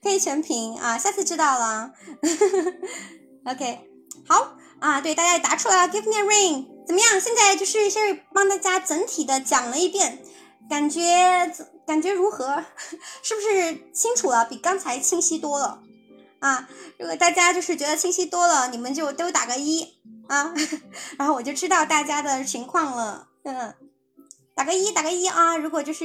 [0.01, 0.97] 可以全屏啊。
[0.97, 1.91] 下次知道了。
[3.45, 3.79] OK，
[4.27, 5.01] 好啊。
[5.01, 7.19] 对，大家也答出来了，Give me a ring，怎么样？
[7.19, 10.19] 现在就是先帮大家整体的讲了一遍，
[10.69, 11.51] 感觉
[11.85, 12.63] 感觉如何？
[13.21, 14.45] 是不是清楚了？
[14.45, 15.82] 比刚才清晰多了。
[16.43, 16.67] 啊，
[16.99, 19.81] 如果大家就是觉得清晰多了，你们就都打个一
[20.27, 20.53] 啊，
[21.17, 23.29] 然后我就知道大家的情况了。
[23.43, 23.73] 嗯，
[24.53, 25.55] 打个一，打个一啊。
[25.55, 26.03] 如果就是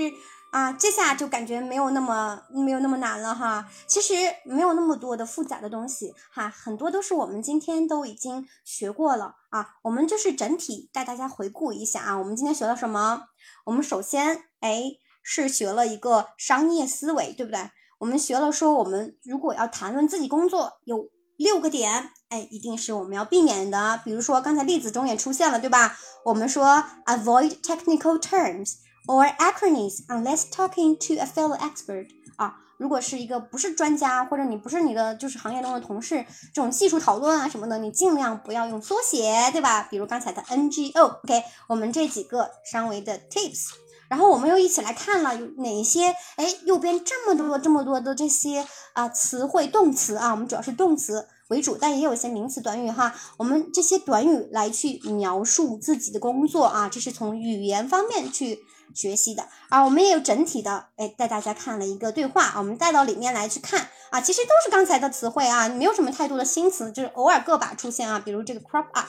[0.52, 3.69] 啊，这下就感觉没有那么没有那么难了哈。
[3.89, 9.74] 其实没有那么多的复杂的东西哈，很多都是我们今天都已经学过了啊。
[9.82, 13.24] 我们就是整体带大家回顾一下啊，我们今天学了什么？
[13.66, 14.85] 我们首先哎
[15.20, 17.70] 是学了一个商业思维，对不对？
[17.99, 24.01] 我们学了说，我们如果要谈论自己工作，有六个点，哎，一定是我们要避免的。
[24.05, 25.97] 比如说刚才例子中也出现了，对吧？
[26.25, 28.75] 我们说 avoid technical terms。
[29.09, 32.07] or acronyms unless talking to a fellow expert
[32.37, 36.23] 啊，如果是一个不是专家，或者你不是你的就是行业中的同事，
[36.53, 39.85] 这种技术讨论啊什么的，你尽量不要用缩写，对吧？
[39.91, 43.70] 比如刚才的 NGO，OK，我们这几个稍微的 tips，
[44.09, 58.61] 然后我们又一起来看了有哪些，哎，右边这么多这么多的这些啊词汇动词啊，我们主要是动词为主，但也有一些名词短语哈，我们这些短语来去描述自己的工作啊，这是从语言方面去。
[58.95, 69.07] 学习的啊，我们也有整体的，哎，带大家看了一个对话，我们带到里面来去看啊，其实都是刚才的词汇啊，没有什么太多的新词，就是偶尔个把出现啊，比如这个 crop up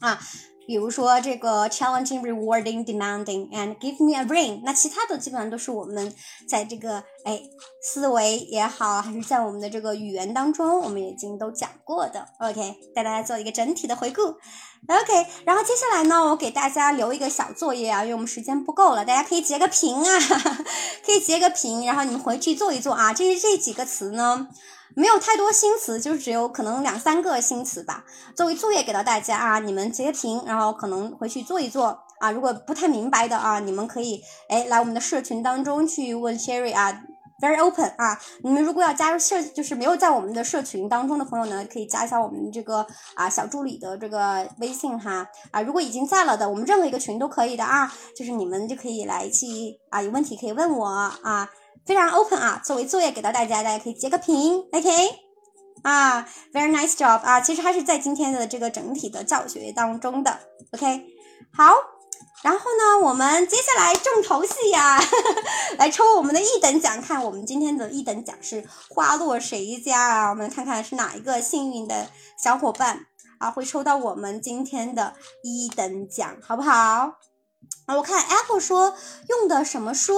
[0.00, 0.20] 啊。
[0.66, 4.60] 比如说这个 challenging, rewarding, demanding, and give me a ring。
[4.64, 6.14] 那其他的基本上都是我们
[6.48, 7.40] 在这个哎
[7.82, 12.26] 思维也好，还是在我们的这个语言当中，我们已经都讲过的。
[12.38, 14.22] OK，带大家做一个整体的回顾。
[14.22, 20.18] OK，然后接下来呢，我给大家留一个小作业啊，因为我们时间不够了，大家可以截个屏啊，
[21.06, 23.12] 可以截个屏，然后你们回去做一做啊。
[23.12, 24.48] 这这几个词呢。
[24.94, 28.04] 没有太多新词，就是只有可能两三个新词吧。
[28.36, 32.30] 作为作业给到大家啊，你们截屏，然后可能回去做一做啊。
[32.30, 37.02] 如果不太明白的啊，你们可以哎来我们的社群当中去问 Sherry 啊
[37.40, 38.20] ，very open 啊。
[38.42, 45.62] 你们如果要加入社，就是没有在我们的社群当中的朋友呢，可以加一下我们这个啊小助理的这个微信哈啊。
[45.62, 49.46] 如果已经在了的，我们任何一个群都可以的啊，就是你们就可以来去
[49.88, 51.48] 啊，有问题可以问我啊。
[51.86, 54.90] 非常 open 啊，作为作业给到大家，大家可以截个屏，OK？
[55.82, 60.38] 啊，very nice job 啊，其实还是在今天的这个整体的教学当中的
[60.72, 61.06] ，OK？
[61.52, 61.74] 好，
[62.44, 65.00] 然后呢，我们接下来重头戏呀，
[65.76, 70.30] 来抽我们的一等奖，看我们今天的一等奖是花落谁家啊？
[70.30, 72.08] 我们看看是哪一个幸运的
[72.40, 73.06] 小伙伴
[73.38, 77.14] 啊，会抽到我们今天的一等奖，好不好？
[77.86, 78.94] 啊，我看 Apple 说
[79.28, 80.14] 用的什么书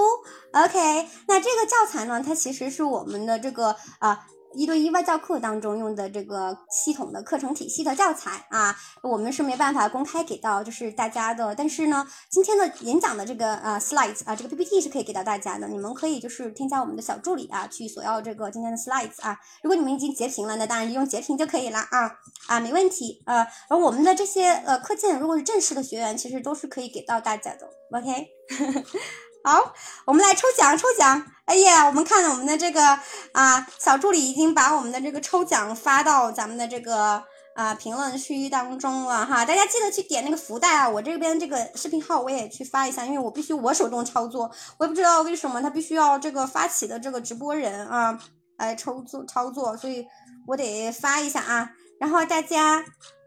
[0.54, 2.22] ？OK，那这个教材呢？
[2.24, 4.26] 它其实是我们的这个啊。
[4.56, 8.72] 一对一外教课当中用的这个系统的课程体系的教材啊，
[9.02, 11.52] 我们是没办法公开给到就是大家的。
[11.56, 15.66] 但是呢，今天的演讲的这个呃 slides 啊，这个 PPT 是可以给到大家的。
[15.66, 19.36] 你们可以就是添加我们的小助理啊，去索要这个今天的 slides 啊。
[19.64, 22.12] 如果你们已经截屏了，那当然用截屏就可以了啊
[22.46, 23.44] 啊，没问题呃。
[23.68, 27.68] 而我们的这些呃课件，如果是正式的学员，其实都是可以给到大家的。
[27.90, 28.28] OK。
[29.46, 29.74] 好，
[30.06, 31.22] 我们来抽奖，抽奖！
[31.44, 32.98] 哎呀，我们看我们的这个
[33.34, 37.22] 啊，小助理已经把我们的这个抽奖发到咱们的这个
[37.54, 40.88] 啊评论区当中了哈，大家记得去点那个福袋啊！
[40.88, 48.18] 我这边这个视频号我也去发一下，因为我必须我手动操作，我也不知道为什么他必须要这个发起的这个直播人啊
[48.56, 50.06] 来抽作操作，所以
[50.46, 52.82] 我得发一下啊，然后大家。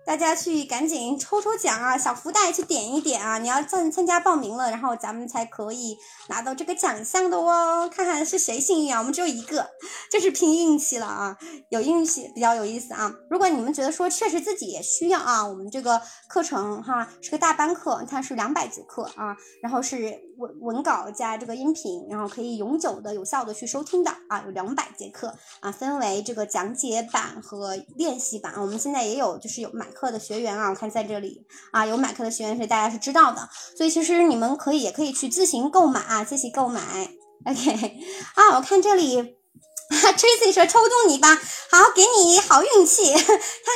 [0.08, 3.38] 大家去赶紧抽抽奖啊，小福袋去点一点啊！
[3.40, 5.98] 你要参参加报名了，然后咱们才可以
[6.30, 7.90] 拿到这个奖项的哦。
[7.94, 9.00] 看看是谁幸运啊？
[9.00, 9.70] 我们只有一个，
[10.10, 11.38] 就是拼运气了啊！
[11.68, 13.14] 有运气比较有意思啊。
[13.30, 28.54] 如果你们觉得说确实自己也需要啊，我们这个课程哈是个大班课，它是两百节课啊，然后是文文稿加这个音频，然后可以永久的有效的去收听的啊，有两百节课啊，分为这个讲解版和练习版。
[28.56, 29.86] 我们现在也有就是有买。
[29.98, 36.80] 课的学员啊，我看在这里啊，有买课的学员是大家是知道的，所以其实你们可以也可以去自行购买啊，自行购买。
[37.44, 37.98] OK，
[38.36, 39.37] 啊，我看这里
[40.18, 41.30] Tracy 说抽中你吧，
[41.72, 43.30] 好，给你好运气， 看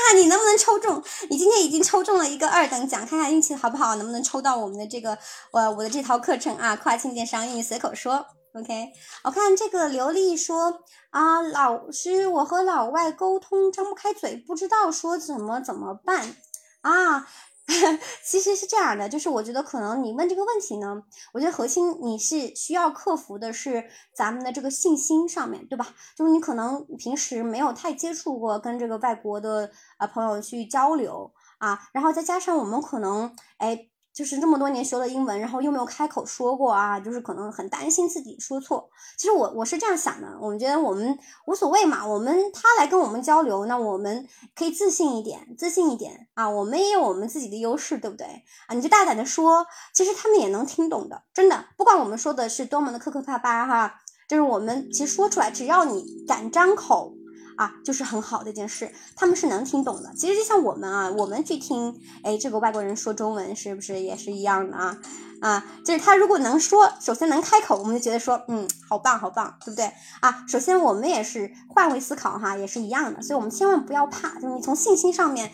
[0.08, 1.02] 看你能不能抽中。
[1.30, 5.18] 你今天已经抽中了一个二等奖，看看运气好不好，能不能抽到我们的这个
[5.52, 8.26] 我我的这套课程啊，跨境电商英语随口说。
[8.54, 8.90] OK，
[9.24, 16.36] 我看这个刘丽说啊，老师，我和老外沟通张不开嘴，不知道说怎么怎么办
[16.82, 17.26] 啊？
[18.26, 21.04] 其实是这样的，就是我觉得可能你问这个问题呢，
[21.34, 23.86] 我觉得核心你是需要克服的是
[24.16, 25.88] 咱们的这个信心上面对吧？
[26.16, 33.88] 就是你可能平时没有太接触过跟这个外国的啊朋友去交流啊，然后再加上我们可能哎。
[34.14, 38.90] 就是这么多年学了英文，然后又没有开口说过啊，就是可能很担心自己说错。
[39.18, 48.28] 其实我我是这样想的，我们觉得我们无所谓嘛，我们他来跟我们交流，那我们可以自信一点，自信一点啊，我们也有我们自己的优势，对不对
[48.68, 48.76] 啊？
[48.76, 53.96] 你就大胆的说，其实他们也能听懂的，真的，不管我们说的是多么的磕磕巴巴哈，
[54.28, 57.14] 就是我们其实说出来，只要你敢张口。
[57.62, 60.12] 啊，就是很好的一件事，他们是能听懂的。
[60.16, 64.98] 其实就像我们啊，我们去听，哎，这个外国人说中文是不是也是一样的啊？
[65.42, 69.92] 啊，就是他如果能说，首先能开口，我们就觉得说，嗯，好棒，好棒，对不对？
[70.22, 75.52] 啊，首先我们也是换位思考哈，也是一样的，所以我们千万不要怕，就是你从信心上面，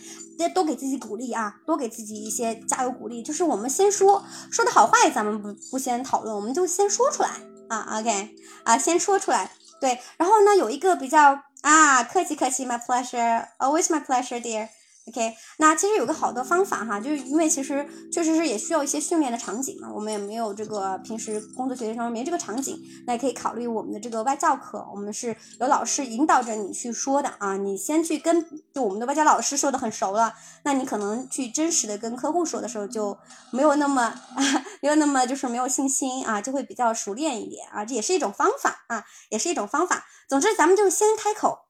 [0.56, 3.22] 多给自己鼓励啊，多给自己一些加油鼓励。
[3.22, 7.32] 就是我们先说，说的好坏咱们不不先讨论，我们就先说出来
[7.68, 9.52] 啊，OK，啊，先说出来，
[9.82, 11.44] 对，然后呢，有一个比较。
[11.67, 14.69] 啊，客气客气，my pleasure，always my pleasure, dear。
[15.08, 33.18] OK，那其实有个好的方法哈，就是因为其实确实是也需要一些训练的场景嘛，我们也没有这个平时工作学习当中没这个场景，那也可以考虑我们的这个外教课，我们是有老师引导着你去说的啊，你先去跟就我们的外教老师说的很熟了，那你可能去真实的跟客户说的时候就
[33.52, 34.14] 没有那么
[34.84, 40.06] 没有那么就是没有信心啊，就会比较熟练一点啊，这也是一种方法啊，也是一种方法。
[40.28, 41.67] 总之，咱们就先开口。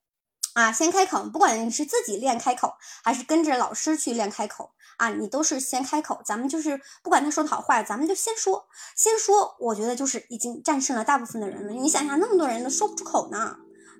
[0.57, 2.73] 啊，先开口，不管你是自己练开口，
[3.03, 6.19] 还是跟着老师去练开口，啊，你都是先开口。
[6.25, 8.65] 咱们就是不管他说的好坏，咱们就先说，
[8.95, 9.55] 先说。
[9.59, 11.73] 我觉得就是已经战胜了大部分的人了。
[11.73, 13.55] 你想想，那么多人都说不出口呢，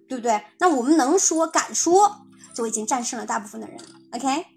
[0.09, 0.43] 对不对？
[0.57, 2.11] 那我们能说，敢说，
[2.55, 3.84] 就已经战胜了大部分的人了。
[4.13, 4.47] OK，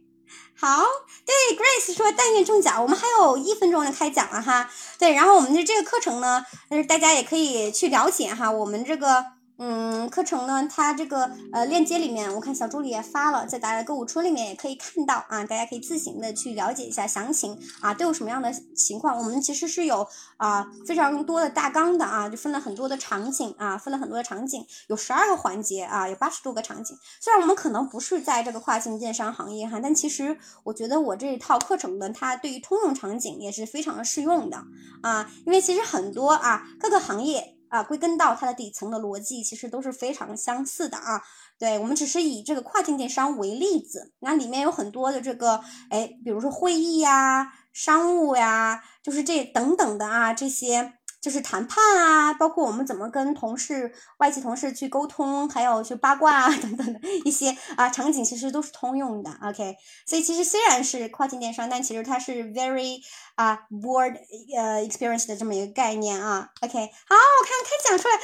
[0.58, 0.82] 好，
[1.26, 4.70] 对，Grace 说但愿中奖，我们还有一分钟就开奖了哈。
[4.98, 9.38] 对，然后我们的这个课程呢，但是大家也可以去了解哈，我们这个。
[9.62, 19.18] 嗯，课程呢，它这个呃链接里面，我看小助理也发了，在大家购物车里面也可以看到啊，大家可以自行的去了解一下详情啊，都有什么样的情况。
[19.18, 20.08] 我们其实是有
[20.38, 26.96] 啊非常多的大纲的啊，就分了很多的场景啊，分了很多的场景，有十二个环节啊，有八十多个场景。
[27.20, 34.56] 虽然我们可能不是在这个跨境电商行业哈，但其实我觉得我这一套课程呢，它对于通用场景也是非常的适用的
[35.02, 37.59] 啊，因为其实很多啊各个行业。
[37.70, 41.22] 啊，归根到它的底层的逻辑，其实都是非常相似的啊。
[41.58, 50.94] 对我们只是以这个跨境电商为例子，那里面有很多的这个，哎，比如说会议呀、商务呀，就是这等等的啊，这些。
[51.20, 59.30] 就是谈判啊，包括我们怎么跟同事、外企同事去沟通，还有去八卦啊 等等的一些啊场景，其实都是通用的。
[59.42, 59.76] OK，
[60.06, 63.00] 所以其实虽然是跨境电商，但其实它是 very
[63.34, 64.16] 啊 board
[64.56, 66.48] 呃 experience 的这么一个概念啊。
[66.62, 68.20] OK，好，我看开讲出来，为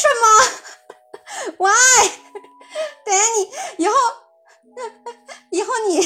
[0.00, 0.24] 什么？
[3.04, 3.92] Why？Danny， 以后
[5.50, 6.00] 以后你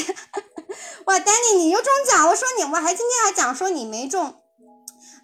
[1.05, 4.43] 哇，Danny 你又中奖，我说你，我还今天还讲说你没中。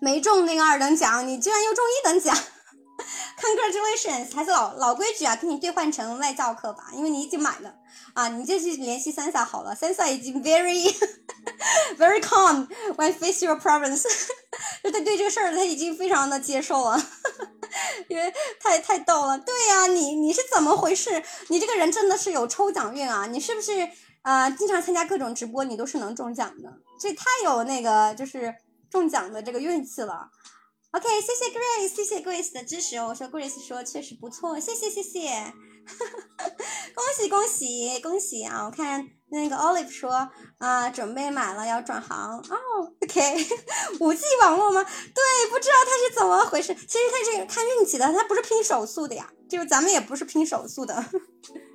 [0.03, 2.35] 没中那个二等奖，你居然又中一等奖，
[3.39, 4.35] Congratulations！
[4.35, 7.73] 还是老老规矩啊，给你兑换成外教课吧，因为你已经买了
[8.13, 10.93] 啊，你就去联系 Sansa 好了，Sansa 已经 very
[11.97, 12.67] very calm
[12.97, 14.03] when face your problems，
[14.83, 17.01] 就他对这个事儿他已经非常的接受了，
[18.09, 19.39] 因为太太逗了。
[19.39, 21.23] 对呀，你你是怎么回事？
[21.47, 23.25] 你这个人真的是有抽奖运啊？
[23.27, 23.89] 你是不是
[24.23, 24.49] 啊？
[24.49, 28.53] 经常参加各种直播，你都是能中奖的，这太有那个就是。
[28.93, 30.29] 中奖的这个运气了
[30.91, 32.97] ，OK，谢谢 Grace，谢谢 Grace 的支持。
[32.97, 35.51] 我说 Grace 说确实不错，谢谢谢谢，
[36.93, 38.65] 恭喜恭喜恭喜啊！
[38.65, 40.29] 我看那个 Olive 说
[40.59, 43.47] 啊，准备买了要转行哦，OK，
[43.99, 44.83] 五 G 网络吗？
[44.83, 46.75] 对，不知道他是怎么回事。
[46.75, 51.03] 其实他是看运气的，他不是拼手速的呀，就是咱们也不是拼手速的。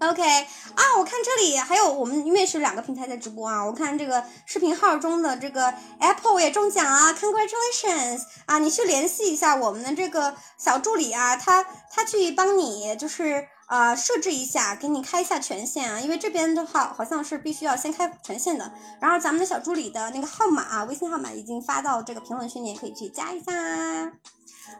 [0.00, 8.58] OK 啊，我看这里还有我们因为是两个平台在直播啊，我看这个视频号中的这个 Apple 也中奖啊，Congratulations 啊！
[8.58, 18.72] 你去联系一下我们的这个小助理啊，他他去帮你就是呃设置一下，给你开一下权限啊，因为这边的话好像是必须要先开权限的。
[19.00, 23.52] 然后咱们的小助理的那个号码啊，微信号码已经发到这个评论区，你也可以去加一下。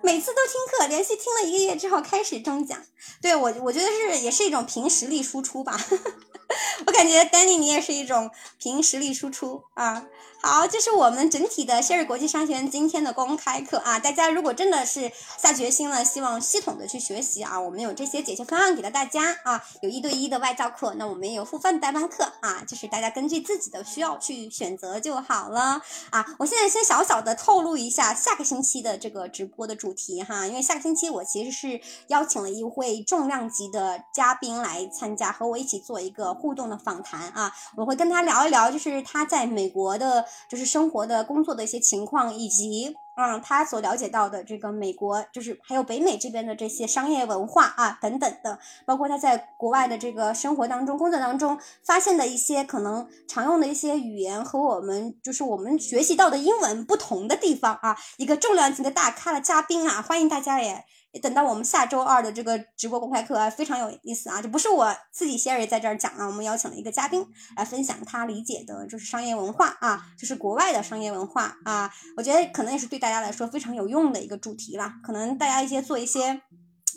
[0.01, 2.83] 每次都听课，连续听了一个月之后开始中奖，
[3.21, 5.79] 对我我觉得是也是一种凭实力输出吧。
[6.87, 10.07] 我感觉丹尼你也是一种凭实力输出啊。
[10.45, 14.01] 好，这是我们整体的先日国际商学院今天的公开课啊。
[14.01, 19.65] 大家如果真的是下决心了，希望系统的去学习啊，我们有这些解决方案给到大家啊。
[19.83, 26.27] 有一对一的外教课，那我们也有付费代班课啊，就是大家根据自己的需要去选择就好了啊。
[26.41, 36.33] 我现在先小小的透露一下下个星期的这个直播的主题哈，因为下个星期我其实是邀请了一位重量级的嘉宾来参加，和我一起做一个。
[36.33, 60.85] 互动的访谈啊，我会跟他聊一聊，就是他在美国的，就是生活的工作的一些情况，以及嗯他所了解到的这个美国，就是还有北美这边的这些商业文化啊等等的，包括他在国外的这个生活当中、工作当中发现的一些可能常用的一些语言和我们就是我们学习到的英文不同的地方啊，一个重量级的大咖的嘉宾啊，欢迎大家也。
[61.21, 64.41] 等到我们下周二的这个直播公开课啊，非常有意思啊！
[64.41, 71.93] 就不是我自己 Sherry 在这儿讲啊，我们邀请了一个嘉宾来分享他理解的，就是商业文化啊，就是国外的商业文化啊。
[72.17, 74.95] 我觉得可能也是对大家来说非常有用的一个主题啦。
[75.05, 76.41] 可能大家一些做一些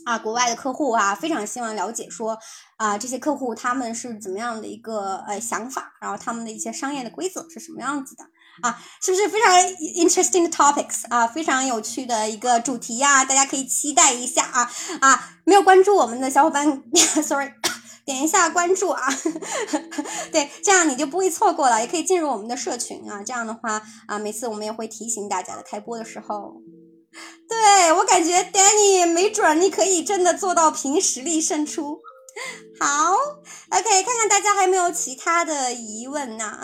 [0.06, 2.38] 啊国外的客户啊，非常希望了解说
[2.78, 8.24] 啊这些客户他们是怎么样的一个呃想法，然后他们的一些商业的规则是什么样子的。
[8.62, 9.54] 啊，是不是非常
[9.98, 11.28] interesting topics 啊？
[11.28, 14.72] 非常有趣的一个主题呀，大家可以期待一下啊
[15.02, 15.38] 啊！
[15.44, 16.84] 没有关注我们的小伙伴，
[17.24, 17.52] sorry，
[18.06, 19.08] 点一下关注啊，
[20.32, 23.22] 对，这样你就不会错过了，也可以进入我们的社群啊。
[23.24, 26.62] 这样的话啊，每次我们也会提醒大家的开播的时候。
[27.48, 32.00] 对我感觉 Danny 没准你可以真的做到凭实力胜出。
[32.78, 33.14] 好
[33.70, 36.60] ，OK，看看大家还有没有其他的疑问呢？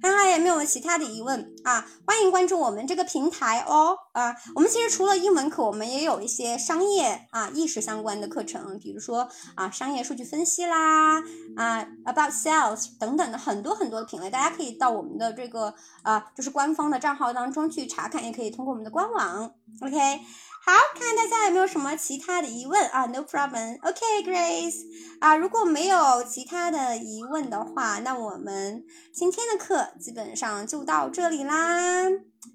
[0.00, 1.86] 看看有没有其他的疑问啊？
[2.06, 4.34] 欢迎关注我们这个平台哦啊！
[4.54, 11.20] 我们其实除了英文课，我们也有一些商业啊、意识相关的课程，比如说啊，商业数据分析啦
[11.56, 19.50] 啊，about sales 等等的很多很多的品类，大家可以到我们的这个啊，就是官方的账号当中去查看，也可以通过我们的官网。
[19.80, 20.20] OK。
[20.66, 23.78] 好，看看大家有没有什么其他的疑问啊？No problem.
[23.82, 24.86] OK，Grace
[25.20, 28.82] 啊，如果没有其他的疑问的话，那我们
[29.12, 32.06] 今天的课基本上就到这里啦。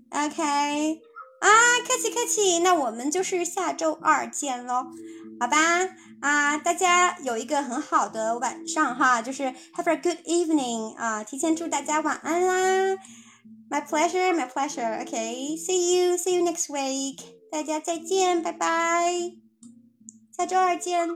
[0.10, 1.02] OK，
[1.40, 1.48] 啊，
[1.88, 4.88] 客气客气，那我们就是下周二见喽，
[5.40, 5.58] 好吧？
[6.22, 9.44] 啊，大家有一个很好的晚上哈，就是
[9.76, 12.98] Have a good evening 啊，提前祝大家晚安啦。
[13.70, 15.00] My pleasure, my pleasure.
[15.04, 17.39] OK, see you, see you next week.
[17.52, 19.34] 大家再见，拜拜，
[20.32, 21.10] 下周二见。